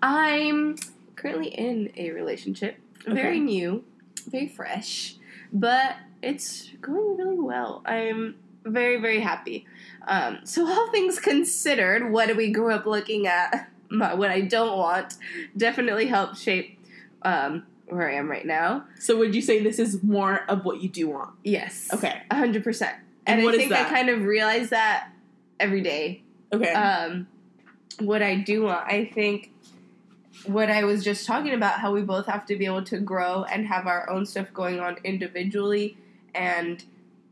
I'm 0.00 0.76
currently 1.16 1.48
in 1.48 1.90
a 1.96 2.12
relationship. 2.12 2.76
Very 3.06 3.36
Okay. 3.36 3.40
new, 3.40 3.84
very 4.30 4.48
fresh, 4.48 5.16
but 5.52 5.96
it's 6.26 6.70
going 6.80 7.16
really 7.16 7.38
well. 7.38 7.82
I'm 7.84 8.36
very 8.64 9.00
very 9.00 9.20
happy. 9.20 9.66
Um, 10.06 10.40
so 10.44 10.66
all 10.70 10.90
things 10.90 11.18
considered, 11.18 12.10
what 12.10 12.34
we 12.36 12.50
grew 12.50 12.72
up 12.72 12.86
looking 12.86 13.26
at, 13.26 13.70
my, 13.88 14.14
what 14.14 14.30
I 14.30 14.40
don't 14.42 14.76
want, 14.76 15.14
definitely 15.56 16.06
helped 16.06 16.38
shape 16.38 16.78
um, 17.22 17.64
where 17.88 18.10
I 18.10 18.14
am 18.14 18.30
right 18.30 18.46
now. 18.46 18.84
so 18.98 19.16
would 19.16 19.34
you 19.34 19.42
say 19.42 19.62
this 19.62 19.78
is 19.78 20.02
more 20.02 20.44
of 20.48 20.64
what 20.64 20.82
you 20.82 20.88
do 20.88 21.08
want? 21.08 21.30
Yes. 21.44 21.88
Okay. 21.92 22.22
A 22.30 22.34
hundred 22.34 22.64
percent. 22.64 22.96
And 23.26 23.40
And 23.40 23.44
what 23.44 23.54
I 23.54 23.58
is 23.58 23.68
think 23.68 23.72
I 23.72 23.84
kind 23.88 24.08
of 24.08 24.22
realize 24.22 24.70
that 24.70 25.10
every 25.58 25.80
day. 25.80 26.22
Okay. 26.52 26.72
Um, 26.72 27.26
what 27.98 28.22
I 28.22 28.36
do 28.36 28.64
want, 28.64 28.86
I 28.86 29.04
think, 29.04 29.52
what 30.44 30.70
I 30.70 30.84
was 30.84 31.02
just 31.02 31.26
talking 31.26 31.54
about, 31.54 31.80
how 31.80 31.92
we 31.92 32.02
both 32.02 32.26
have 32.26 32.46
to 32.46 32.56
be 32.56 32.66
able 32.66 32.84
to 32.84 32.98
grow 32.98 33.44
and 33.44 33.66
have 33.66 33.86
our 33.86 34.08
own 34.10 34.26
stuff 34.26 34.52
going 34.52 34.78
on 34.78 34.98
individually 35.02 35.96
and 36.36 36.84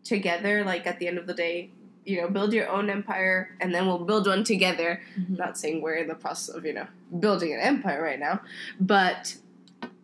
together. 0.03 0.65
Like 0.65 0.87
at 0.87 0.99
the 0.99 1.09
end 1.09 1.19
of 1.19 1.27
the 1.27 1.35
day, 1.35 1.71
you 2.05 2.21
know, 2.21 2.29
build 2.29 2.53
your 2.53 2.69
own 2.69 2.91
empire, 2.91 3.57
and 3.61 3.75
then 3.75 3.87
we'll 3.87 4.05
build 4.05 4.27
one 4.27 4.45
together. 4.45 5.01
Mhm. 5.19 5.39
Not 5.39 5.57
saying 5.59 5.81
we're 5.83 5.95
in 5.97 6.09
the 6.09 6.15
process 6.15 6.55
of 6.55 6.65
you 6.65 6.73
know 6.75 6.87
building 7.19 7.53
an 7.53 7.61
empire 7.61 8.03
right 8.03 8.19
now, 8.21 8.41
but 8.81 9.37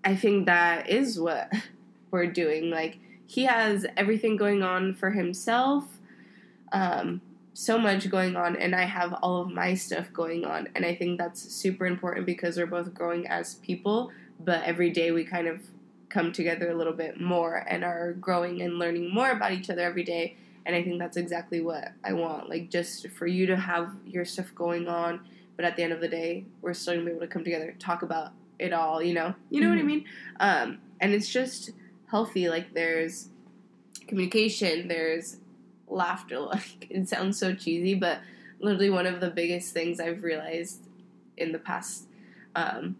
I 0.05 0.17
think 0.17 0.47
that 0.47 0.89
is 0.89 1.19
what 1.21 1.53
we're 2.11 2.27
doing. 2.27 2.71
Like 2.71 2.99
he 3.27 3.45
has 3.45 3.87
everything 3.97 4.37
going 4.37 4.63
on 4.63 4.95
for 4.95 5.11
himself, 5.11 5.99
um, 6.73 7.21
so 7.53 7.79
much 7.79 8.09
going 8.11 8.37
on, 8.37 8.57
and 8.57 8.75
I 8.75 8.85
have 8.85 9.13
all 9.23 9.43
of 9.43 9.51
my 9.51 9.75
stuff 9.75 10.13
going 10.13 10.45
on, 10.45 10.69
and 10.75 10.85
I 10.87 10.95
think 10.95 11.19
that's 11.19 11.41
super 11.41 11.87
important 11.87 12.27
because 12.27 12.57
we're 12.57 12.67
both 12.67 12.95
growing 12.95 13.27
as 13.27 13.57
people. 13.57 14.11
But 14.43 14.63
every 14.65 14.91
day 14.91 15.11
we 15.11 15.25
kind 15.25 15.47
of 15.47 15.61
come 16.11 16.33
together 16.33 16.71
a 16.71 16.75
little 16.75 16.93
bit 16.93 17.21
more 17.21 17.65
and 17.69 17.85
are 17.85 18.13
growing 18.15 18.61
and 18.63 18.79
learning 18.79 19.15
more 19.15 19.31
about 19.31 19.53
each 19.53 19.71
other 19.71 19.83
every 19.83 20.03
day. 20.05 20.37
And 20.67 20.77
I 20.77 20.83
think 20.83 20.99
that's 20.99 21.17
exactly 21.17 21.61
what 21.61 21.93
I 22.05 22.13
want. 22.13 22.51
Like 22.51 22.69
just 22.69 23.09
for 23.11 23.27
you 23.27 23.47
to 23.47 23.57
have 23.57 23.95
your 24.07 24.25
stuff 24.25 24.55
going 24.55 24.89
on, 24.89 25.21
but 25.57 25.65
at 25.65 25.77
the 25.77 25.83
end 25.83 25.93
of 25.93 26.01
the 26.01 26.09
day, 26.09 26.45
we're 26.61 26.75
still 26.75 26.95
gonna 26.95 27.07
be 27.07 27.13
able 27.13 27.21
to 27.21 27.27
come 27.29 27.45
together, 27.45 27.75
talk 27.79 28.03
about 28.03 28.33
it 28.59 28.73
all. 28.73 29.03
You 29.03 29.15
know, 29.15 29.35
you 29.49 29.61
know 29.61 29.71
what 29.71 29.79
I 29.79 29.83
Mhm. 29.83 29.87
mean? 29.87 30.05
Um, 30.41 30.79
and 31.01 31.15
it's 31.15 31.29
just 31.29 31.71
healthy. 32.11 32.49
Like 32.49 32.75
there's 32.75 33.29
communication, 34.07 34.89
there's 34.89 35.37
laughter. 35.89 36.39
Like 36.41 36.87
it 36.91 37.09
sounds 37.09 37.39
so 37.39 37.55
cheesy, 37.55 37.95
but 37.95 38.21
literally 38.59 38.91
one 38.91 39.07
of 39.07 39.21
the 39.21 39.31
biggest 39.31 39.73
things 39.73 40.01
I've 40.01 40.23
realized 40.23 40.81
in 41.37 41.53
the 41.53 41.59
past 41.59 42.07
um, 42.55 42.97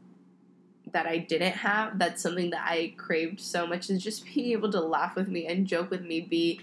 that 0.93 1.07
I 1.07 1.19
didn't 1.19 1.53
have. 1.53 1.99
That's 1.99 2.23
something 2.23 2.51
that 2.51 2.65
I 2.67 2.95
craved 2.97 3.41
so 3.41 3.67
much 3.67 3.91
is 3.91 4.03
just 4.03 4.25
being 4.25 4.53
able 4.53 4.71
to 4.73 4.81
laugh 4.81 5.17
with 5.17 5.29
me 5.29 5.47
and 5.47 5.67
joke 5.67 5.91
with 5.91 6.03
me. 6.03 6.21
Be 6.21 6.61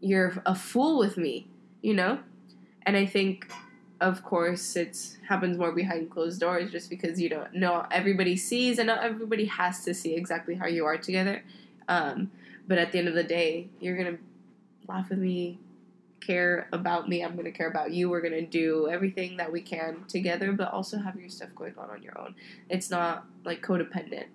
you're 0.00 0.42
a 0.44 0.54
fool 0.54 0.98
with 0.98 1.16
me, 1.16 1.46
you 1.82 1.94
know. 1.94 2.20
And 2.82 2.96
I 2.96 3.06
think, 3.06 3.50
of 4.00 4.22
course, 4.22 4.76
it 4.76 4.96
happens 5.28 5.58
more 5.58 5.72
behind 5.72 6.10
closed 6.10 6.40
doors, 6.40 6.70
just 6.70 6.90
because 6.90 7.20
you 7.20 7.28
don't 7.28 7.54
know 7.54 7.86
everybody 7.90 8.36
sees 8.36 8.78
and 8.78 8.86
not 8.86 9.02
everybody 9.02 9.46
has 9.46 9.84
to 9.84 9.94
see 9.94 10.14
exactly 10.14 10.54
how 10.54 10.66
you 10.66 10.84
are 10.84 10.98
together. 10.98 11.42
Um, 11.88 12.30
but 12.68 12.78
at 12.78 12.92
the 12.92 12.98
end 12.98 13.08
of 13.08 13.14
the 13.14 13.24
day, 13.24 13.68
you're 13.80 13.96
gonna 13.96 14.18
laugh 14.88 15.08
with 15.10 15.18
me, 15.18 15.58
care 16.20 16.68
about 16.72 17.08
me. 17.08 17.22
I'm 17.22 17.36
gonna 17.36 17.52
care 17.52 17.68
about 17.68 17.92
you. 17.92 18.10
We're 18.10 18.20
gonna 18.20 18.46
do 18.46 18.88
everything 18.88 19.36
that 19.36 19.50
we 19.52 19.60
can 19.60 20.04
together, 20.08 20.52
but 20.52 20.72
also 20.72 20.98
have 20.98 21.16
your 21.16 21.28
stuff 21.28 21.50
going 21.54 21.74
on 21.78 21.90
on 21.90 22.02
your 22.02 22.18
own. 22.18 22.34
It's 22.68 22.90
not 22.90 23.26
like 23.44 23.62
codependent. 23.62 24.26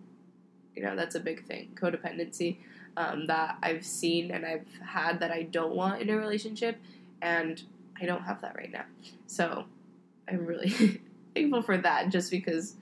You 0.75 0.83
know, 0.83 0.95
that's 0.95 1.15
a 1.15 1.19
big 1.19 1.45
thing. 1.45 1.71
Codependency 1.75 2.57
um, 2.97 3.27
that 3.27 3.57
I've 3.61 3.85
seen 3.85 4.31
and 4.31 4.45
I've 4.45 4.67
had 4.85 5.19
that 5.19 5.31
I 5.31 5.43
don't 5.43 5.75
want 5.75 6.01
in 6.01 6.09
a 6.09 6.17
relationship, 6.17 6.77
and 7.21 7.61
I 8.01 8.05
don't 8.05 8.23
have 8.23 8.41
that 8.41 8.55
right 8.55 8.71
now. 8.71 8.85
So 9.27 9.65
I'm 10.27 10.45
really 10.45 11.01
thankful 11.35 11.61
for 11.61 11.77
that, 11.77 12.09
just 12.09 12.31
because 12.31 12.75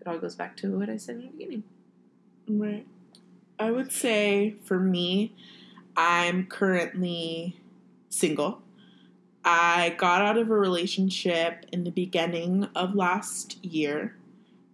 it 0.00 0.06
all 0.06 0.18
goes 0.18 0.34
back 0.34 0.56
to 0.58 0.78
what 0.78 0.88
I 0.88 0.96
said 0.96 1.16
in 1.16 1.22
the 1.22 1.28
beginning. 1.28 1.64
Right. 2.48 2.86
I 3.58 3.70
would 3.70 3.92
say 3.92 4.56
for 4.64 4.78
me, 4.78 5.32
I'm 5.96 6.46
currently 6.46 7.56
single. 8.14 8.62
I 9.44 9.94
got 9.98 10.22
out 10.22 10.38
of 10.38 10.50
a 10.50 10.54
relationship 10.54 11.66
in 11.70 11.84
the 11.84 11.90
beginning 11.90 12.68
of 12.74 12.94
last 12.94 13.62
year, 13.62 14.16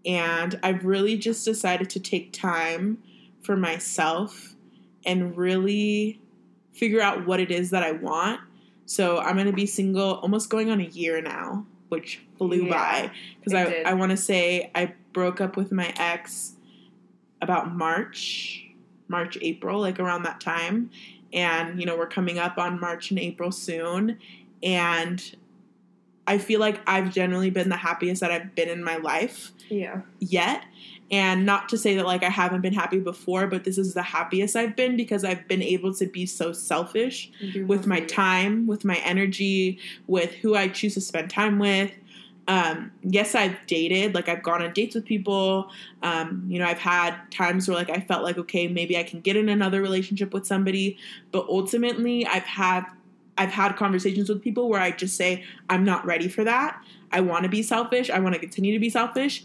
and 0.06 0.58
I've 0.62 0.84
really 0.84 1.16
just 1.16 1.44
decided 1.44 1.90
to 1.90 2.00
take 2.00 2.32
time 2.32 3.02
for 3.42 3.56
myself 3.56 4.54
and 5.04 5.36
really 5.36 6.20
figure 6.72 7.00
out 7.00 7.26
what 7.26 7.40
it 7.40 7.50
is 7.50 7.70
that 7.70 7.82
I 7.82 7.92
want. 7.92 8.40
So 8.86 9.18
I'm 9.18 9.34
going 9.34 9.46
to 9.46 9.52
be 9.52 9.66
single 9.66 10.14
almost 10.14 10.50
going 10.50 10.70
on 10.70 10.80
a 10.80 10.84
year 10.84 11.20
now, 11.20 11.66
which 11.88 12.20
flew 12.38 12.66
Yeah, 12.66 12.70
by 12.70 13.10
because 13.38 13.54
I, 13.54 13.64
did. 13.64 13.86
I 13.86 13.94
want 13.94 14.10
to 14.10 14.16
say 14.16 14.70
I 14.74 14.94
broke 15.12 15.40
up 15.40 15.56
with 15.56 15.72
my 15.72 15.92
ex 15.96 16.52
about 17.42 17.74
March, 17.74 18.66
March, 19.08 19.36
April, 19.40 19.80
like 19.80 19.98
around 19.98 20.22
that 20.24 20.40
time. 20.40 20.90
And, 21.32 21.78
you 21.78 21.86
know, 21.86 21.96
we're 21.96 22.06
coming 22.06 22.38
up 22.38 22.58
on 22.58 22.80
March 22.80 23.10
and 23.10 23.18
April 23.18 23.52
soon. 23.52 24.18
And 24.62 25.36
I 26.26 26.38
feel 26.38 26.60
like 26.60 26.80
I've 26.86 27.12
generally 27.12 27.50
been 27.50 27.68
the 27.68 27.76
happiest 27.76 28.20
that 28.20 28.30
I've 28.30 28.54
been 28.54 28.68
in 28.68 28.84
my 28.84 28.96
life 28.96 29.52
Yeah. 29.68 30.02
yet. 30.20 30.64
And 31.12 31.44
not 31.44 31.68
to 31.70 31.78
say 31.78 31.96
that 31.96 32.06
like 32.06 32.22
I 32.22 32.28
haven't 32.28 32.60
been 32.60 32.72
happy 32.72 33.00
before, 33.00 33.48
but 33.48 33.64
this 33.64 33.78
is 33.78 33.94
the 33.94 34.02
happiest 34.02 34.54
I've 34.54 34.76
been 34.76 34.96
because 34.96 35.24
I've 35.24 35.48
been 35.48 35.62
able 35.62 35.92
to 35.94 36.06
be 36.06 36.24
so 36.24 36.52
selfish 36.52 37.32
with 37.66 37.84
my 37.88 37.98
time, 38.00 38.68
with 38.68 38.84
my 38.84 38.94
energy, 39.04 39.80
with 40.06 40.30
who 40.34 40.54
I 40.54 40.68
choose 40.68 40.94
to 40.94 41.00
spend 41.00 41.28
time 41.30 41.58
with. 41.58 41.90
Um, 42.50 42.90
yes, 43.04 43.36
I've 43.36 43.56
dated, 43.68 44.12
like 44.12 44.28
I've 44.28 44.42
gone 44.42 44.60
on 44.60 44.72
dates 44.72 44.96
with 44.96 45.04
people. 45.04 45.70
Um, 46.02 46.44
you 46.48 46.58
know, 46.58 46.66
I've 46.66 46.80
had 46.80 47.14
times 47.30 47.68
where 47.68 47.76
like 47.76 47.90
I 47.90 48.00
felt 48.00 48.24
like 48.24 48.38
okay, 48.38 48.66
maybe 48.66 48.98
I 48.98 49.04
can 49.04 49.20
get 49.20 49.36
in 49.36 49.48
another 49.48 49.80
relationship 49.80 50.34
with 50.34 50.46
somebody, 50.46 50.98
but 51.30 51.46
ultimately 51.48 52.26
I've 52.26 52.42
had 52.42 52.86
I've 53.38 53.52
had 53.52 53.76
conversations 53.76 54.28
with 54.28 54.42
people 54.42 54.68
where 54.68 54.80
I 54.80 54.90
just 54.90 55.16
say, 55.16 55.44
I'm 55.70 55.84
not 55.84 56.04
ready 56.04 56.26
for 56.26 56.42
that. 56.42 56.82
I 57.12 57.20
want 57.20 57.44
to 57.44 57.48
be 57.48 57.62
selfish. 57.62 58.10
I 58.10 58.18
want 58.18 58.34
to 58.34 58.40
continue 58.40 58.72
to 58.74 58.80
be 58.80 58.90
selfish. 58.90 59.44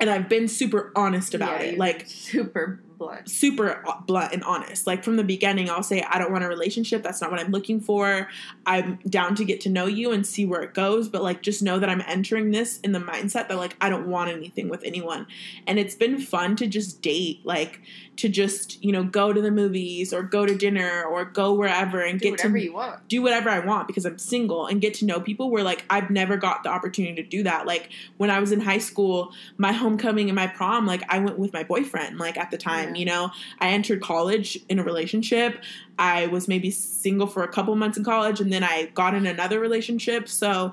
And 0.00 0.10
I've 0.10 0.28
been 0.28 0.48
super 0.48 0.92
honest 0.96 1.34
about 1.34 1.60
Yeah, 1.60 1.66
it. 1.68 1.78
Like, 1.78 2.04
super 2.06 2.80
blunt. 3.00 3.28
super 3.28 3.82
uh, 3.88 4.00
blunt 4.06 4.32
and 4.32 4.44
honest. 4.44 4.86
Like 4.86 5.02
from 5.02 5.16
the 5.16 5.24
beginning, 5.24 5.68
I'll 5.68 5.82
say, 5.82 6.02
I 6.02 6.18
don't 6.18 6.30
want 6.30 6.44
a 6.44 6.48
relationship. 6.48 7.02
That's 7.02 7.20
not 7.20 7.30
what 7.32 7.40
I'm 7.40 7.50
looking 7.50 7.80
for. 7.80 8.28
I'm 8.66 8.98
down 9.08 9.34
to 9.36 9.44
get 9.44 9.60
to 9.62 9.68
know 9.68 9.86
you 9.86 10.12
and 10.12 10.24
see 10.24 10.46
where 10.46 10.62
it 10.62 10.74
goes. 10.74 11.08
But 11.08 11.22
like, 11.22 11.42
just 11.42 11.62
know 11.62 11.78
that 11.80 11.88
I'm 11.88 12.02
entering 12.06 12.52
this 12.52 12.78
in 12.80 12.92
the 12.92 13.00
mindset 13.00 13.48
that 13.48 13.56
like, 13.56 13.76
I 13.80 13.88
don't 13.88 14.06
want 14.06 14.30
anything 14.30 14.68
with 14.68 14.84
anyone. 14.84 15.26
And 15.66 15.78
it's 15.78 15.94
been 15.96 16.18
fun 16.20 16.54
to 16.56 16.66
just 16.68 17.02
date, 17.02 17.40
like, 17.44 17.80
to 18.16 18.28
just, 18.28 18.84
you 18.84 18.92
know, 18.92 19.02
go 19.02 19.32
to 19.32 19.40
the 19.40 19.50
movies 19.50 20.12
or 20.12 20.22
go 20.22 20.44
to 20.44 20.54
dinner 20.54 21.02
or 21.04 21.24
go 21.24 21.54
wherever 21.54 22.02
and 22.02 22.20
Do 22.20 22.24
get 22.24 22.30
whatever 22.32 22.58
to 22.58 22.64
you 22.64 22.72
want. 22.74 23.08
do 23.08 23.22
whatever 23.22 23.48
I 23.48 23.60
want 23.60 23.86
because 23.86 24.04
I'm 24.04 24.18
single 24.18 24.66
and 24.66 24.78
get 24.78 24.92
to 24.94 25.06
know 25.06 25.20
people 25.20 25.50
where 25.50 25.62
like 25.64 25.84
I've 25.88 26.10
never 26.10 26.36
got 26.36 26.62
the 26.62 26.68
opportunity 26.68 27.14
to 27.22 27.26
do 27.26 27.42
that. 27.44 27.66
Like 27.66 27.88
when 28.18 28.30
I 28.30 28.38
was 28.38 28.52
in 28.52 28.60
high 28.60 28.76
school, 28.78 29.32
my 29.56 29.72
homecoming 29.72 30.28
and 30.28 30.36
my 30.36 30.48
prom, 30.48 30.84
like 30.86 31.02
I 31.08 31.18
went 31.18 31.38
with 31.38 31.54
my 31.54 31.62
boyfriend 31.64 32.18
like 32.18 32.36
at 32.36 32.50
the 32.50 32.58
time, 32.58 32.88
Yeah. 32.88 32.89
You 32.94 33.04
know. 33.04 33.30
I 33.58 33.70
entered 33.70 34.00
college 34.00 34.58
in 34.68 34.78
a 34.78 34.84
relationship. 34.84 35.62
I 35.98 36.26
was 36.26 36.48
maybe 36.48 36.70
single 36.70 37.26
for 37.26 37.42
a 37.42 37.48
couple 37.48 37.74
months 37.76 37.98
in 37.98 38.04
college 38.04 38.40
and 38.40 38.52
then 38.52 38.64
I 38.64 38.86
got 38.94 39.14
in 39.14 39.26
another 39.26 39.60
relationship. 39.60 40.28
So 40.28 40.72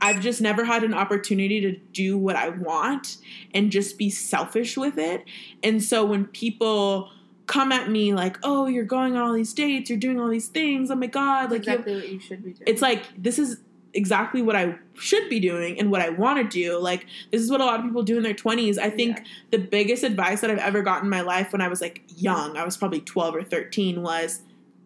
I've 0.00 0.20
just 0.20 0.40
never 0.40 0.64
had 0.64 0.84
an 0.84 0.94
opportunity 0.94 1.60
to 1.60 1.72
do 1.92 2.16
what 2.16 2.36
I 2.36 2.50
want 2.50 3.18
and 3.52 3.70
just 3.70 3.98
be 3.98 4.10
selfish 4.10 4.76
with 4.76 4.98
it. 4.98 5.24
And 5.62 5.82
so 5.82 6.04
when 6.04 6.26
people 6.26 7.10
come 7.46 7.72
at 7.72 7.90
me 7.90 8.14
like, 8.14 8.36
"Oh, 8.42 8.66
you're 8.66 8.84
going 8.84 9.16
on 9.16 9.22
all 9.22 9.32
these 9.32 9.52
dates, 9.54 9.90
you're 9.90 9.98
doing 9.98 10.20
all 10.20 10.28
these 10.28 10.48
things. 10.48 10.90
Oh 10.90 10.94
my 10.94 11.06
god, 11.06 11.50
like 11.50 11.66
you 11.66 11.72
exactly 11.72 11.94
what 11.96 12.08
you 12.08 12.20
should 12.20 12.44
be 12.44 12.52
doing. 12.52 12.64
it's 12.66 12.82
like 12.82 13.04
this 13.16 13.38
is 13.38 13.58
exactly 13.94 14.42
what 14.42 14.54
I 14.56 14.76
should 14.98 15.28
be 15.30 15.40
doing 15.40 15.78
and 15.78 15.90
what 15.90 16.00
I 16.00 16.10
want 16.10 16.38
to 16.38 16.44
do. 16.48 16.78
Like 16.78 17.06
this 17.32 17.40
is 17.40 17.50
what 17.50 17.60
a 17.60 17.64
lot 17.64 17.80
of 17.80 17.86
people 17.86 18.02
do 18.02 18.16
in 18.16 18.22
their 18.22 18.34
20s. 18.34 18.78
I 18.78 18.90
think 18.90 19.18
Yeah. 19.18 19.24
the 19.52 19.58
biggest 19.58 20.02
advice 20.02 20.40
that 20.42 20.50
I've 20.50 20.58
ever 20.58 20.82
gotten 20.82 21.04
in 21.06 21.10
my 21.10 21.22
life 21.22 21.52
when 21.52 21.60
I 21.60 21.68
was 21.68 21.80
like 21.80 22.02
young, 22.16 22.56
I 22.56 22.64
was 22.64 22.76
probably 22.76 23.00
12 23.00 23.34
or 23.36 23.42
13 23.42 24.02
was 24.02 24.42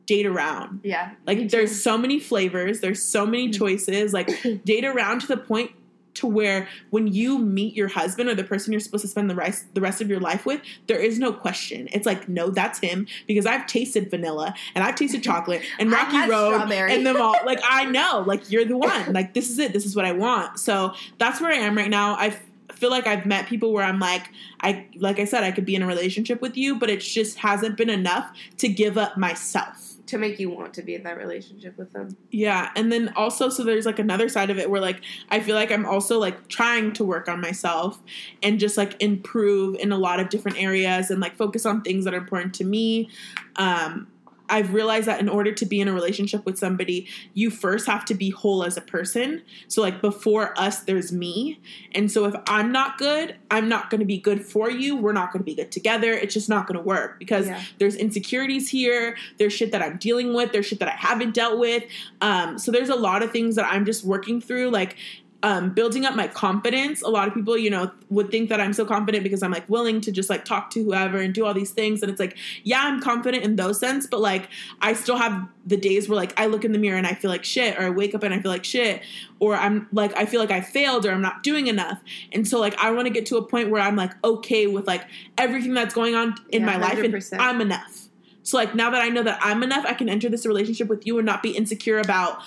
date 0.06 0.26
around. 0.26 0.80
yeah. 0.82 1.12
Like 1.26 1.48
there's 1.50 1.82
so 1.82 1.96
many 1.96 2.18
flavors, 2.20 2.80
there's 2.80 3.02
so 3.02 3.24
many 3.26 3.48
Mhm. 3.48 3.58
choices. 3.58 4.12
Like 4.12 4.28
date 4.64 4.84
around 4.84 5.20
to 5.22 5.26
the 5.26 5.36
point 5.36 5.70
to 6.14 6.26
where 6.26 6.68
when 6.90 7.06
you 7.06 7.38
meet 7.38 7.74
your 7.74 7.88
husband 7.88 8.28
or 8.28 8.34
the 8.34 8.44
person 8.44 8.72
you're 8.72 8.80
supposed 8.80 9.02
to 9.02 9.08
spend 9.08 9.30
the 9.30 9.34
rest 9.34 9.74
the 9.74 9.80
rest 9.80 10.00
of 10.00 10.08
your 10.08 10.20
life 10.20 10.44
with, 10.44 10.60
there 10.86 10.98
is 10.98 11.18
no 11.18 11.32
question. 11.32 11.88
It's 11.92 12.06
like 12.06 12.28
no, 12.28 12.50
that's 12.50 12.78
him 12.78 13.06
because 13.26 13.46
I've 13.46 13.66
tasted 13.66 14.10
vanilla 14.10 14.54
and 14.74 14.84
I've 14.84 14.94
tasted 14.94 15.22
chocolate 15.22 15.62
and 15.78 15.90
Rocky 15.92 16.28
Road 16.28 16.54
strawberry. 16.54 16.94
and 16.94 17.06
them 17.06 17.20
all. 17.20 17.36
Like 17.44 17.60
I 17.68 17.84
know, 17.90 18.24
like 18.26 18.50
you're 18.50 18.64
the 18.64 18.76
one. 18.76 19.12
Like 19.12 19.34
this 19.34 19.50
is 19.50 19.58
it. 19.58 19.72
This 19.72 19.86
is 19.86 19.96
what 19.96 20.04
I 20.04 20.12
want. 20.12 20.58
So 20.58 20.94
that's 21.18 21.40
where 21.40 21.50
I 21.52 21.56
am 21.56 21.76
right 21.76 21.90
now. 21.90 22.14
I 22.14 22.36
feel 22.74 22.90
like 22.90 23.06
I've 23.06 23.26
met 23.26 23.46
people 23.46 23.72
where 23.72 23.84
I'm 23.84 23.98
like, 24.00 24.28
I 24.60 24.86
like 24.96 25.18
I 25.18 25.24
said, 25.24 25.44
I 25.44 25.52
could 25.52 25.64
be 25.64 25.74
in 25.74 25.82
a 25.82 25.86
relationship 25.86 26.40
with 26.42 26.56
you, 26.56 26.78
but 26.78 26.90
it 26.90 27.00
just 27.00 27.38
hasn't 27.38 27.76
been 27.76 27.90
enough 27.90 28.36
to 28.58 28.68
give 28.68 28.98
up 28.98 29.16
myself. 29.16 29.81
To 30.06 30.18
make 30.18 30.38
you 30.38 30.50
want 30.50 30.74
to 30.74 30.82
be 30.82 30.94
in 30.94 31.02
that 31.04 31.16
relationship 31.16 31.78
with 31.78 31.92
them. 31.92 32.16
Yeah, 32.30 32.70
and 32.76 32.90
then 32.92 33.12
also 33.16 33.48
so 33.48 33.64
there's 33.64 33.86
like 33.86 33.98
another 33.98 34.28
side 34.28 34.50
of 34.50 34.58
it 34.58 34.70
where 34.70 34.80
like 34.80 35.00
I 35.30 35.40
feel 35.40 35.54
like 35.54 35.70
I'm 35.70 35.86
also 35.86 36.18
like 36.18 36.48
trying 36.48 36.92
to 36.94 37.04
work 37.04 37.28
on 37.28 37.40
myself 37.40 37.98
and 38.42 38.58
just 38.58 38.76
like 38.76 39.00
improve 39.00 39.76
in 39.76 39.92
a 39.92 39.98
lot 39.98 40.20
of 40.20 40.28
different 40.28 40.60
areas 40.60 41.10
and 41.10 41.20
like 41.20 41.36
focus 41.36 41.64
on 41.64 41.82
things 41.82 42.04
that 42.04 42.14
are 42.14 42.18
important 42.18 42.54
to 42.54 42.64
me. 42.64 43.08
Um 43.56 44.08
I've 44.52 44.72
realized 44.74 45.06
that 45.08 45.18
in 45.20 45.28
order 45.28 45.50
to 45.52 45.66
be 45.66 45.80
in 45.80 45.88
a 45.88 45.92
relationship 45.92 46.44
with 46.46 46.58
somebody, 46.58 47.08
you 47.34 47.50
first 47.50 47.86
have 47.86 48.04
to 48.04 48.14
be 48.14 48.30
whole 48.30 48.62
as 48.62 48.76
a 48.76 48.80
person. 48.82 49.42
So 49.66 49.82
like 49.82 50.00
before 50.00 50.56
us 50.58 50.80
there's 50.80 51.10
me. 51.12 51.58
And 51.92 52.10
so 52.12 52.26
if 52.26 52.34
I'm 52.46 52.70
not 52.70 52.98
good, 52.98 53.34
I'm 53.50 53.68
not 53.68 53.90
going 53.90 54.00
to 54.00 54.06
be 54.06 54.18
good 54.18 54.44
for 54.44 54.70
you. 54.70 54.96
We're 54.96 55.12
not 55.12 55.32
going 55.32 55.40
to 55.40 55.44
be 55.44 55.54
good 55.54 55.72
together. 55.72 56.12
It's 56.12 56.34
just 56.34 56.48
not 56.48 56.66
going 56.66 56.78
to 56.78 56.84
work 56.84 57.18
because 57.18 57.46
Yeah. 57.46 57.62
there's 57.78 57.96
insecurities 57.96 58.68
here 58.68 59.16
there's 59.38 59.52
shit 59.52 59.72
that 59.72 59.80
i'm 59.82 59.96
dealing 59.96 60.34
with 60.34 60.52
there's 60.52 60.66
shit 60.66 60.78
that 60.78 60.88
i 60.88 60.96
haven't 60.96 61.32
dealt 61.34 61.58
with 61.58 61.82
um, 62.20 62.58
so 62.58 62.70
there's 62.70 62.88
a 62.90 62.94
lot 62.94 63.22
of 63.22 63.30
things 63.32 63.56
that 63.56 63.64
i'm 63.66 63.84
just 63.84 64.04
working 64.04 64.40
through 64.40 64.70
like 64.70 64.96
um, 65.42 65.74
building 65.74 66.04
up 66.04 66.14
my 66.14 66.28
confidence. 66.28 67.02
A 67.02 67.08
lot 67.08 67.26
of 67.26 67.34
people 67.34 67.56
you 67.58 67.70
know 67.70 67.90
would 68.10 68.30
think 68.30 68.48
that 68.50 68.60
i'm 68.60 68.72
so 68.72 68.84
confident 68.84 69.24
because 69.24 69.42
i'm 69.42 69.50
like 69.50 69.68
willing 69.68 70.00
to 70.00 70.12
just 70.12 70.28
like 70.28 70.44
talk 70.44 70.70
to 70.70 70.82
whoever 70.84 71.18
and 71.18 71.34
do 71.34 71.44
all 71.44 71.54
these 71.54 71.70
things. 71.70 72.02
And 72.02 72.10
it's 72.10 72.20
like 72.20 72.36
yeah 72.62 72.82
i'm 72.84 73.00
confident 73.00 73.42
in 73.42 73.56
those 73.56 73.80
sense 73.80 74.06
but 74.06 74.20
like 74.20 74.48
i 74.80 74.92
still 74.92 75.16
have 75.16 75.48
the 75.66 75.76
days 75.76 76.08
where 76.08 76.16
like 76.16 76.38
i 76.38 76.46
look 76.46 76.64
in 76.64 76.72
the 76.72 76.78
mirror 76.78 76.96
and 76.96 77.06
i 77.06 77.14
feel 77.14 77.30
like 77.30 77.44
shit 77.44 77.78
or 77.78 77.82
i 77.82 77.90
wake 77.90 78.14
up 78.14 78.22
and 78.22 78.34
i 78.34 78.40
feel 78.40 78.50
like 78.50 78.64
shit 78.64 79.02
or 79.40 79.54
i'm 79.54 79.88
like 79.92 80.16
i 80.16 80.26
feel 80.26 80.40
like 80.40 80.50
i 80.50 80.60
failed 80.60 81.06
or 81.06 81.12
i'm 81.12 81.22
not 81.22 81.42
doing 81.42 81.66
enough. 81.66 82.00
And 82.32 82.46
so 82.46 82.60
like 82.60 82.76
i 82.78 82.90
want 82.90 83.06
to 83.06 83.12
get 83.12 83.26
to 83.26 83.36
a 83.36 83.42
point 83.42 83.70
where 83.70 83.82
i'm 83.82 83.96
like 83.96 84.12
okay 84.24 84.66
with 84.66 84.86
like 84.86 85.04
everything 85.38 85.74
that's 85.74 85.94
going 85.94 86.14
on 86.14 86.34
in 86.50 86.62
Yeah, 86.62 86.66
my 86.66 86.76
life 86.76 86.98
and 86.98 87.40
i'm 87.40 87.60
enough. 87.60 88.08
So 88.42 88.56
like 88.56 88.74
now 88.74 88.90
that 88.90 89.00
I 89.00 89.08
know 89.08 89.22
that 89.22 89.38
I'm 89.40 89.62
enough, 89.62 89.84
I 89.86 89.94
can 89.94 90.08
enter 90.08 90.28
this 90.28 90.44
relationship 90.46 90.88
with 90.88 91.06
you 91.06 91.18
and 91.18 91.26
not 91.26 91.42
be 91.42 91.50
insecure 91.50 91.98
about 91.98 92.42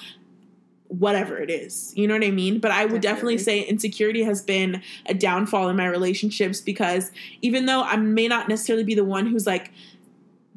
whatever 0.87 1.37
it 1.37 1.49
is. 1.49 1.93
You 1.95 2.07
know 2.07 2.13
what 2.13 2.23
I 2.23 2.31
mean? 2.31 2.59
But 2.59 2.71
I 2.71 2.85
would 2.85 3.01
definitely, 3.01 3.37
Definitely. 3.37 3.61
say 3.63 3.69
insecurity 3.69 4.23
has 4.23 4.41
been 4.41 4.81
a 5.07 5.13
downfall 5.13 5.69
in 5.69 5.75
my 5.75 5.87
relationships 5.87 6.61
because 6.61 7.11
even 7.41 7.65
though 7.65 7.81
I 7.81 7.95
may 7.97 8.27
not 8.27 8.47
necessarily 8.47 8.83
be 8.83 8.95
the 8.95 9.05
one 9.05 9.27
who's 9.27 9.47
like 9.47 9.71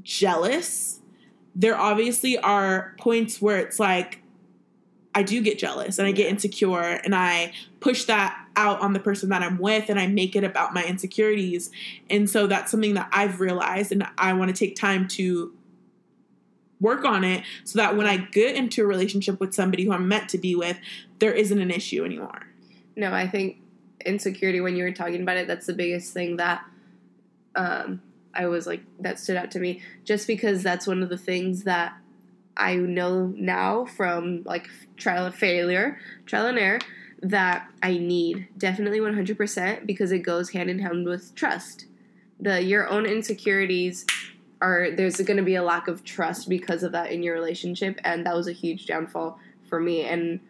jealous, 0.03 1.01
there 1.55 1.77
obviously 1.77 2.39
are 2.39 2.95
points 2.99 3.41
where 3.41 3.59
it's 3.59 3.81
like 3.81 4.21
I 5.15 5.23
do 5.23 5.43
get 5.43 5.59
jealous 5.59 5.99
and 5.99 6.07
I 6.07 6.13
get 6.13 6.31
insecure 6.31 7.01
and 7.03 7.15
I 7.15 7.53
push 7.81 8.05
that 8.05 8.39
out 8.55 8.81
on 8.81 8.93
the 8.93 9.01
person 9.01 9.31
that 9.31 9.43
I'm 9.43 9.59
with 9.59 9.89
and 9.89 9.99
I 9.99 10.07
make 10.07 10.37
it 10.37 10.45
about 10.45 10.75
my 10.75 10.85
insecurities. 10.85 11.71
And 12.09 12.29
so 12.29 12.47
that's 12.47 12.71
something 12.71 12.95
that 12.95 13.09
I've 13.13 13.41
realized 13.41 13.91
and 13.91 14.07
I 14.17 14.33
want 14.35 14.55
to 14.55 14.57
take 14.57 14.77
time 14.77 15.09
to 15.09 15.53
work 16.81 17.05
on 17.05 17.25
it 17.25 17.45
so 17.65 17.79
that 17.79 17.97
when 17.97 18.07
I 18.07 18.17
get 18.17 18.57
into 18.57 18.83
a 18.83 18.87
relationship 18.87 19.41
with 19.41 19.55
somebody 19.55 19.85
who 19.85 19.93
I'm 19.93 20.09
meant 20.09 20.29
to 20.31 20.39
be 20.39 20.55
with, 20.55 20.79
there 21.19 21.33
isn't 21.33 21.61
an 21.61 21.71
issue 21.71 22.05
anymore. 22.05 22.47
No, 22.97 23.13
I 23.13 23.27
think 23.29 23.59
insecurity 24.05 24.61
when 24.61 24.77
you 24.77 24.85
were 24.85 24.93
talking 24.93 25.23
about 25.23 25.37
it, 25.37 25.47
that's 25.47 25.67
the 25.67 25.73
biggest 25.73 26.13
thing 26.13 26.37
that 26.37 26.65
um, 27.57 28.01
I 28.35 28.47
was 28.47 28.67
like 28.67 28.83
that 29.01 29.19
stood 29.19 29.37
out 29.37 29.51
to 29.53 29.59
me. 29.59 29.83
Just 30.05 30.27
because 30.27 30.63
that's 30.63 30.87
one 30.87 31.03
of 31.03 31.09
the 31.09 31.19
things 31.19 31.65
that 31.65 31.97
I 32.57 32.77
know 32.77 33.33
now 33.37 33.85
from 33.85 34.43
like 34.45 34.69
trial 34.97 35.27
and 35.27 35.35
failure, 35.35 35.99
trial 36.27 36.47
and 36.47 36.59
error, 36.59 36.81
that 37.23 37.69
I 37.83 37.99
need 37.99 38.49
definitely 38.57 39.01
one 39.01 39.15
hundred 39.15 39.37
percent 39.37 39.87
because 39.87 40.13
it 40.13 40.21
goes 40.21 40.51
hand 40.51 40.71
in 40.71 40.79
hand 40.79 41.07
with 41.07 41.35
trust. 41.35 41.87
The 42.41 42.63
your 42.63 42.89
own 42.89 43.07
insecurities 43.07 44.07
are 44.61 44.91
there's 44.91 45.21
going 45.21 45.37
to 45.37 45.43
be 45.43 45.55
a 45.55 45.63
lack 45.63 45.89
of 45.89 46.05
trust 46.05 46.49
because 46.49 46.83
of 46.83 46.93
that 46.93 47.11
in 47.11 47.23
your 47.23 47.35
relationship, 47.35 48.01
and 48.05 48.27
that 48.27 48.35
was 48.35 48.49
a 48.49 48.53
huge 48.53 48.87
downfall 48.87 49.39
for 49.69 49.81
me. 49.81 50.03
And 50.03 50.41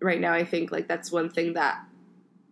right 0.00 0.20
now, 0.20 0.32
I 0.32 0.44
think 0.44 0.72
like 0.72 0.88
that's 0.88 1.12
one 1.12 1.30
thing 1.30 1.54
that 1.54 1.84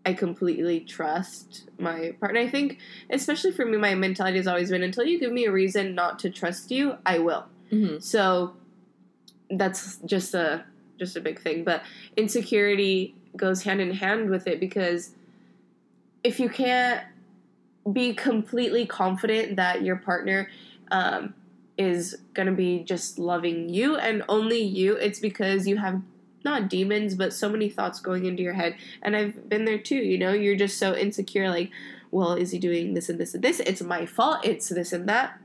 I 0.04 0.12
completely 0.12 0.80
trust 0.80 1.64
my 1.78 2.14
partner. 2.20 2.40
I 2.40 2.48
think, 2.48 2.78
especially 3.10 3.52
for 3.52 3.66
me, 3.66 3.76
my 3.76 3.94
mentality 3.94 4.36
has 4.36 4.46
always 4.46 4.70
been 4.70 4.82
until 4.82 5.04
you 5.04 5.18
give 5.18 5.32
me 5.32 5.46
a 5.46 5.52
reason 5.52 5.94
not 5.94 6.18
to 6.20 6.30
trust 6.30 6.70
you, 6.70 6.96
I 7.04 7.18
will. 7.18 7.46
Mm-hmm. 7.72 7.98
So 7.98 8.54
that's 9.50 9.98
just 9.98 10.34
a 10.34 10.64
just 10.98 11.16
a 11.16 11.20
big 11.20 11.40
thing. 11.40 11.64
But 11.64 11.82
insecurity 12.16 13.14
goes 13.36 13.62
hand 13.62 13.80
in 13.80 13.90
hand 13.90 14.30
with 14.30 14.46
it 14.46 14.60
because 14.60 15.12
if 16.24 16.40
you 16.40 16.48
can't 16.48 17.04
be 17.92 18.14
completely 18.14 18.86
confident 18.86 19.56
that 19.56 19.82
your 19.82 19.96
partner 19.96 20.48
um, 20.90 21.34
is 21.78 22.16
gonna 22.34 22.52
be 22.52 22.80
just 22.80 23.18
loving 23.18 23.68
you 23.68 23.96
and 23.96 24.22
only 24.28 24.60
you, 24.60 24.94
it's 24.96 25.20
because 25.20 25.66
you 25.66 25.76
have 25.76 26.00
not 26.44 26.70
demons, 26.70 27.14
but 27.14 27.32
so 27.32 27.48
many 27.48 27.68
thoughts 27.68 28.00
going 28.00 28.24
into 28.24 28.42
your 28.42 28.54
head. 28.54 28.76
And 29.02 29.16
I've 29.16 29.48
been 29.48 29.64
there 29.64 29.78
too, 29.78 29.96
you 29.96 30.16
know, 30.16 30.32
you're 30.32 30.56
just 30.56 30.78
so 30.78 30.94
insecure, 30.94 31.50
like, 31.50 31.70
well, 32.10 32.34
is 32.34 32.52
he 32.52 32.58
doing 32.58 32.94
this 32.94 33.08
and 33.08 33.18
this 33.18 33.34
and 33.34 33.42
this? 33.42 33.60
It's 33.60 33.82
my 33.82 34.06
fault, 34.06 34.44
it's 34.44 34.68
this 34.68 34.92
and 34.92 35.08
that. 35.08 35.38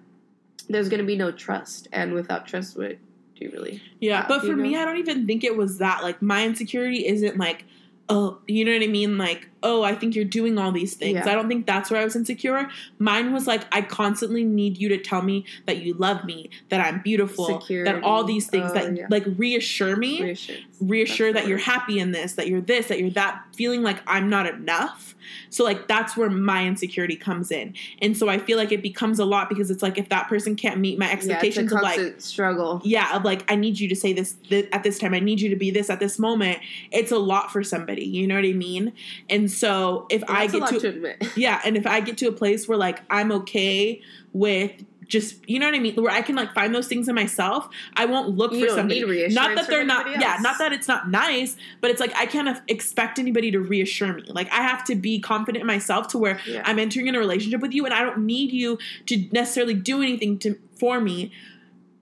There's 0.70 0.90
gonna 0.90 1.04
be 1.04 1.18
no 1.18 1.32
trust. 1.32 1.88
And 1.92 2.14
without 2.14 2.48
trust, 2.48 2.78
what 2.78 2.98
do 3.36 3.46
you 3.46 3.52
really 3.52 3.82
Yeah, 4.00 4.26
but 4.28 4.42
for 4.42 4.56
me. 4.56 4.78
I 4.78 4.86
don't 4.86 4.98
even 4.98 5.26
think 5.28 5.44
it 5.44 5.58
was 5.58 5.80
that. 5.80 6.04
Like, 6.04 6.22
my 6.22 6.46
insecurity 6.46 7.08
isn't 7.08 7.38
like, 7.38 7.66
oh, 8.08 8.40
you 8.48 8.64
know 8.64 8.72
what 8.74 8.84
I 8.84 8.88
mean? 8.88 9.18
Like, 9.18 9.50
oh, 9.64 9.84
I 9.84 9.94
think 9.96 10.16
you're 10.16 10.26
doing 10.26 10.58
all 10.58 10.72
these 10.72 10.96
things. 10.96 11.16
Yeah. 11.26 11.32
I 11.32 11.36
don't 11.36 11.48
think 11.48 11.66
that's 11.68 11.92
where 11.92 12.02
I 12.02 12.04
was 12.04 12.16
insecure. 12.16 12.68
Mine 13.00 13.32
was 13.34 13.46
like, 13.48 13.64
I 13.72 13.82
constantly 13.82 14.44
need 14.44 14.78
you 14.78 14.90
to 14.90 14.98
tell 14.98 15.22
me 15.22 15.46
that 15.68 15.78
you 15.84 15.94
love 15.94 16.26
me, 16.26 16.50
that 16.70 16.82
I'm 16.82 17.02
beautiful, 17.02 17.46
Security. 17.60 17.92
that 17.92 18.04
all 18.04 18.24
these 18.24 18.48
things 18.48 18.72
Oh, 18.72 18.74
that 18.74 18.96
yeah. 18.98 19.08
like 19.10 19.24
reassure 19.38 19.96
me, 19.96 20.22
Reassurance. 20.24 20.64
reassure 20.80 21.34
that 21.34 21.48
you're 21.48 21.58
happy 21.60 22.00
in 22.00 22.12
this, 22.12 22.34
that 22.34 22.48
you're 22.48 22.62
this, 22.62 22.88
that 22.88 23.00
you're 23.00 23.12
that, 23.12 23.44
feeling 23.56 23.84
like 23.84 24.00
I'm 24.08 24.30
not 24.30 24.48
enough. 24.48 25.16
So 25.50 25.64
like 25.64 25.88
that's 25.88 26.18
where 26.18 26.30
my 26.30 26.66
insecurity 26.66 27.16
comes 27.16 27.52
in. 27.52 27.76
And 28.02 28.18
so 28.18 28.28
I 28.30 28.40
feel 28.40 28.58
like 28.58 28.72
it 28.72 28.82
becomes 28.82 29.20
a 29.20 29.26
lot 29.26 29.48
because 29.50 29.70
it's 29.70 29.84
like 29.84 29.98
if 29.98 30.10
that 30.10 30.28
person 30.28 30.56
can't 30.56 30.80
meet 30.80 30.98
my 30.98 31.06
Yeah, 31.08 31.12
expectations 31.14 31.72
of 31.72 31.82
like 31.82 32.20
struggle. 32.20 32.82
yeah 32.84 33.16
of 33.16 33.24
like 33.24 33.50
i 33.52 33.56
need 33.56 33.80
you 33.80 33.88
to 33.90 33.96
say 33.96 34.14
this 34.14 34.34
th- 34.50 34.68
at 34.72 34.84
this 34.84 34.98
time 34.98 35.14
i 35.14 35.20
need 35.20 35.40
you 35.42 35.50
to 35.50 35.56
be 35.56 35.70
this 35.72 35.90
at 35.90 36.00
this 36.00 36.18
moment 36.18 36.60
it's 36.92 37.12
a 37.12 37.18
lot 37.18 37.52
for 37.52 37.64
somebody 37.64 38.06
you 38.06 38.26
know 38.28 38.36
what 38.36 38.46
i 38.46 38.52
mean 38.54 38.92
and 39.30 39.51
so 39.52 40.08
if 40.10 40.24
i 40.28 40.48
That's 40.48 40.60
get 40.60 40.70
to, 40.70 40.80
to 40.80 40.88
admit. 40.90 41.24
yeah 41.38 41.62
and 41.66 41.76
if 41.78 41.86
i 41.86 42.00
get 42.00 42.18
to 42.20 42.28
a 42.28 42.32
place 42.32 42.68
where 42.68 42.78
like 42.78 43.02
i'm 43.10 43.32
okay 43.32 44.02
with 44.34 44.72
just 45.08 45.36
you 45.50 45.60
know 45.60 45.66
what 45.66 45.76
i 45.76 45.80
mean? 45.80 45.94
Where 45.96 46.10
i 46.12 46.22
can 46.22 46.36
like 46.38 46.54
find 46.54 46.74
those 46.74 46.88
things 46.88 47.10
in 47.10 47.16
myself 47.16 47.68
i 47.98 48.06
won't 48.06 48.30
look 48.30 48.54
You 48.54 48.70
for 48.70 48.76
somebody. 48.76 49.02
Not 49.34 49.56
that 49.56 49.68
they're 49.68 49.84
not 49.84 50.06
anybody 50.08 50.24
yeah 50.24 50.38
not 50.40 50.58
that 50.60 50.72
it's 50.72 50.88
not 50.88 51.10
nice 51.10 51.58
but 51.82 51.92
it's 51.92 52.00
like 52.00 52.16
i 52.16 52.26
can't 52.26 52.58
expect 52.70 53.20
anybody 53.20 53.52
to 53.52 53.60
reassure 53.60 54.14
me. 54.14 54.24
Like 54.28 54.50
i 54.52 54.62
have 54.62 54.86
to 54.86 54.96
be 54.96 55.20
confident 55.20 55.62
in 55.62 55.68
myself 55.68 56.08
to 56.10 56.18
where 56.18 56.40
Yeah. 56.48 56.62
i'm 56.66 56.80
entering 56.80 57.08
in 57.08 57.16
a 57.16 57.20
relationship 57.20 57.60
with 57.62 57.74
you 57.74 57.84
and 57.86 57.94
i 57.94 58.02
don't 58.04 58.20
need 58.26 58.52
you 58.54 58.78
to 59.08 59.28
necessarily 59.34 59.74
do 59.74 60.02
anything 60.02 60.40
to 60.40 60.58
for 60.78 61.02
me 61.02 61.32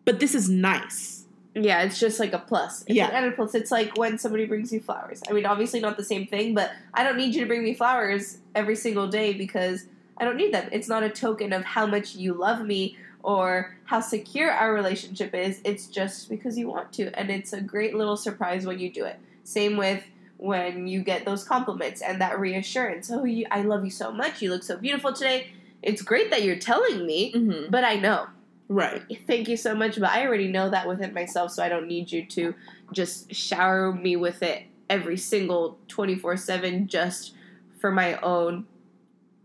but 0.05 0.19
this 0.19 0.35
is 0.35 0.47
nice 0.47 1.18
Yeah, 1.55 1.81
it's 1.81 1.99
just 1.99 2.19
like 2.19 2.33
a 2.33 2.39
plus. 2.39 2.83
It's 2.83 2.95
Yeah. 2.95 3.07
an 3.07 3.15
added 3.15 3.35
plus. 3.35 3.55
It's 3.55 3.71
like 3.71 3.97
when 3.97 4.17
somebody 4.17 4.45
brings 4.45 4.71
you 4.71 4.79
flowers. 4.79 5.21
I 5.29 5.33
mean, 5.33 5.45
obviously 5.45 5.79
not 5.79 5.97
the 5.97 6.03
same 6.03 6.27
thing, 6.27 6.53
but 6.53 6.71
I 6.93 7.03
don't 7.03 7.17
need 7.17 7.33
you 7.33 7.41
to 7.41 7.47
bring 7.47 7.63
me 7.63 7.73
flowers 7.73 8.37
every 8.53 8.75
single 8.75 9.07
day 9.07 9.33
because 9.33 9.85
I 10.17 10.25
don't 10.25 10.37
need 10.37 10.53
them. 10.53 10.69
It's 10.71 10.87
not 10.87 11.03
a 11.03 11.09
token 11.09 11.53
of 11.53 11.63
how 11.63 11.85
much 11.85 12.15
you 12.15 12.33
love 12.33 12.65
me 12.65 12.97
or 13.23 13.75
how 13.85 13.99
secure 13.99 14.51
our 14.51 14.73
relationship 14.73 15.33
is. 15.33 15.59
It's 15.63 15.87
just 15.87 16.29
because 16.29 16.57
you 16.57 16.69
want 16.69 16.93
to, 16.93 17.17
and 17.19 17.29
it's 17.29 17.53
a 17.53 17.61
great 17.61 17.95
little 17.95 18.17
surprise 18.17 18.65
when 18.65 18.79
you 18.79 18.91
do 18.91 19.05
it. 19.05 19.17
Same 19.43 19.75
with 19.75 20.03
when 20.37 20.87
you 20.87 21.01
get 21.01 21.25
those 21.25 21.43
compliments 21.43 22.01
and 22.01 22.21
that 22.21 22.39
reassurance. 22.39 23.11
Oh, 23.11 23.25
you, 23.25 23.45
I 23.51 23.61
love 23.61 23.83
you 23.83 23.91
so 23.91 24.11
much. 24.11 24.41
You 24.41 24.51
look 24.51 24.63
so 24.63 24.77
beautiful 24.77 25.11
today. 25.13 25.47
It's 25.81 26.01
great 26.01 26.29
that 26.31 26.43
you're 26.43 26.57
telling 26.57 27.05
me, 27.05 27.33
mm-hmm. 27.33 27.71
but 27.71 27.83
I 27.83 27.95
know 27.95 28.27
right 28.70 29.03
thank 29.28 29.47
you 29.47 29.57
so 29.57 29.76
much, 29.76 29.99
but 29.99 30.09
I 30.09 30.26
already 30.26 30.47
know 30.47 30.70
that 30.70 30.88
within 30.88 31.13
myself, 31.13 31.51
so 31.51 31.63
I 31.63 31.70
don't 31.70 31.88
need 31.88 32.11
you 32.11 32.26
to 32.28 32.55
just 32.93 33.34
shower 33.34 33.91
me 33.91 34.15
with 34.15 34.41
it 34.41 34.63
every 34.89 35.17
single 35.17 35.78
24 35.88 36.38
7 36.38 36.88
just 36.88 37.34
for 37.80 37.91
my 37.91 38.20
own, 38.22 38.65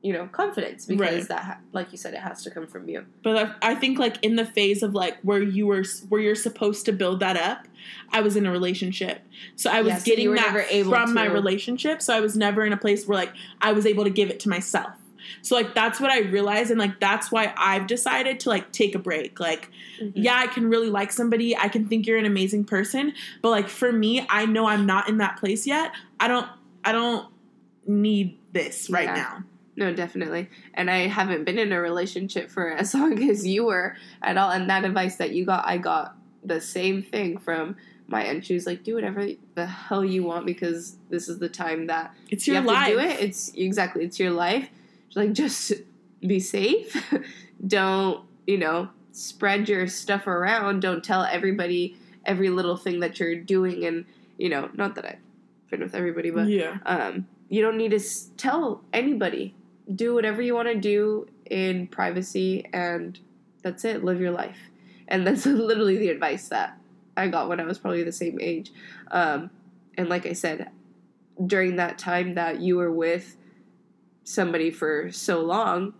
you 0.03 0.13
know, 0.13 0.27
confidence. 0.27 0.87
Because 0.87 1.01
Right. 1.01 1.29
that, 1.29 1.61
like 1.73 1.93
you 1.93 1.99
said, 1.99 2.15
it 2.15 2.21
has 2.21 2.43
to 2.45 2.51
come 2.51 2.67
from 2.67 2.89
you. 2.89 3.05
But 3.23 3.57
I, 3.63 3.71
I 3.73 3.75
think 3.75 3.99
like 3.99 4.17
in 4.23 4.37
the 4.37 4.45
phase 4.45 4.83
of 4.83 4.95
like 4.95 5.19
where 5.23 5.43
you 5.43 5.67
were 5.67 5.85
where 6.09 6.21
you're 6.21 6.35
supposed 6.35 6.85
to 6.87 6.93
build 6.93 7.21
that 7.21 7.37
up, 7.37 7.67
I 8.11 8.21
was 8.21 8.37
in 8.37 8.47
a 8.47 8.51
relationship, 8.51 9.23
so 9.57 9.71
I 9.71 9.83
was 9.83 10.07
you 10.07 10.17
getting 10.17 10.35
that 10.35 10.69
from 10.89 11.15
my 11.15 11.27
relationship. 11.27 12.03
So 12.03 12.15
I 12.17 12.21
was 12.21 12.37
never 12.37 12.65
in 12.65 12.73
a 12.73 12.79
place 12.79 13.07
where 13.07 13.17
like 13.17 13.33
I 13.61 13.73
was 13.73 13.87
able 13.87 14.05
to 14.05 14.11
give 14.11 14.31
it 14.31 14.41
to 14.41 14.49
myself. 14.49 14.93
So 15.43 15.55
like 15.55 15.75
that's 15.75 16.01
what 16.01 16.11
I 16.11 16.21
realized, 16.21 16.71
and 16.71 16.79
like 16.79 17.01
that's 17.01 17.31
why 17.33 17.53
I've 17.57 17.87
decided 17.87 18.41
to 18.41 18.49
like 18.49 18.73
take 18.73 18.95
a 18.95 18.99
break. 18.99 19.41
Like 19.41 19.71
mm-hmm. 20.01 20.11
yeah, 20.15 20.37
I 20.37 20.47
can 20.47 20.69
really 20.69 20.91
like 20.91 21.13
somebody. 21.13 21.57
I 21.57 21.69
can 21.69 21.87
think 21.89 22.07
you're 22.07 22.19
an 22.19 22.27
amazing 22.27 22.65
person, 22.65 23.13
but 23.43 23.51
like 23.51 23.69
for 23.69 23.93
me, 23.93 24.27
I 24.29 24.47
know 24.47 24.67
I'm 24.67 24.87
not 24.87 25.09
in 25.09 25.19
that 25.19 25.39
place 25.39 25.67
yet. 25.67 25.93
I 26.21 26.29
don't. 26.29 26.47
I 26.85 26.93
don't 26.93 27.27
need 27.87 28.39
this 28.53 28.91
right 28.91 29.05
Yeah. 29.05 29.15
now. 29.15 29.45
No, 29.77 29.93
definitely. 29.93 30.49
And 30.75 30.91
I 30.91 31.09
haven't 31.09 31.45
been 31.45 31.59
in 31.59 31.73
a 31.73 31.81
relationship 31.81 32.51
for 32.51 32.71
as 32.71 32.95
long 32.95 33.23
as 33.29 33.47
you 33.47 33.65
were 33.65 33.97
at 34.23 34.37
all. 34.37 34.51
And 34.51 34.71
that 34.71 34.85
advice 34.85 35.17
that 35.17 35.33
you 35.33 35.45
got, 35.45 35.67
I 35.67 35.79
got 35.79 36.17
the 36.45 36.61
same 36.61 37.03
thing 37.03 37.39
from 37.39 37.77
my 38.07 38.23
aunt. 38.23 38.45
She 38.45 38.55
was 38.55 38.67
like, 38.67 38.85
do 38.85 38.95
whatever 38.95 39.27
the 39.55 39.67
hell 39.67 40.05
you 40.05 40.23
want 40.23 40.47
because 40.47 40.97
this 41.11 41.29
is 41.29 41.39
the 41.39 41.49
time 41.49 41.87
that 41.89 42.15
It's 42.31 42.47
you 42.47 42.53
your 42.53 42.63
have 42.63 42.71
life. 42.71 42.87
to 42.87 42.93
do 42.93 42.99
it. 43.01 43.21
It's 43.21 43.53
exactly 43.55 44.05
it's 44.05 44.21
your 44.21 44.31
life. 44.31 44.69
Like 45.15 45.33
just 45.33 45.73
be 46.21 46.41
safe. 46.41 47.15
Don't 47.67 48.25
you 48.47 48.59
know 48.59 48.89
spread 49.13 49.69
your 49.69 49.87
stuff 49.87 50.27
around. 50.27 50.81
Don't 50.81 51.03
tell 51.03 51.23
everybody 51.23 51.97
every 52.27 52.51
little 52.51 52.77
thing 52.77 53.01
that 53.01 53.21
you're 53.21 53.37
doing. 53.37 53.85
And 53.85 54.05
you 54.39 54.49
know, 54.49 54.71
not 54.75 54.97
that 54.97 55.05
I've 55.05 55.71
been 55.71 55.81
with 55.81 55.95
everybody, 55.95 56.31
but 56.31 56.49
yeah. 56.49 56.79
um, 56.85 57.27
you 57.49 57.63
don't 57.63 57.77
need 57.77 57.91
to 57.91 57.97
s- 57.97 58.31
tell 58.37 58.83
anybody. 58.93 59.55
Do 59.95 60.15
whatever 60.15 60.43
you 60.43 60.55
want 60.55 60.69
to 60.69 60.75
do 60.75 61.29
in 61.47 61.87
privacy, 61.87 62.67
and 62.73 63.19
that's 63.63 63.85
it. 63.85 64.03
Live 64.03 64.21
your 64.21 64.33
life. 64.33 64.59
And 65.07 65.27
that's 65.27 65.47
literally 65.47 65.99
the 65.99 66.09
advice 66.09 66.49
that 66.49 66.77
I 67.17 67.29
got 67.29 67.49
when 67.49 67.61
I 67.61 67.65
was 67.65 67.79
probably 67.79 68.03
the 68.03 68.13
same 68.13 68.39
age. 68.41 68.73
Um, 69.11 69.51
and 69.97 70.09
like 70.09 70.27
I 70.27 70.33
said, 70.33 70.71
during 71.47 71.77
that 71.77 71.99
time 71.99 72.35
that 72.35 72.61
you 72.61 72.77
were 72.77 72.91
with 72.91 73.37
somebody 74.25 74.71
for 74.71 75.13
so 75.13 75.41
long, 75.41 75.95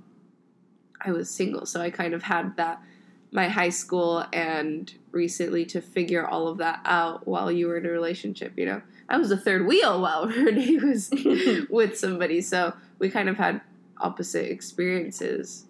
I 1.01 1.13
was 1.13 1.31
single. 1.31 1.67
So 1.67 1.81
I 1.81 1.91
kind 1.91 2.15
of 2.15 2.23
had 2.23 2.57
that 2.57 2.83
my 3.31 3.49
high 3.49 3.69
school 3.69 4.25
and 4.33 4.95
recently 5.11 5.65
to 5.67 5.81
figure 5.81 6.25
all 6.27 6.47
of 6.47 6.59
that 6.59 6.81
out 6.85 7.27
while 7.27 7.51
you 7.51 7.67
were 7.67 7.77
in 7.77 7.85
a 7.85 7.91
relationship, 7.91 8.53
you 8.57 8.65
know. 8.65 8.81
I 9.09 9.19
was 9.19 9.29
the 9.29 9.37
third 9.37 9.67
wheel 9.67 10.01
while 10.01 10.27
Renee 10.29 10.79
was 10.79 11.11
with 11.69 11.99
somebody. 11.99 12.41
So 12.41 12.73
we 12.99 13.11
kind 13.11 13.29
of 13.29 13.37
had 13.37 13.61
opposite 13.99 14.51
experiences 14.51 15.67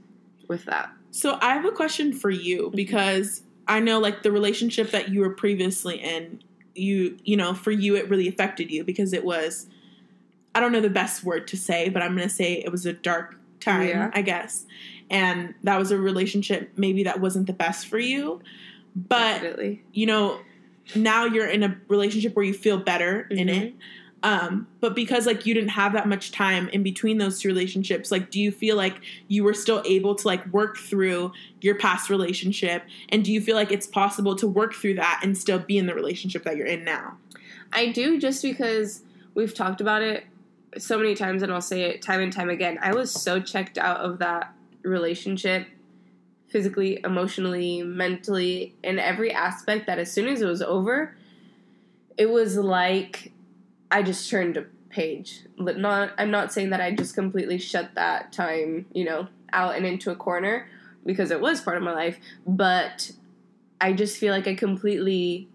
with 0.47 0.67
that. 0.67 0.91
So 1.11 1.39
I 1.41 1.55
have 1.55 1.65
a 1.65 1.71
question 1.71 2.13
for 2.13 2.31
you 2.31 2.65
mm-hmm. 2.65 2.77
because 2.77 3.43
I 3.67 3.81
know 3.81 3.99
like 3.99 4.23
the 4.23 4.31
relationship 4.31 4.91
that 4.91 5.09
you 5.09 5.21
were 5.21 5.31
previously 5.31 5.97
in, 5.97 6.43
you 6.75 7.17
you 7.25 7.37
know, 7.37 7.55
for 7.55 7.71
you 7.71 7.97
it 7.97 8.11
really 8.11 8.29
affected 8.29 8.71
you 8.71 8.85
because 8.85 9.13
it 9.13 9.25
was 9.25 9.69
I 10.55 10.61
don't 10.61 10.73
know 10.73 10.81
the 10.81 10.91
best 10.91 11.25
word 11.25 11.49
to 11.49 11.57
say, 11.57 11.89
but 11.89 12.03
I'm 12.03 12.17
going 12.17 12.29
to 12.29 12.35
say 12.35 12.55
it 12.55 12.71
was 12.71 12.87
a 12.87 12.93
dark 12.93 13.37
time, 13.61 13.89
Yeah. 13.89 14.11
I 14.15 14.23
guess. 14.23 14.67
And 15.11 15.55
that 15.65 15.79
was 15.79 15.91
a 15.91 15.99
relationship 15.99 16.71
maybe 16.77 17.03
that 17.05 17.21
wasn't 17.21 17.47
the 17.47 17.53
best 17.53 17.87
for 17.87 17.99
you. 17.99 18.41
But 18.97 19.35
Definitely. 19.43 19.83
you 19.93 20.07
know, 20.07 20.39
now 20.95 21.25
you're 21.25 21.49
in 21.49 21.63
a 21.63 21.77
relationship 21.89 22.37
where 22.37 22.45
you 22.45 22.55
feel 22.55 22.79
better 22.79 23.27
in 23.31 23.49
Mhm. 23.49 23.63
it. 23.63 23.75
Um, 24.23 24.67
but 24.81 24.95
because 24.95 25.27
like 25.27 25.45
you 25.45 25.53
didn't 25.53 25.71
have 25.71 25.93
that 25.93 26.09
much 26.09 26.33
time 26.33 26.69
in 26.69 26.83
between 26.83 27.19
those 27.19 27.41
two 27.41 27.49
relationships, 27.49 28.11
like 28.11 28.31
do 28.31 28.41
you 28.41 28.51
feel 28.51 28.75
like 28.77 28.95
you 29.29 29.45
were 29.45 29.53
still 29.53 29.83
able 29.85 30.15
to 30.15 30.27
like 30.27 30.47
work 30.51 30.79
through 30.79 31.33
your 31.61 31.75
past 31.75 32.09
relationship? 32.09 32.85
And 33.11 33.23
do 33.23 33.31
you 33.33 33.43
feel 33.43 33.55
like 33.55 33.71
it's 33.71 33.87
possible 33.87 34.35
to 34.37 34.47
work 34.49 34.73
through 34.75 34.95
that 34.95 35.21
and 35.23 35.37
still 35.37 35.59
be 35.59 35.77
in 35.77 35.85
the 35.87 35.95
relationship 35.95 36.43
that 36.45 36.57
you're 36.57 36.67
in 36.67 36.85
now? 36.85 37.19
I 37.73 37.89
do 37.93 38.19
just 38.19 38.41
because 38.43 39.03
we've 39.35 39.53
talked 39.53 39.83
about 39.83 40.01
it 40.01 40.25
so 40.79 40.99
many 40.99 41.15
times 41.15 41.43
and 41.43 41.53
I'll 41.53 41.61
say 41.61 41.83
it 41.83 42.03
time 42.03 42.21
and 42.21 42.33
time 42.33 42.51
again. 42.51 42.79
I 42.81 42.93
was 42.93 43.11
so 43.11 43.41
checked 43.41 43.79
out 43.79 43.99
of 43.99 44.19
that 44.19 44.53
relationship 44.83 45.67
physically, 46.49 47.01
emotionally, 47.05 47.83
mentally, 47.83 48.75
in 48.85 48.99
every 48.99 49.33
aspect 49.33 49.87
that 49.87 49.99
as 49.99 50.11
soon 50.13 50.29
as 50.29 50.41
it 50.41 50.47
was 50.47 50.63
over, 50.63 51.17
it 52.17 52.31
was 52.31 52.57
like 52.57 53.33
I 53.91 54.03
just 54.03 54.31
turned 54.31 54.57
a 54.57 54.67
page. 54.89 55.43
Not 55.59 56.13
I'm 56.17 56.31
not 56.31 56.53
saying 56.53 56.71
that 56.71 56.81
I 56.81 56.93
just 56.93 57.15
completely 57.15 57.59
shut 57.59 57.95
that 57.95 58.33
time, 58.33 58.87
you 58.93 59.05
know, 59.05 59.29
out 59.53 59.77
and 59.77 59.85
into 59.85 60.11
a 60.11 60.17
corner 60.17 60.69
because 61.05 61.31
it 61.31 61.41
was 61.41 61.61
part 61.61 61.77
of 61.77 61.83
my 61.83 61.93
life, 61.93 62.19
but 62.47 63.11
I 63.81 63.93
just 63.93 64.17
feel 64.17 64.33
like 64.33 64.47
I 64.47 64.55
completely 64.55 65.49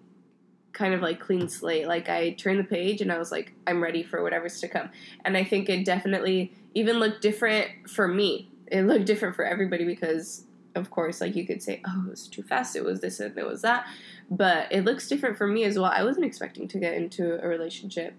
kind 0.80 0.94
of 0.94 1.02
like 1.02 1.20
clean 1.20 1.50
slate. 1.50 1.88
Like 1.88 2.08
I 2.08 2.32
turned 2.32 2.58
the 2.58 2.64
page 2.64 3.02
and 3.02 3.12
I 3.12 3.18
was 3.20 3.34
like, 3.34 3.52
I'm 3.68 3.84
ready 3.84 4.02
for 4.02 4.24
whatever's 4.24 4.62
to 4.62 4.70
come. 4.70 4.90
And 5.26 5.36
I 5.36 5.44
think 5.44 5.68
it 5.68 5.84
definitely 5.84 6.54
even 6.74 7.00
looked 7.00 7.22
different 7.22 7.68
for 7.90 8.08
me. 8.08 8.50
It 8.68 8.84
looked 8.84 9.06
different 9.06 9.36
for 9.36 9.44
everybody 9.44 9.84
because, 9.84 10.46
of 10.76 10.90
course, 10.90 11.20
like 11.20 11.36
you 11.36 11.46
could 11.46 11.62
say, 11.62 11.82
oh, 11.86 12.06
it 12.08 12.10
was 12.10 12.30
too 12.30 12.44
fast. 12.44 12.78
It 12.78 12.86
was 12.86 13.02
this 13.02 13.20
and 13.20 13.38
it 13.38 13.46
was 13.46 13.62
that. 13.64 13.88
But 14.32 14.72
it 14.72 14.86
looks 14.86 15.10
different 15.10 15.38
for 15.38 15.48
me 15.48 15.66
as 15.66 15.78
well. 15.78 15.92
I 15.94 16.04
wasn't 16.04 16.26
expecting 16.26 16.70
to 16.70 16.80
get 16.80 16.94
into 16.94 17.44
a 17.44 17.48
relationship, 17.50 18.14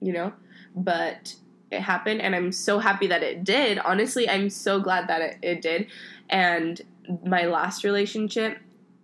you 0.00 0.12
know, 0.12 0.32
but 0.76 1.34
it 1.72 1.80
happened 1.80 2.20
and 2.20 2.36
I'm 2.36 2.52
so 2.52 2.78
happy 2.78 3.08
that 3.08 3.24
it 3.24 3.42
did. 3.42 3.80
Honestly, 3.80 4.28
I'm 4.28 4.48
so 4.48 4.78
glad 4.78 5.08
that 5.08 5.22
it, 5.22 5.38
it 5.42 5.60
did. 5.60 5.88
And 6.30 6.80
my 7.24 7.46
last 7.46 7.82
relationship 7.82 8.58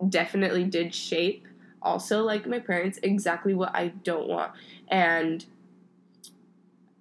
definitely 0.07 0.63
did 0.63 0.95
shape 0.95 1.47
also 1.83 2.23
like 2.23 2.47
my 2.47 2.59
parents 2.59 2.99
exactly 3.03 3.53
what 3.53 3.75
I 3.75 3.89
don't 3.89 4.27
want. 4.27 4.51
And 4.87 5.45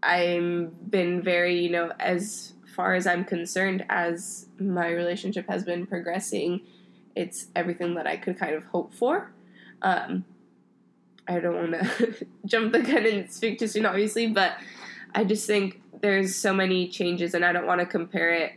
I've 0.02 0.90
been 0.90 1.22
very, 1.22 1.60
you 1.60 1.70
know, 1.70 1.92
as 2.00 2.54
far 2.74 2.94
as 2.94 3.06
I'm 3.06 3.24
concerned 3.24 3.84
as 3.88 4.46
my 4.58 4.88
relationship 4.88 5.48
has 5.48 5.62
been 5.64 5.86
progressing, 5.86 6.62
it's 7.14 7.46
everything 7.54 7.94
that 7.94 8.06
I 8.06 8.16
could 8.16 8.38
kind 8.38 8.54
of 8.54 8.64
hope 8.64 8.94
for. 8.94 9.30
Um 9.82 10.24
I 11.28 11.38
don't 11.38 11.54
want 11.54 11.72
to 11.72 12.26
jump 12.46 12.72
the 12.72 12.80
gun 12.80 13.06
and 13.06 13.30
speak 13.30 13.58
too 13.60 13.68
soon 13.68 13.86
obviously, 13.86 14.26
but 14.26 14.54
I 15.14 15.22
just 15.24 15.46
think 15.46 15.80
there's 16.00 16.34
so 16.34 16.52
many 16.52 16.88
changes, 16.88 17.34
and 17.34 17.44
I 17.44 17.52
don't 17.52 17.66
want 17.66 17.78
to 17.80 17.86
compare 17.86 18.32
it 18.32 18.52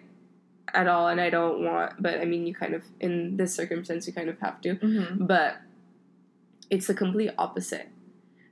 at 0.73 0.87
all, 0.87 1.09
and 1.09 1.21
I 1.21 1.29
don't 1.29 1.63
want, 1.63 2.01
but 2.01 2.19
I 2.21 2.25
mean, 2.25 2.47
you 2.47 2.55
kind 2.55 2.73
of, 2.73 2.83
in 2.99 3.37
this 3.37 3.53
circumstance, 3.53 4.07
you 4.07 4.13
kind 4.13 4.29
of 4.29 4.39
have 4.39 4.61
to, 4.61 4.75
Mm-hmm. 4.75 5.25
but 5.25 5.57
it's 6.69 6.87
the 6.87 6.93
complete 6.93 7.31
opposite. 7.37 7.89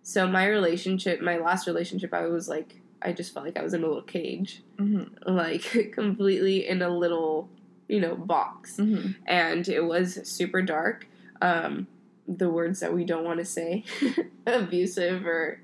So, 0.01 0.28
my 0.28 0.45
relationship, 0.47 1.22
my 1.22 1.38
last 1.38 1.66
relationship, 1.68 2.14
I 2.14 2.28
was 2.28 2.47
like, 2.49 2.82
I 3.01 3.14
just 3.14 3.34
felt 3.34 3.45
like 3.45 3.57
I 3.57 3.64
was 3.64 3.74
in 3.74 3.84
a 3.84 3.88
little 3.88 4.01
cage, 4.01 4.61
Mm-hmm. 4.78 5.30
like 5.34 5.91
completely 5.93 6.68
in 6.68 6.82
a 6.82 6.89
little, 6.89 7.49
you 7.88 7.99
know, 7.99 8.16
box 8.16 8.78
Mm-hmm. 8.78 9.11
and 9.26 9.68
it 9.68 9.82
was 9.82 10.20
super 10.28 10.61
dark. 10.61 11.07
Um, 11.41 11.88
the 12.28 12.49
words 12.49 12.80
that 12.80 12.93
we 12.93 13.03
don't 13.03 13.26
want 13.26 13.39
to 13.39 13.45
say, 13.45 13.84
abusive 14.47 15.26
or, 15.26 15.59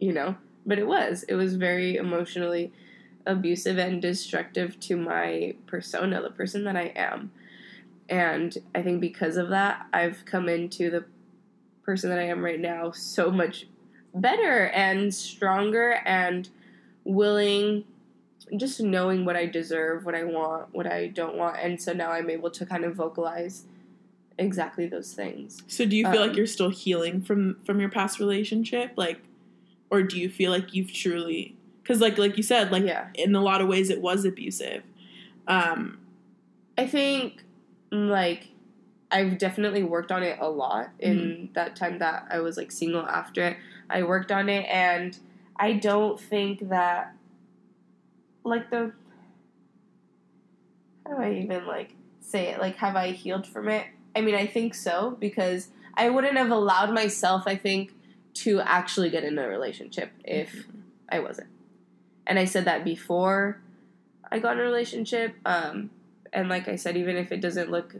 you 0.00 0.12
know, 0.12 0.36
but 0.64 0.78
it 0.78 0.86
was. 0.86 1.22
It 1.24 1.34
was 1.34 1.54
very 1.56 1.96
emotionally 1.96 2.72
abusive 3.26 3.76
and 3.78 4.00
destructive 4.00 4.80
to 4.80 4.96
my 4.96 5.54
persona, 5.66 6.22
the 6.22 6.30
person 6.30 6.64
that 6.64 6.76
I 6.76 6.92
am. 6.96 7.30
And 8.08 8.56
I 8.74 8.82
think 8.82 9.00
because 9.02 9.36
of 9.36 9.50
that, 9.50 9.86
I've 9.92 10.24
come 10.24 10.48
into 10.48 10.90
the 10.90 11.04
person 11.88 12.10
that 12.10 12.18
I 12.18 12.24
am 12.24 12.44
right 12.44 12.60
now 12.60 12.90
so 12.90 13.30
much 13.30 13.66
better 14.14 14.66
and 14.74 15.14
stronger 15.14 16.02
and 16.04 16.46
willing 17.04 17.84
just 18.58 18.78
knowing 18.80 19.24
what 19.24 19.36
I 19.36 19.46
deserve, 19.46 20.04
what 20.04 20.14
I 20.14 20.24
want, 20.24 20.68
what 20.74 20.86
I 20.86 21.06
don't 21.06 21.36
want, 21.36 21.56
and 21.62 21.80
so 21.80 21.94
now 21.94 22.10
I'm 22.10 22.28
able 22.28 22.50
to 22.50 22.66
kind 22.66 22.84
of 22.84 22.94
vocalize 22.94 23.64
exactly 24.36 24.86
those 24.86 25.14
things. 25.14 25.62
So 25.66 25.86
do 25.86 25.96
you 25.96 26.04
feel 26.04 26.20
Um, 26.20 26.28
like 26.28 26.36
you're 26.36 26.46
still 26.46 26.68
healing 26.68 27.22
from 27.22 27.56
from 27.64 27.80
your 27.80 27.88
past 27.88 28.20
relationship, 28.20 28.92
like, 28.96 29.20
or 29.90 30.02
do 30.02 30.18
you 30.18 30.28
feel 30.28 30.50
like 30.50 30.74
you've 30.74 30.92
truly? 30.92 31.56
Because 31.82 32.02
like 32.02 32.18
like 32.18 32.36
you 32.36 32.42
said, 32.42 32.70
like 32.70 32.84
yeah, 32.84 33.08
in 33.14 33.34
a 33.34 33.40
lot 33.40 33.62
of 33.62 33.68
ways 33.68 33.88
it 33.88 34.02
was 34.02 34.26
abusive. 34.26 34.82
Um, 35.46 36.00
I 36.76 36.86
think 36.86 37.44
like 37.90 38.48
I've 39.10 39.38
definitely 39.38 39.82
worked 39.82 40.12
on 40.12 40.22
it 40.22 40.38
a 40.40 40.48
lot 40.48 40.90
in 40.98 41.50
that 41.54 41.76
time 41.76 41.98
that 41.98 42.26
I 42.30 42.40
was 42.40 42.56
like 42.56 42.70
single 42.70 43.06
after 43.06 43.42
it. 43.42 43.56
I 43.88 44.02
worked 44.02 44.30
on 44.30 44.48
it, 44.48 44.66
and 44.66 45.18
I 45.56 45.72
don't 45.74 46.20
think 46.20 46.68
that 46.68 47.14
like 48.44 48.70
the 48.70 48.92
how 51.06 51.16
do 51.16 51.22
I 51.22 51.32
even 51.34 51.66
like 51.66 51.94
say 52.20 52.48
it? 52.48 52.60
Like, 52.60 52.76
have 52.76 52.96
I 52.96 53.10
healed 53.10 53.46
from 53.46 53.68
it? 53.68 53.86
I 54.14 54.20
mean, 54.20 54.34
I 54.34 54.46
think 54.46 54.74
so 54.74 55.16
because 55.18 55.68
I 55.94 56.10
wouldn't 56.10 56.36
have 56.36 56.50
allowed 56.50 56.92
myself, 56.92 57.44
I 57.46 57.56
think, 57.56 57.92
to 58.34 58.60
actually 58.60 59.10
get 59.10 59.24
in 59.24 59.38
a 59.38 59.48
relationship 59.48 60.12
if 60.24 60.66
I 61.08 61.20
wasn't. 61.20 61.48
And 62.26 62.38
I 62.38 62.44
said 62.44 62.66
that 62.66 62.84
before 62.84 63.60
I 64.30 64.38
got 64.38 64.54
in 64.54 64.60
a 64.60 64.62
relationship. 64.62 65.34
Um, 65.46 65.90
and 66.32 66.48
like 66.48 66.68
I 66.68 66.76
said, 66.76 66.96
even 66.96 67.16
if 67.16 67.32
it 67.32 67.40
doesn't 67.40 67.70
look, 67.70 67.96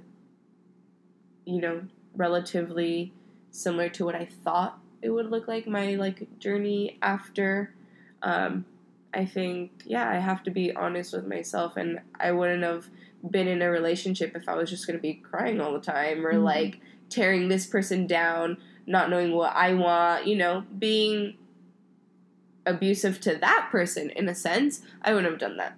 you 1.48 1.62
know, 1.62 1.80
relatively 2.14 3.12
similar 3.50 3.88
to 3.88 4.04
what 4.04 4.14
I 4.14 4.28
thought 4.44 4.78
it 5.00 5.08
would 5.08 5.30
look 5.30 5.48
like, 5.48 5.66
my 5.66 5.94
like 5.94 6.38
journey 6.38 6.98
after, 7.00 7.72
um, 8.22 8.66
I 9.14 9.24
think, 9.24 9.70
yeah, 9.86 10.10
I 10.10 10.16
have 10.16 10.42
to 10.44 10.50
be 10.50 10.74
honest 10.74 11.14
with 11.14 11.26
myself, 11.26 11.76
and 11.78 12.00
I 12.20 12.32
wouldn't 12.32 12.62
have 12.64 12.88
been 13.30 13.48
in 13.48 13.62
a 13.62 13.70
relationship 13.70 14.36
if 14.36 14.46
I 14.48 14.54
was 14.54 14.68
just 14.68 14.86
going 14.86 14.98
to 14.98 15.02
be 15.02 15.14
crying 15.14 15.60
all 15.60 15.72
the 15.72 15.80
time 15.80 16.26
or 16.26 16.34
Mhm. 16.34 16.44
like 16.44 16.80
tearing 17.08 17.48
this 17.48 17.66
person 17.66 18.06
down, 18.06 18.58
not 18.86 19.08
knowing 19.08 19.32
what 19.32 19.56
I 19.56 19.72
want, 19.72 20.26
you 20.26 20.36
know, 20.36 20.64
being 20.78 21.34
abusive 22.66 23.20
to 23.22 23.36
that 23.36 23.68
person 23.70 24.10
in 24.10 24.28
a 24.28 24.34
sense, 24.34 24.82
I 25.00 25.14
wouldn't 25.14 25.30
have 25.32 25.40
done 25.40 25.56
that. 25.56 25.72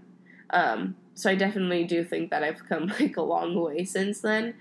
Um, 0.50 0.96
so 1.14 1.30
I 1.30 1.36
definitely 1.36 1.84
do 1.84 2.02
think 2.02 2.30
that 2.30 2.42
I've 2.42 2.68
come 2.68 2.86
like 3.00 3.16
a 3.16 3.22
long 3.22 3.54
way 3.54 3.84
since 3.84 4.20
then, 4.20 4.54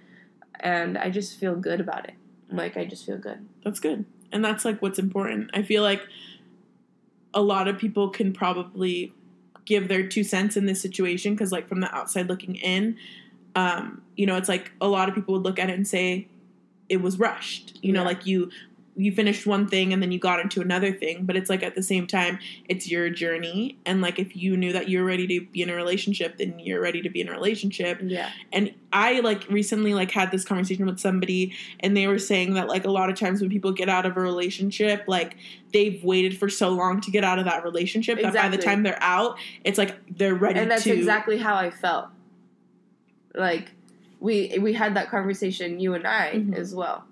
and 0.60 0.98
I 0.98 1.10
just 1.10 1.38
feel 1.40 1.56
good 1.56 1.80
about 1.80 2.08
it. 2.08 2.16
Like 2.52 2.78
I 2.78 2.86
just 2.86 3.06
feel 3.06 3.18
good. 3.18 3.48
that's 3.64 3.80
good, 3.80 4.06
and 4.32 4.44
that's 4.44 4.66
like 4.66 4.82
what's 4.82 5.00
important. 5.00 5.52
I 5.54 5.62
feel 5.64 5.84
like 5.84 6.02
a 7.34 7.42
lot 7.42 7.68
of 7.68 7.78
people 7.78 8.10
can 8.10 8.34
probably 8.34 9.14
give 9.66 9.88
their 9.88 10.08
two 10.08 10.24
cents 10.24 10.58
in 10.58 10.66
this 10.66 10.82
situation 10.82 11.36
because, 11.36 11.52
like, 11.52 11.68
from 11.70 11.80
the 11.80 11.94
outside 11.96 12.28
looking 12.28 12.56
in, 12.56 12.98
um, 13.56 14.02
you 14.18 14.26
know, 14.26 14.36
it's 14.36 14.50
like 14.50 14.72
a 14.82 14.88
lot 14.88 15.08
of 15.10 15.14
people 15.14 15.36
would 15.36 15.44
look 15.44 15.60
at 15.60 15.70
it 15.70 15.74
and 15.74 15.88
say 15.88 16.28
it 16.90 16.98
was 17.04 17.20
rushed. 17.20 17.78
You 17.84 17.94
know, 17.94 18.02
Yeah. 18.02 18.08
like 18.08 18.26
you 18.26 18.50
you 19.00 19.14
finished 19.14 19.48
one 19.48 19.66
thing 19.66 19.94
and 19.94 20.04
then 20.04 20.12
you 20.12 20.20
got 20.20 20.42
into 20.42 20.60
another 20.60 20.92
thing, 20.92 21.24
but 21.24 21.38
it's 21.38 21.50
like 21.50 21.64
at 21.64 21.74
the 21.74 21.82
same 21.82 22.06
time, 22.06 22.38
it's 22.68 22.90
your 22.90 23.10
journey. 23.10 23.78
And 23.86 24.02
like 24.02 24.20
if 24.20 24.36
you 24.36 24.58
knew 24.58 24.74
that 24.74 24.90
you're 24.90 25.06
ready 25.06 25.26
to 25.28 25.46
be 25.46 25.62
in 25.62 25.70
a 25.70 25.76
relationship, 25.76 26.38
then 26.38 26.60
you're 26.60 26.82
ready 26.82 27.02
to 27.02 27.10
be 27.10 27.22
in 27.22 27.30
a 27.30 27.32
relationship. 27.32 28.00
Yeah. 28.04 28.30
And 28.52 28.74
I 28.92 29.22
like 29.22 29.48
recently 29.50 29.94
like 29.94 30.12
had 30.12 30.32
this 30.32 30.44
conversation 30.44 30.86
with 30.86 31.00
somebody 31.00 31.54
and 31.80 31.96
they 31.96 32.08
were 32.08 32.20
saying 32.20 32.56
that 32.56 32.68
like 32.68 32.84
a 32.84 32.92
lot 32.92 33.10
of 33.10 33.18
times 33.18 33.40
when 33.40 33.50
people 33.50 33.72
get 33.72 33.88
out 33.88 34.06
of 34.06 34.18
a 34.18 34.22
relationship, 34.22 35.06
like 35.08 35.38
they've 35.72 36.04
waited 36.04 36.38
for 36.38 36.50
so 36.50 36.70
long 36.70 37.00
to 37.02 37.12
get 37.12 37.24
out 37.24 37.40
of 37.40 37.46
that 37.46 37.64
relationship 37.64 38.22
that 38.22 38.34
by 38.34 38.50
the 38.50 38.58
time 38.58 38.84
they're 38.84 39.02
out, 39.02 39.38
it's 39.64 39.78
like 39.78 39.96
they're 40.18 40.36
ready 40.36 40.60
and 40.60 40.70
that's 40.70 40.84
to 40.84 40.92
exactly 40.92 41.38
how 41.38 41.56
I 41.56 41.70
felt. 41.72 42.08
Like 43.34 43.72
we 44.20 44.58
we 44.60 44.74
had 44.74 44.96
that 44.96 45.10
conversation, 45.10 45.80
you 45.80 45.94
and 45.94 46.06
I 46.06 46.34
Mhm. 46.34 46.56
as 46.56 46.76
well. 46.76 47.06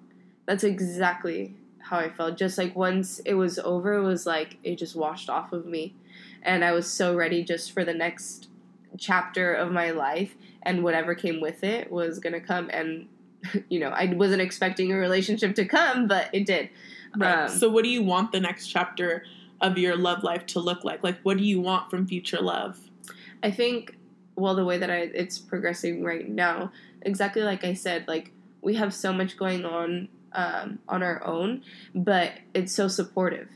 That's 0.45 0.63
exactly 0.65 1.55
how 1.89 1.97
I 1.97 2.09
felt. 2.09 2.37
Just 2.37 2.57
like 2.57 2.75
once 2.75 3.19
it 3.19 3.33
was 3.33 3.59
over, 3.59 3.95
it 3.95 4.03
was 4.03 4.25
like 4.25 4.57
it 4.63 4.77
just 4.77 4.95
washed 4.95 5.29
off 5.29 5.51
of 5.53 5.65
me, 5.65 5.95
and 6.41 6.63
I 6.63 6.71
was 6.71 6.89
so 6.89 7.15
ready 7.15 7.43
just 7.43 7.71
for 7.71 7.83
the 7.83 7.93
next 7.93 8.49
chapter 8.97 9.53
of 9.53 9.71
my 9.71 9.91
life, 9.91 10.35
and 10.63 10.83
whatever 10.83 11.15
came 11.15 11.41
with 11.41 11.63
it 11.63 11.91
was 11.91 12.19
gonna 12.19 12.41
come. 12.41 12.69
And 12.71 13.07
you 13.69 13.79
know, 13.79 13.89
I 13.89 14.13
wasn't 14.13 14.41
expecting 14.41 14.91
a 14.91 14.97
relationship 14.97 15.55
to 15.55 15.65
come, 15.65 16.07
but 16.07 16.29
it 16.33 16.45
did. 16.45 16.69
Right. 17.15 17.43
Um, 17.43 17.49
so 17.49 17.69
what 17.69 17.83
do 17.83 17.89
you 17.89 18.03
want 18.03 18.31
the 18.31 18.39
next 18.39 18.67
chapter 18.67 19.23
of 19.61 19.77
your 19.77 19.95
love 19.95 20.23
life 20.23 20.45
to 20.47 20.59
look 20.59 20.83
like? 20.83 21.03
Like 21.03 21.19
what 21.21 21.37
do 21.37 21.43
you 21.43 21.61
want 21.61 21.89
from 21.89 22.07
future 22.07 22.41
love? 22.41 22.79
I 23.41 23.51
think 23.51 23.95
well 24.35 24.55
the 24.55 24.65
way 24.65 24.77
that 24.77 24.89
I 24.89 25.09
it's 25.13 25.37
progressing 25.39 26.03
right 26.03 26.27
now, 26.27 26.71
exactly 27.01 27.43
like 27.43 27.63
I 27.63 27.73
said, 27.73 28.07
like 28.07 28.31
we 28.61 28.75
have 28.75 28.93
so 28.93 29.13
much 29.13 29.37
going 29.37 29.65
on 29.65 30.09
um, 30.33 30.79
on 30.87 31.03
our 31.03 31.25
own, 31.25 31.63
but 31.93 32.33
it's 32.53 32.73
so 32.73 32.87
supportive. 32.87 33.49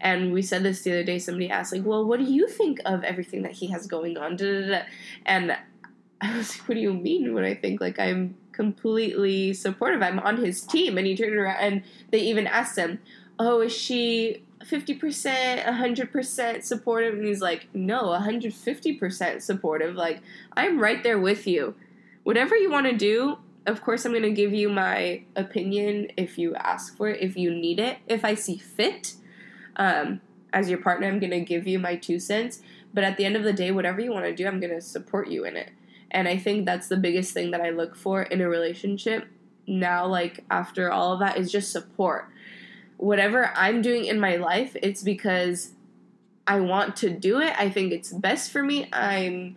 And 0.00 0.32
we 0.32 0.42
said 0.42 0.62
this 0.62 0.82
the 0.82 0.92
other 0.92 1.04
day. 1.04 1.18
Somebody 1.18 1.50
asked, 1.50 1.72
like, 1.72 1.84
"Well, 1.84 2.04
what 2.04 2.18
do 2.18 2.24
you 2.24 2.48
think 2.48 2.80
of 2.84 3.02
everything 3.04 3.42
that 3.42 3.52
he 3.52 3.68
has 3.68 3.86
going 3.86 4.16
on?" 4.16 4.36
Da, 4.36 4.60
da, 4.60 4.68
da. 4.68 4.82
And 5.26 5.56
I 6.20 6.36
was 6.36 6.58
like, 6.58 6.68
"What 6.68 6.74
do 6.76 6.80
you 6.80 6.92
mean?" 6.92 7.34
When 7.34 7.44
I 7.44 7.54
think 7.54 7.80
like 7.80 7.98
I'm 7.98 8.36
completely 8.52 9.52
supportive, 9.54 10.02
I'm 10.02 10.18
on 10.20 10.36
his 10.38 10.62
team. 10.62 10.98
And 10.98 11.06
he 11.06 11.16
turned 11.16 11.34
around 11.34 11.60
and 11.60 11.82
they 12.10 12.20
even 12.20 12.46
asked 12.46 12.78
him, 12.78 13.00
"Oh, 13.38 13.60
is 13.60 13.76
she 13.76 14.44
50%, 14.64 15.64
100% 15.64 16.62
supportive?" 16.62 17.14
And 17.14 17.24
he's 17.24 17.40
like, 17.40 17.68
"No, 17.74 18.12
150% 18.12 19.42
supportive. 19.42 19.94
Like 19.96 20.20
I'm 20.56 20.78
right 20.78 21.02
there 21.02 21.18
with 21.18 21.46
you. 21.46 21.74
Whatever 22.22 22.56
you 22.56 22.70
want 22.70 22.86
to 22.86 22.96
do, 22.96 23.38
of 23.68 23.82
course 23.82 24.04
I'm 24.04 24.12
going 24.12 24.22
to 24.22 24.30
give 24.30 24.52
you 24.52 24.68
my 24.68 25.22
opinion 25.36 26.10
if 26.16 26.38
you 26.38 26.54
ask 26.54 26.96
for 26.96 27.08
it, 27.08 27.22
if 27.22 27.36
you 27.36 27.50
need 27.50 27.78
it, 27.78 27.98
if 28.06 28.24
I 28.24 28.34
see 28.34 28.56
fit. 28.56 29.14
Um, 29.76 30.20
as 30.52 30.70
your 30.70 30.78
partner, 30.78 31.06
I'm 31.06 31.18
going 31.18 31.30
to 31.30 31.40
give 31.40 31.66
you 31.66 31.78
my 31.78 31.96
two 31.96 32.18
cents. 32.18 32.62
But 32.94 33.04
at 33.04 33.16
the 33.18 33.24
end 33.24 33.36
of 33.36 33.44
the 33.44 33.52
day, 33.52 33.70
whatever 33.70 34.00
you 34.00 34.12
want 34.12 34.24
to 34.24 34.34
do, 34.34 34.46
I'm 34.46 34.60
going 34.60 34.74
to 34.74 34.80
support 34.80 35.28
you 35.28 35.44
in 35.44 35.56
it. 35.56 35.70
And 36.10 36.26
I 36.26 36.38
think 36.38 36.64
that's 36.64 36.88
the 36.88 36.96
biggest 36.96 37.34
thing 37.34 37.50
that 37.50 37.60
I 37.60 37.70
look 37.70 37.94
for 37.94 38.22
in 38.22 38.40
a 38.40 38.48
relationship 38.48 39.26
now, 39.66 40.06
like 40.06 40.44
after 40.50 40.90
all 40.90 41.12
of 41.12 41.20
that, 41.20 41.36
is 41.36 41.52
just 41.52 41.70
support. 41.70 42.28
Whatever 42.96 43.52
I'm 43.54 43.82
doing 43.82 44.06
in 44.06 44.18
my 44.18 44.36
life, 44.36 44.74
it's 44.82 45.02
because 45.02 45.72
I 46.46 46.60
want 46.60 46.96
to 46.96 47.10
do 47.10 47.40
it. 47.40 47.52
I 47.58 47.68
think 47.68 47.92
it's 47.92 48.10
best 48.10 48.50
for 48.50 48.62
me. 48.62 48.88
I'm 48.92 49.56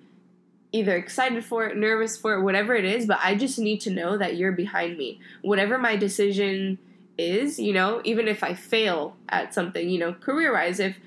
either 0.72 0.95
excited 0.95 1.43
for 1.43 1.65
it, 1.65 1.78
nervous 1.78 2.17
for 2.17 2.36
it, 2.36 2.41
whatever 2.41 2.76
it 2.76 2.86
is, 2.86 3.05
but 3.05 3.19
I 3.22 3.36
just 3.36 3.59
need 3.59 3.82
to 3.82 3.89
know 3.89 4.17
that 4.17 4.38
you're 4.38 4.51
behind 4.51 4.97
me. 4.97 5.19
Whatever 5.41 5.78
my 5.78 5.95
decision 5.95 6.78
is, 7.17 7.59
you 7.59 7.74
know, 7.74 8.01
even 8.03 8.28
if 8.28 8.43
I 8.43 8.53
fail 8.53 9.17
at 9.30 9.53
something, 9.53 9.89
you 9.89 9.99
know, 9.99 10.13
career 10.13 10.53
wise, 10.53 10.80
if 10.80 10.97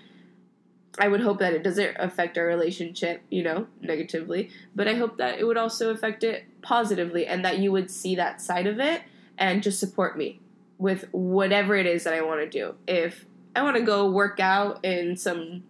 I 0.98 1.08
would 1.08 1.22
hope 1.22 1.38
that 1.38 1.54
it 1.54 1.62
doesn't 1.62 1.96
affect 1.98 2.38
our 2.38 2.44
relationship, 2.44 3.22
you 3.30 3.42
know, 3.42 3.66
negatively, 3.80 4.50
but 4.76 4.86
I 4.86 4.94
hope 4.94 5.16
that 5.16 5.38
it 5.38 5.44
would 5.44 5.56
also 5.56 5.90
affect 5.90 6.22
it 6.22 6.44
positively 6.62 7.26
and 7.26 7.44
that 7.44 7.58
you 7.58 7.72
would 7.72 7.90
see 7.90 8.14
that 8.16 8.40
side 8.40 8.66
of 8.66 8.78
it 8.78 9.02
and 9.38 9.62
just 9.62 9.80
support 9.80 10.16
me 10.16 10.40
with 10.78 11.08
whatever 11.12 11.74
it 11.74 11.86
is 11.86 12.04
that 12.04 12.14
I 12.14 12.20
want 12.20 12.40
to 12.40 12.48
do. 12.48 12.74
If 12.86 13.24
I 13.56 13.62
want 13.62 13.76
to 13.76 13.82
go 13.82 14.10
work 14.10 14.38
out 14.38 14.84
in 14.84 15.16
some 15.16 15.64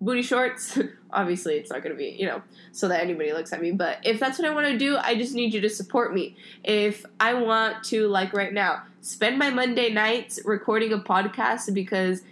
booty 0.00 0.22
shorts, 0.22 0.78
obviously 1.10 1.56
it's 1.56 1.70
not 1.70 1.82
going 1.82 1.94
to 1.94 1.98
be, 1.98 2.16
you 2.18 2.26
know, 2.26 2.42
so 2.72 2.88
that 2.88 3.02
anybody 3.02 3.32
looks 3.32 3.52
at 3.52 3.60
me, 3.60 3.72
but 3.72 3.98
if 4.04 4.20
that's 4.20 4.38
what 4.38 4.46
I 4.46 4.54
want 4.54 4.66
to 4.68 4.78
do, 4.78 4.96
I 4.96 5.16
just 5.16 5.34
need 5.34 5.54
you 5.54 5.60
to 5.60 5.70
support 5.70 6.14
me. 6.14 6.36
If 6.64 7.04
I 7.18 7.34
want 7.34 7.84
to 7.84 8.08
like 8.08 8.32
right 8.32 8.52
now, 8.52 8.82
spend 9.00 9.38
my 9.38 9.50
Monday 9.50 9.92
nights 9.92 10.40
recording 10.44 10.92
a 10.92 10.98
podcast 10.98 11.72
because 11.72 12.22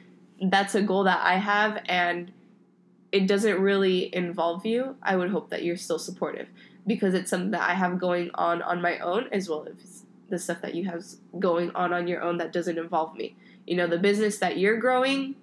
that's 0.41 0.75
a 0.75 0.83
goal 0.83 1.05
that 1.05 1.21
I 1.23 1.37
have 1.37 1.83
and 1.87 2.33
it 3.13 3.27
doesn't 3.27 3.61
really 3.61 4.15
involve 4.15 4.67
you, 4.67 4.97
I 5.03 5.17
would 5.17 5.31
hope 5.31 5.51
that 5.51 5.65
you're 5.65 5.77
still 5.77 5.99
supportive 5.99 6.49
because 6.87 7.15
it's 7.15 7.31
something 7.31 7.53
that 7.53 7.69
I 7.69 7.75
have 7.75 7.99
going 7.99 8.31
on 8.35 8.63
on 8.63 8.83
my 8.83 8.99
own 8.99 9.29
as 9.33 9.49
well 9.49 9.67
as 9.67 10.03
the 10.29 10.39
stuff 10.39 10.61
that 10.63 10.75
you 10.75 10.85
have 10.85 11.05
going 11.39 11.71
on 11.75 11.93
on 11.93 12.09
your 12.09 12.21
own 12.23 12.39
that 12.39 12.53
doesn't 12.53 12.79
involve 12.79 13.15
me. 13.17 13.35
You 13.67 13.77
know, 13.77 13.87
the 13.87 13.99
business 13.99 14.39
that 14.39 14.59
you're 14.59 14.79
growing, 14.79 15.37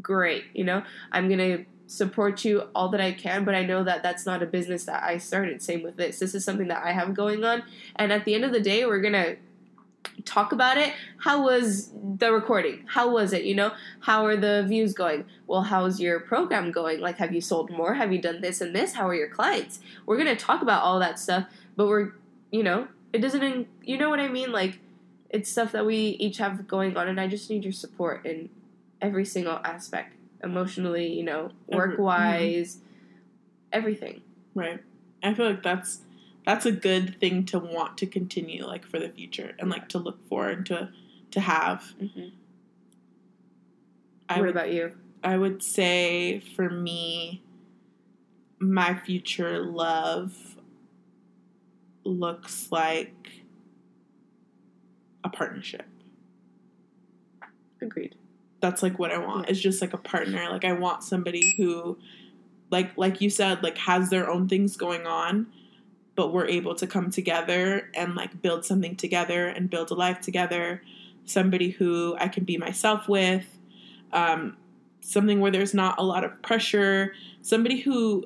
great. 0.00 0.44
You 0.54 0.64
know, 0.64 0.82
I'm 1.12 1.28
going 1.28 1.38
to 1.38 1.64
support 1.86 2.44
you 2.44 2.64
all 2.74 2.88
that 2.88 3.00
I 3.00 3.12
can, 3.12 3.44
but 3.44 3.54
I 3.54 3.64
know 3.64 3.84
that 3.84 4.02
that's 4.02 4.26
not 4.26 4.42
a 4.42 4.46
business 4.46 4.84
that 4.84 5.02
I 5.02 5.18
started. 5.18 5.62
Same 5.62 5.82
with 5.82 5.96
this. 5.96 6.18
This 6.18 6.34
is 6.34 6.44
something 6.44 6.68
that 6.68 6.84
I 6.84 6.92
have 6.92 7.14
going 7.14 7.44
on. 7.44 7.62
And 7.94 8.12
at 8.12 8.24
the 8.24 8.34
end 8.34 8.44
of 8.44 8.52
the 8.52 8.60
day, 8.60 8.84
we're 8.86 9.00
going 9.00 9.12
to 9.12 9.36
talk 10.24 10.52
about 10.52 10.78
it. 10.78 10.92
How 11.18 11.44
was 11.44 11.92
the 12.18 12.32
recording? 12.32 12.84
How 12.88 13.10
was 13.10 13.32
it? 13.32 13.44
You 13.44 13.54
know, 13.54 13.72
how 14.00 14.24
are 14.24 14.36
the 14.36 14.64
views 14.66 14.94
going? 14.94 15.24
Well, 15.46 15.62
how's 15.62 16.00
your 16.00 16.20
program 16.20 16.72
going? 16.72 17.00
Like, 17.00 17.18
have 17.18 17.32
you 17.32 17.40
sold 17.40 17.70
more? 17.70 17.94
Have 17.94 18.12
you 18.12 18.20
done 18.20 18.40
this 18.40 18.60
and 18.60 18.74
this? 18.74 18.94
How 18.94 19.08
are 19.08 19.14
your 19.14 19.28
clients? 19.28 19.80
We're 20.06 20.16
going 20.16 20.34
to 20.34 20.36
talk 20.36 20.62
about 20.62 20.82
all 20.82 20.98
that 21.00 21.18
stuff, 21.18 21.46
but 21.76 21.86
we're, 21.86 22.12
you 22.50 22.62
know, 22.62 22.88
it 23.12 23.18
doesn't, 23.18 23.68
you 23.82 23.98
know 23.98 24.10
what 24.10 24.20
I 24.20 24.28
mean? 24.28 24.52
Like, 24.52 24.80
it's 25.30 25.50
stuff 25.50 25.72
that 25.72 25.84
we 25.84 25.96
each 25.96 26.38
have 26.38 26.66
going 26.66 26.96
on, 26.96 27.08
and 27.08 27.20
I 27.20 27.26
just 27.26 27.50
need 27.50 27.64
your 27.64 27.72
support 27.72 28.24
in 28.24 28.48
every 29.00 29.24
single 29.24 29.60
aspect 29.64 30.14
emotionally, 30.42 31.12
you 31.12 31.24
know, 31.24 31.50
work 31.66 31.98
wise, 31.98 32.76
mm-hmm. 32.76 32.86
everything. 33.72 34.22
Right. 34.54 34.80
I 35.22 35.34
feel 35.34 35.46
like 35.46 35.62
that's 35.62 36.00
that's 36.44 36.64
a 36.64 36.72
good 36.72 37.18
thing 37.20 37.44
to 37.46 37.58
want 37.58 37.98
to 37.98 38.06
continue 38.06 38.64
like 38.64 38.86
for 38.86 39.00
the 39.00 39.08
future 39.08 39.54
and 39.58 39.68
like 39.68 39.88
to 39.90 39.98
look 39.98 40.26
forward 40.28 40.66
to 40.66 40.90
to 41.32 41.40
have. 41.40 41.82
Mm-hmm. 42.00 42.28
what 44.28 44.40
would, 44.40 44.50
about 44.50 44.72
you? 44.72 44.96
I 45.22 45.36
would 45.36 45.62
say 45.62 46.40
for 46.40 46.70
me, 46.70 47.42
my 48.58 48.94
future 48.94 49.58
love 49.60 50.56
looks 52.04 52.70
like 52.70 53.30
a 55.24 55.28
partnership. 55.28 55.86
Agreed. 57.82 58.14
That's 58.60 58.82
like 58.82 58.98
what 58.98 59.12
I 59.12 59.18
want. 59.18 59.48
It's 59.48 59.60
just 59.60 59.80
like 59.80 59.92
a 59.92 59.98
partner. 59.98 60.48
Like 60.50 60.64
I 60.64 60.72
want 60.72 61.02
somebody 61.02 61.54
who 61.56 61.98
like 62.70 62.96
like 62.96 63.20
you 63.20 63.30
said 63.30 63.62
like 63.62 63.78
has 63.78 64.10
their 64.10 64.28
own 64.28 64.48
things 64.48 64.76
going 64.76 65.06
on 65.06 65.46
but 66.16 66.32
we're 66.32 66.46
able 66.46 66.74
to 66.74 66.86
come 66.86 67.10
together 67.10 67.90
and 67.94 68.16
like 68.16 68.42
build 68.42 68.64
something 68.64 68.96
together 68.96 69.46
and 69.46 69.70
build 69.70 69.90
a 69.90 69.94
life 69.94 70.20
together. 70.20 70.82
Somebody 71.26 71.70
who 71.70 72.16
I 72.18 72.28
can 72.28 72.44
be 72.44 72.56
myself 72.56 73.06
with, 73.06 73.46
um, 74.12 74.56
something 75.02 75.40
where 75.40 75.50
there's 75.52 75.74
not 75.74 75.98
a 75.98 76.02
lot 76.02 76.24
of 76.24 76.40
pressure, 76.42 77.12
somebody 77.42 77.80
who 77.80 78.24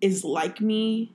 is 0.00 0.24
like 0.24 0.60
me, 0.60 1.12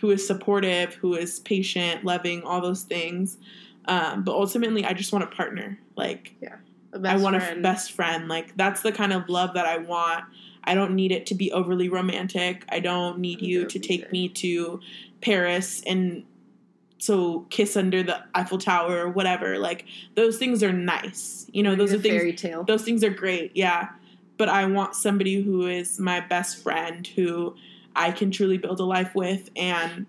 who 0.00 0.10
is 0.10 0.24
supportive, 0.24 0.94
who 0.94 1.14
is 1.14 1.40
patient, 1.40 2.04
loving, 2.04 2.42
all 2.42 2.60
those 2.60 2.82
things. 2.82 3.38
Um, 3.86 4.22
but 4.22 4.32
ultimately, 4.32 4.84
I 4.84 4.92
just 4.92 5.12
want 5.12 5.24
a 5.24 5.28
partner. 5.28 5.78
Like, 5.96 6.34
yeah, 6.42 6.56
I 7.04 7.16
want 7.16 7.36
friend. 7.36 7.58
a 7.58 7.62
best 7.62 7.92
friend. 7.92 8.28
Like, 8.28 8.56
that's 8.56 8.82
the 8.82 8.92
kind 8.92 9.12
of 9.12 9.28
love 9.28 9.54
that 9.54 9.66
I 9.66 9.78
want. 9.78 10.24
I 10.64 10.74
don't 10.74 10.94
need 10.94 11.12
it 11.12 11.26
to 11.26 11.34
be 11.34 11.52
overly 11.52 11.88
romantic. 11.88 12.64
I 12.68 12.80
don't 12.80 13.18
need 13.18 13.40
you 13.40 13.66
to 13.66 13.78
take 13.78 14.10
me 14.10 14.28
to 14.30 14.80
Paris 15.20 15.82
and 15.86 16.24
so 16.98 17.46
kiss 17.50 17.76
under 17.76 18.02
the 18.02 18.22
Eiffel 18.34 18.58
Tower 18.58 19.06
or 19.06 19.08
whatever. 19.08 19.58
Like 19.58 19.84
those 20.14 20.38
things 20.38 20.62
are 20.62 20.72
nice. 20.72 21.46
You 21.52 21.62
know, 21.62 21.74
those 21.74 21.92
are 21.92 21.98
things. 21.98 22.14
Fairy 22.14 22.32
tale. 22.32 22.64
Those 22.64 22.82
things 22.82 23.04
are 23.04 23.10
great. 23.10 23.52
Yeah, 23.54 23.90
but 24.36 24.48
I 24.48 24.64
want 24.66 24.94
somebody 24.94 25.42
who 25.42 25.66
is 25.66 25.98
my 25.98 26.20
best 26.20 26.62
friend, 26.62 27.06
who 27.06 27.54
I 27.94 28.10
can 28.12 28.30
truly 28.30 28.58
build 28.58 28.80
a 28.80 28.84
life 28.84 29.14
with, 29.14 29.50
and 29.56 30.06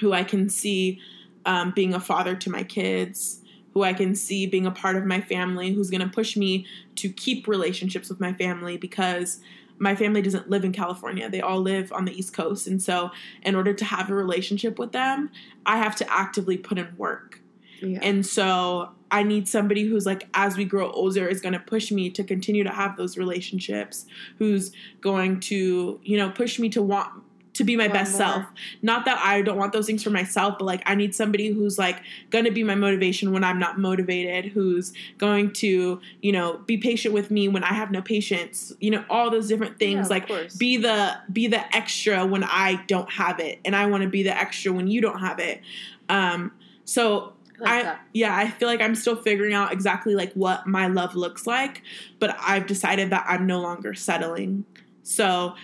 who 0.00 0.12
I 0.12 0.24
can 0.24 0.48
see 0.48 1.00
um, 1.46 1.72
being 1.74 1.94
a 1.94 2.00
father 2.00 2.34
to 2.34 2.50
my 2.50 2.64
kids. 2.64 3.40
Who 3.74 3.82
I 3.82 3.92
can 3.92 4.14
see 4.14 4.46
being 4.46 4.66
a 4.66 4.70
part 4.70 4.96
of 4.96 5.04
my 5.04 5.20
family, 5.20 5.72
who's 5.72 5.90
going 5.90 6.00
to 6.00 6.08
push 6.08 6.36
me 6.36 6.66
to 6.96 7.10
keep 7.10 7.46
relationships 7.46 8.08
with 8.08 8.20
my 8.20 8.32
family 8.32 8.76
because 8.76 9.40
my 9.78 9.94
family 9.94 10.22
doesn't 10.22 10.48
live 10.48 10.64
in 10.64 10.72
California. 10.72 11.28
They 11.28 11.40
all 11.40 11.60
live 11.60 11.92
on 11.92 12.04
the 12.04 12.16
East 12.16 12.32
Coast. 12.32 12.66
And 12.66 12.82
so, 12.82 13.10
in 13.42 13.54
order 13.54 13.74
to 13.74 13.84
have 13.84 14.10
a 14.10 14.14
relationship 14.14 14.78
with 14.78 14.92
them, 14.92 15.30
I 15.66 15.78
have 15.78 15.96
to 15.96 16.12
actively 16.12 16.56
put 16.56 16.78
in 16.78 16.96
work. 16.96 17.40
Yeah. 17.82 17.98
And 18.02 18.24
so, 18.24 18.90
I 19.10 19.22
need 19.22 19.48
somebody 19.48 19.84
who's 19.84 20.06
like, 20.06 20.28
as 20.34 20.56
we 20.56 20.64
grow 20.64 20.90
older, 20.90 21.26
is 21.28 21.40
going 21.40 21.52
to 21.52 21.60
push 21.60 21.90
me 21.90 22.10
to 22.10 22.24
continue 22.24 22.64
to 22.64 22.70
have 22.70 22.96
those 22.96 23.16
relationships, 23.16 24.06
who's 24.38 24.72
going 25.00 25.40
to, 25.40 26.00
you 26.02 26.16
know, 26.16 26.30
push 26.30 26.58
me 26.58 26.68
to 26.70 26.82
want 26.82 27.10
to 27.54 27.64
be 27.64 27.76
my 27.76 27.88
best 27.88 28.12
more. 28.12 28.18
self. 28.18 28.44
Not 28.82 29.04
that 29.04 29.18
I 29.18 29.40
don't 29.42 29.56
want 29.56 29.72
those 29.72 29.86
things 29.86 30.02
for 30.02 30.10
myself, 30.10 30.56
but 30.58 30.64
like 30.64 30.82
I 30.86 30.94
need 30.94 31.14
somebody 31.14 31.50
who's 31.50 31.78
like 31.78 32.02
going 32.30 32.44
to 32.44 32.50
be 32.50 32.64
my 32.64 32.74
motivation 32.74 33.32
when 33.32 33.44
I'm 33.44 33.58
not 33.58 33.78
motivated, 33.78 34.52
who's 34.52 34.92
going 35.18 35.52
to, 35.54 36.00
you 36.20 36.32
know, 36.32 36.58
be 36.66 36.76
patient 36.76 37.14
with 37.14 37.30
me 37.30 37.48
when 37.48 37.64
I 37.64 37.72
have 37.72 37.90
no 37.90 38.02
patience. 38.02 38.72
You 38.80 38.90
know, 38.90 39.04
all 39.08 39.30
those 39.30 39.48
different 39.48 39.78
things 39.78 40.10
yeah, 40.10 40.16
like 40.16 40.58
be 40.58 40.76
the 40.76 41.16
be 41.32 41.46
the 41.46 41.74
extra 41.74 42.26
when 42.26 42.44
I 42.44 42.82
don't 42.86 43.10
have 43.10 43.38
it 43.38 43.60
and 43.64 43.74
I 43.74 43.86
want 43.86 44.02
to 44.02 44.08
be 44.08 44.22
the 44.22 44.36
extra 44.36 44.72
when 44.72 44.88
you 44.88 45.00
don't 45.00 45.20
have 45.20 45.38
it. 45.38 45.60
Um 46.08 46.52
so 46.84 47.34
I, 47.64 47.82
I 47.82 47.96
yeah, 48.12 48.36
I 48.36 48.50
feel 48.50 48.68
like 48.68 48.80
I'm 48.80 48.96
still 48.96 49.16
figuring 49.16 49.54
out 49.54 49.72
exactly 49.72 50.16
like 50.16 50.32
what 50.32 50.66
my 50.66 50.88
love 50.88 51.14
looks 51.14 51.46
like, 51.46 51.82
but 52.18 52.36
I've 52.40 52.66
decided 52.66 53.10
that 53.10 53.24
I'm 53.28 53.46
no 53.46 53.60
longer 53.60 53.94
settling. 53.94 54.64
So 55.04 55.54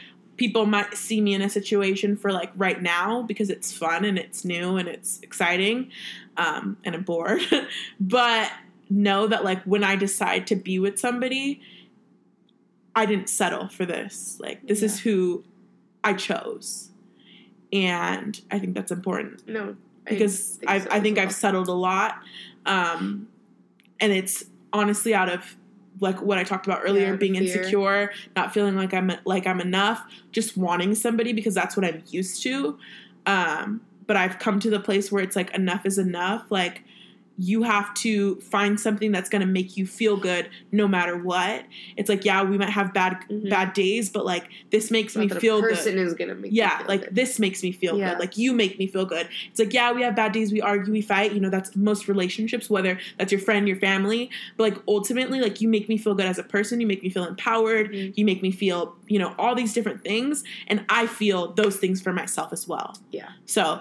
people 0.41 0.64
might 0.64 0.95
see 0.95 1.20
me 1.20 1.34
in 1.34 1.43
a 1.43 1.51
situation 1.51 2.16
for 2.16 2.32
like 2.32 2.51
right 2.57 2.80
now 2.80 3.20
because 3.20 3.51
it's 3.51 3.76
fun 3.76 4.07
and 4.07 4.18
it's 4.18 4.43
new 4.43 4.78
and 4.78 4.88
it's 4.88 5.20
exciting 5.20 5.91
um, 6.38 6.78
and 6.82 6.95
I'm 6.95 7.03
bored. 7.03 7.43
but 8.01 8.51
know 8.88 9.26
that 9.26 9.45
like 9.45 9.62
when 9.64 9.84
I 9.84 9.97
decide 9.97 10.47
to 10.47 10.57
be 10.57 10.78
with 10.78 10.99
somebody, 10.99 11.61
I 12.97 13.05
didn't 13.05 13.28
settle 13.28 13.68
for 13.68 13.84
this. 13.84 14.38
Like 14.41 14.66
this 14.66 14.80
yeah. 14.80 14.86
is 14.86 15.01
who 15.01 15.45
I 16.03 16.14
chose. 16.14 16.88
And 17.70 18.41
I 18.51 18.59
think 18.59 18.74
that's 18.74 18.91
important. 18.91 19.47
No. 19.47 19.76
Because 20.07 20.59
I 20.66 20.78
think, 20.78 20.91
so 20.91 20.97
I 20.97 21.01
think 21.01 21.16
well. 21.18 21.26
I've 21.26 21.34
settled 21.34 21.68
a 21.68 21.74
lot. 21.74 22.18
Um, 22.64 23.28
and 24.01 24.11
it's 24.11 24.45
honestly 24.72 25.12
out 25.12 25.28
of 25.28 25.55
like 26.01 26.20
what 26.22 26.38
I 26.38 26.44
talked 26.44 26.66
about 26.66 26.80
earlier, 26.82 27.11
yeah, 27.11 27.16
being 27.16 27.34
fear. 27.34 27.42
insecure, 27.42 28.12
not 28.34 28.53
feeling 28.53 28.74
like 28.74 28.92
I'm 28.92 29.12
like 29.24 29.46
I'm 29.46 29.61
enough, 29.61 30.03
just 30.32 30.57
wanting 30.57 30.94
somebody 30.94 31.32
because 31.32 31.55
that's 31.55 31.76
what 31.76 31.86
I'm 31.86 32.03
used 32.09 32.42
to. 32.42 32.78
Um, 33.26 33.82
but 34.07 34.16
I've 34.16 34.38
come 34.38 34.59
to 34.61 34.70
the 34.70 34.80
place 34.80 35.12
where 35.12 35.22
it's 35.22 35.36
like 35.36 35.55
enough 35.55 35.86
is 35.86 35.98
enough. 35.98 36.44
Like 36.51 36.82
you 37.41 37.62
have 37.62 37.93
to 37.95 38.36
find 38.43 38.78
something 38.78 39.11
that's 39.12 39.30
going 39.30 39.41
to 39.41 39.47
make 39.47 39.74
you 39.74 39.86
feel 39.86 40.18
good 40.18 40.51
no 40.72 40.86
matter 40.86 41.16
what. 41.16 41.64
It's 41.97 42.11
like, 42.11 42.26
yeah, 42.26 42.43
we 42.43 42.59
might 42.59 42.68
have 42.68 42.93
bad 42.93 43.14
mm-hmm. 43.30 43.49
bad 43.49 43.72
days, 43.72 44.11
but 44.11 44.26
like 44.26 44.51
this 44.70 44.91
makes 44.91 45.16
Not 45.16 45.28
me 45.28 45.41
feel 45.41 45.62
person 45.62 45.68
good. 45.68 45.76
Person 45.78 45.99
is 45.99 46.14
going 46.14 46.28
to 46.28 46.34
make 46.34 46.53
Yeah, 46.53 46.84
like 46.86 47.05
good. 47.05 47.14
this 47.14 47.38
makes 47.38 47.62
me 47.62 47.72
feel 47.72 47.99
yeah. 47.99 48.11
good. 48.11 48.20
Like 48.20 48.36
you 48.36 48.53
make 48.53 48.78
me 48.78 48.86
feel 48.86 49.07
good. 49.07 49.26
It's 49.49 49.59
like, 49.59 49.72
yeah, 49.72 49.91
we 49.91 50.03
have 50.03 50.14
bad 50.14 50.32
days, 50.32 50.53
we 50.53 50.61
argue, 50.61 50.93
we 50.93 51.01
fight, 51.01 51.32
you 51.32 51.41
know, 51.41 51.49
that's 51.49 51.74
most 51.74 52.09
relationships 52.09 52.68
whether 52.68 52.99
that's 53.16 53.32
your 53.32 53.41
friend, 53.41 53.66
your 53.66 53.78
family, 53.78 54.30
but 54.59 54.64
like 54.64 54.82
ultimately 54.86 55.41
like 55.41 55.62
you 55.62 55.68
make 55.68 55.88
me 55.88 55.97
feel 55.97 56.14
good 56.14 56.26
as 56.26 56.38
a 56.38 56.45
person, 56.45 56.78
you 56.78 56.86
make 56.86 57.03
me 57.03 57.09
feel 57.09 57.24
empowered, 57.24 57.91
mm-hmm. 57.91 58.12
you 58.16 58.26
make 58.26 58.43
me 58.43 58.51
feel, 58.51 58.95
you 59.07 59.18
know, 59.18 59.34
all 59.38 59.55
these 59.55 59.72
different 59.72 60.05
things 60.05 60.45
and 60.66 60.84
I 60.91 61.07
feel 61.07 61.53
those 61.53 61.76
things 61.76 62.03
for 62.03 62.12
myself 62.12 62.53
as 62.53 62.68
well. 62.68 62.99
Yeah. 63.12 63.30
So, 63.47 63.80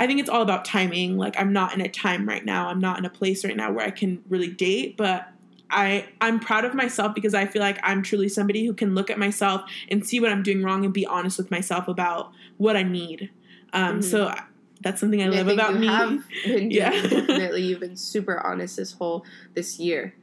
I 0.00 0.06
think 0.06 0.18
it's 0.18 0.30
all 0.30 0.40
about 0.40 0.64
timing. 0.64 1.18
Like 1.18 1.38
I'm 1.38 1.52
not 1.52 1.74
in 1.74 1.82
a 1.82 1.88
time 1.88 2.26
right 2.26 2.44
now. 2.44 2.68
I'm 2.68 2.80
not 2.80 2.98
in 2.98 3.04
a 3.04 3.10
place 3.10 3.44
right 3.44 3.54
now 3.54 3.70
where 3.70 3.86
I 3.86 3.90
can 3.90 4.24
really 4.30 4.48
date, 4.48 4.96
but 4.96 5.28
I 5.70 6.08
I'm 6.22 6.40
proud 6.40 6.64
of 6.64 6.74
myself 6.74 7.14
because 7.14 7.34
I 7.34 7.44
feel 7.44 7.60
like 7.60 7.78
I'm 7.82 8.02
truly 8.02 8.30
somebody 8.30 8.64
who 8.64 8.72
can 8.72 8.94
look 8.94 9.10
at 9.10 9.18
myself 9.18 9.60
and 9.90 10.04
see 10.04 10.18
what 10.18 10.32
I'm 10.32 10.42
doing 10.42 10.62
wrong 10.62 10.86
and 10.86 10.94
be 10.94 11.04
honest 11.04 11.36
with 11.36 11.50
myself 11.50 11.86
about 11.86 12.32
what 12.56 12.76
I 12.76 12.82
need. 12.82 13.30
Um, 13.74 14.00
mm-hmm. 14.00 14.00
So 14.00 14.34
that's 14.80 15.00
something 15.00 15.22
I 15.22 15.26
love 15.26 15.48
I 15.48 15.52
about 15.52 15.74
me. 15.74 15.86
yeah, 16.74 16.90
definitely. 16.90 17.64
You've 17.64 17.80
been 17.80 17.94
super 17.94 18.40
honest 18.40 18.76
this 18.76 18.92
whole 18.92 19.26
this 19.52 19.78
year 19.78 20.14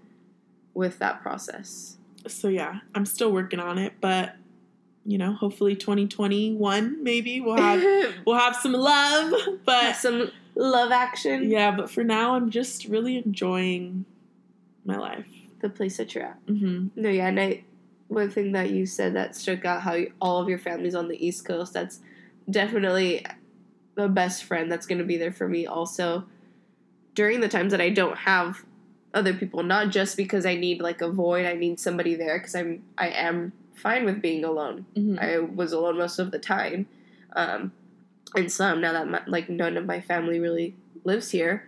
with 0.74 0.98
that 0.98 1.22
process. 1.22 1.98
So 2.26 2.48
yeah, 2.48 2.80
I'm 2.96 3.06
still 3.06 3.32
working 3.32 3.60
on 3.60 3.78
it, 3.78 3.94
but 4.02 4.36
you 5.08 5.18
know, 5.18 5.32
hopefully 5.32 5.76
2021 5.76 7.02
maybe 7.02 7.40
we'll 7.40 7.56
have 7.56 7.82
we'll 8.26 8.38
have 8.38 8.56
some 8.56 8.74
love, 8.74 9.34
but 9.66 9.96
some 9.96 10.32
love 10.54 10.92
action. 10.92 11.50
Yeah, 11.50 11.72
but 11.72 11.90
for 11.90 12.04
now 12.04 12.36
I'm 12.36 12.50
just 12.52 12.86
really 12.86 13.18
enjoying 13.18 14.06
my 14.86 14.98
life. 14.98 15.26
The 15.62 15.70
place 15.70 15.98
that 15.98 16.14
you're 16.14 16.26
at. 16.26 16.46
Mm-hmm. 16.46 17.02
No, 17.02 17.10
yeah, 17.10 17.28
and 17.28 17.40
I 17.40 17.64
one 18.10 18.30
thing 18.30 18.52
that 18.52 18.70
you 18.70 18.86
said 18.86 19.16
that 19.16 19.36
struck 19.36 19.66
out 19.66 19.82
how 19.82 19.94
you, 19.94 20.14
all 20.22 20.42
of 20.42 20.50
your 20.50 20.60
family's 20.60 20.96
on 20.96 21.08
the 21.08 21.26
East 21.26 21.46
Coast. 21.46 21.74
That's 21.74 22.00
definitely 22.50 23.26
the 23.96 24.08
best 24.08 24.44
friend 24.44 24.72
that's 24.72 24.86
going 24.86 25.00
to 25.00 25.04
be 25.04 25.18
there 25.18 25.32
for 25.32 25.48
me. 25.48 25.66
Also, 25.66 26.26
during 27.16 27.42
the 27.42 27.50
times 27.50 27.72
that 27.72 27.82
I 27.82 27.90
don't 27.90 28.18
have 28.20 28.64
other 29.14 29.34
people, 29.34 29.64
not 29.64 29.90
just 29.90 30.16
because 30.16 30.46
I 30.46 30.56
need 30.56 30.82
like 30.82 31.02
a 31.02 31.10
void, 31.10 31.46
I 31.46 31.54
need 31.54 31.80
somebody 31.80 32.16
there 32.16 32.38
because 32.38 32.56
I'm 32.56 32.84
I 32.98 33.10
am 33.10 33.54
fine 33.78 34.06
with 34.06 34.22
being 34.22 34.44
alone. 34.44 34.86
Mhm. 34.96 35.20
I 35.20 35.40
was 35.40 35.72
alone 35.72 35.98
most 35.98 36.20
of 36.20 36.32
the 36.32 36.40
time, 36.40 36.88
um, 37.36 37.72
and 38.36 38.52
some 38.52 38.82
now 38.82 38.94
that 38.94 39.08
my, 39.08 39.22
like 39.28 39.50
none 39.50 39.78
of 39.78 39.86
my 39.86 40.02
family 40.02 40.40
really 40.40 40.76
lives 41.04 41.32
here, 41.32 41.68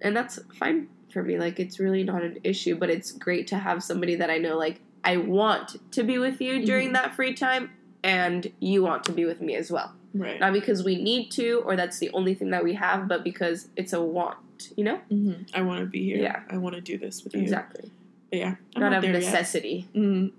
and 0.00 0.16
that's 0.16 0.38
fine 0.58 0.88
for 1.12 1.22
me. 1.22 1.38
Like 1.38 1.60
it's 1.60 1.78
really 1.78 2.02
not 2.02 2.22
an 2.22 2.38
issue, 2.42 2.74
but 2.76 2.90
it's 2.90 3.12
great 3.12 3.46
to 3.48 3.58
have 3.58 3.82
somebody 3.84 4.14
that 4.16 4.30
I 4.30 4.38
know 4.38 4.56
like 4.56 4.80
I 5.04 5.16
want 5.16 5.76
to 5.92 6.02
be 6.02 6.18
with 6.18 6.40
you 6.40 6.64
during 6.64 6.90
Mhm. 6.90 6.92
that 6.94 7.14
free 7.14 7.34
time, 7.34 7.70
and 8.02 8.50
you 8.60 8.82
want 8.82 9.04
to 9.04 9.12
be 9.12 9.24
with 9.24 9.40
me 9.40 9.54
as 9.54 9.70
well. 9.70 9.92
right. 10.14 10.38
Not 10.40 10.52
because 10.52 10.84
we 10.84 11.02
need 11.02 11.30
to 11.32 11.62
or 11.64 11.74
that's 11.74 11.98
the 11.98 12.10
only 12.12 12.34
thing 12.34 12.50
that 12.50 12.62
we 12.62 12.74
have, 12.74 13.08
but 13.08 13.24
because 13.24 13.68
it's 13.76 13.92
a 13.94 14.02
want. 14.02 14.36
You 14.76 14.84
know 14.84 14.98
hmm 15.08 15.32
I 15.54 15.62
want 15.62 15.80
to 15.80 15.86
be 15.86 16.04
here. 16.04 16.18
Yeah. 16.18 16.40
I 16.50 16.56
want 16.58 16.74
to 16.74 16.80
do 16.82 16.98
this 16.98 17.24
with 17.24 17.34
you. 17.34 17.40
exactly. 17.40 17.90
But 18.30 18.38
yeah, 18.38 18.54
I'm 18.76 18.80
not, 18.82 18.90
not, 18.92 19.04
of 19.04 19.10
necessity. 19.10 19.88
Mm, 19.94 20.32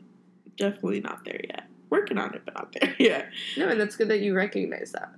definitely 0.57 1.01
not 1.01 1.25
there 1.25 1.41
yet. 1.47 1.65
Working 1.89 2.17
on 2.17 2.33
it, 2.33 2.41
but 2.45 2.55
not 2.55 2.73
there 2.73 2.95
yet. 2.99 3.29
No, 3.57 3.69
and 3.69 3.79
that's 3.79 3.95
good 3.95 4.07
that 4.09 4.21
you 4.21 4.35
recognize 4.35 4.91
that. 4.93 5.13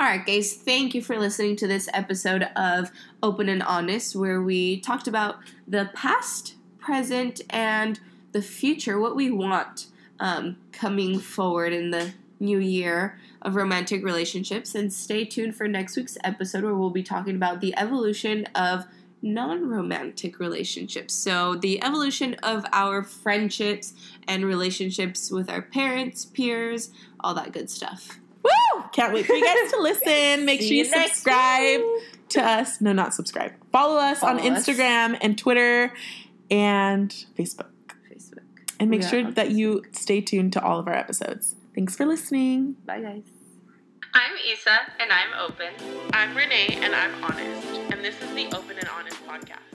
All 0.00 0.06
right, 0.06 0.24
guys, 0.24 0.54
thank 0.54 0.94
you 0.94 1.02
for 1.02 1.18
listening 1.18 1.56
to 1.56 1.66
this 1.66 1.86
episode 1.92 2.44
of 2.56 2.90
Open 3.22 3.50
and 3.50 3.62
Honest, 3.62 4.16
where 4.16 4.40
we 4.40 4.80
talked 4.80 5.06
about 5.06 5.36
the 5.68 5.90
past, 5.92 6.54
present, 6.78 7.42
and 7.50 8.00
the 8.32 8.40
future, 8.40 8.98
what 8.98 9.14
we 9.14 9.30
want 9.30 9.88
um, 10.18 10.56
coming 10.72 11.18
forward 11.18 11.74
in 11.74 11.90
the 11.90 12.14
new 12.38 12.58
year 12.58 13.18
of 13.42 13.56
romantic 13.56 14.02
relationships. 14.02 14.74
And 14.74 14.90
stay 14.90 15.26
tuned 15.26 15.54
for 15.54 15.68
next 15.68 15.96
week's 15.96 16.16
episode, 16.24 16.64
where 16.64 16.74
we'll 16.74 16.88
be 16.88 17.02
talking 17.02 17.36
about 17.36 17.60
the 17.60 17.76
evolution 17.76 18.46
of 18.54 18.86
non 19.22 19.68
romantic 19.68 20.38
relationships. 20.38 21.14
So, 21.14 21.56
the 21.56 21.82
evolution 21.82 22.34
of 22.42 22.64
our 22.72 23.02
friendships 23.02 23.94
and 24.26 24.44
relationships 24.44 25.30
with 25.30 25.50
our 25.50 25.62
parents, 25.62 26.24
peers, 26.24 26.90
all 27.20 27.34
that 27.34 27.52
good 27.52 27.70
stuff. 27.70 28.20
Woo! 28.42 28.82
Can't 28.92 29.12
wait 29.12 29.26
for 29.26 29.34
you 29.34 29.44
guys 29.44 29.70
to 29.72 29.78
listen. 29.80 30.44
Make 30.44 30.60
sure 30.60 30.70
you, 30.70 30.76
you 30.76 30.84
subscribe 30.84 31.80
to 32.30 32.42
us. 32.42 32.80
No, 32.80 32.92
not 32.92 33.14
subscribe. 33.14 33.52
Follow 33.72 33.96
us 33.96 34.22
on 34.22 34.38
Follow 34.38 34.50
us. 34.52 34.66
Instagram 34.66 35.18
and 35.20 35.36
Twitter 35.36 35.92
and 36.50 37.10
Facebook. 37.38 37.68
Facebook. 38.10 38.44
And 38.78 38.90
make 38.90 39.02
are 39.02 39.08
sure 39.08 39.24
on 39.26 39.34
that 39.34 39.50
you 39.50 39.84
stay 39.92 40.20
tuned 40.20 40.52
to 40.54 40.62
all 40.62 40.78
of 40.78 40.88
our 40.88 40.94
episodes. 40.94 41.56
Thanks 41.74 41.96
for 41.96 42.06
listening. 42.06 42.76
Bye, 42.86 43.00
guys. 43.00 43.39
I'm 44.12 44.32
Isa, 44.52 44.76
and 44.98 45.12
I'm 45.12 45.32
open. 45.38 45.72
I'm 46.12 46.36
Renee, 46.36 46.80
and 46.82 46.96
I'm 46.96 47.22
honest. 47.22 47.66
And 47.92 48.04
this 48.04 48.20
is 48.20 48.34
the 48.34 48.46
Open 48.56 48.76
and 48.76 48.88
Honest 48.88 49.24
podcast. 49.24 49.69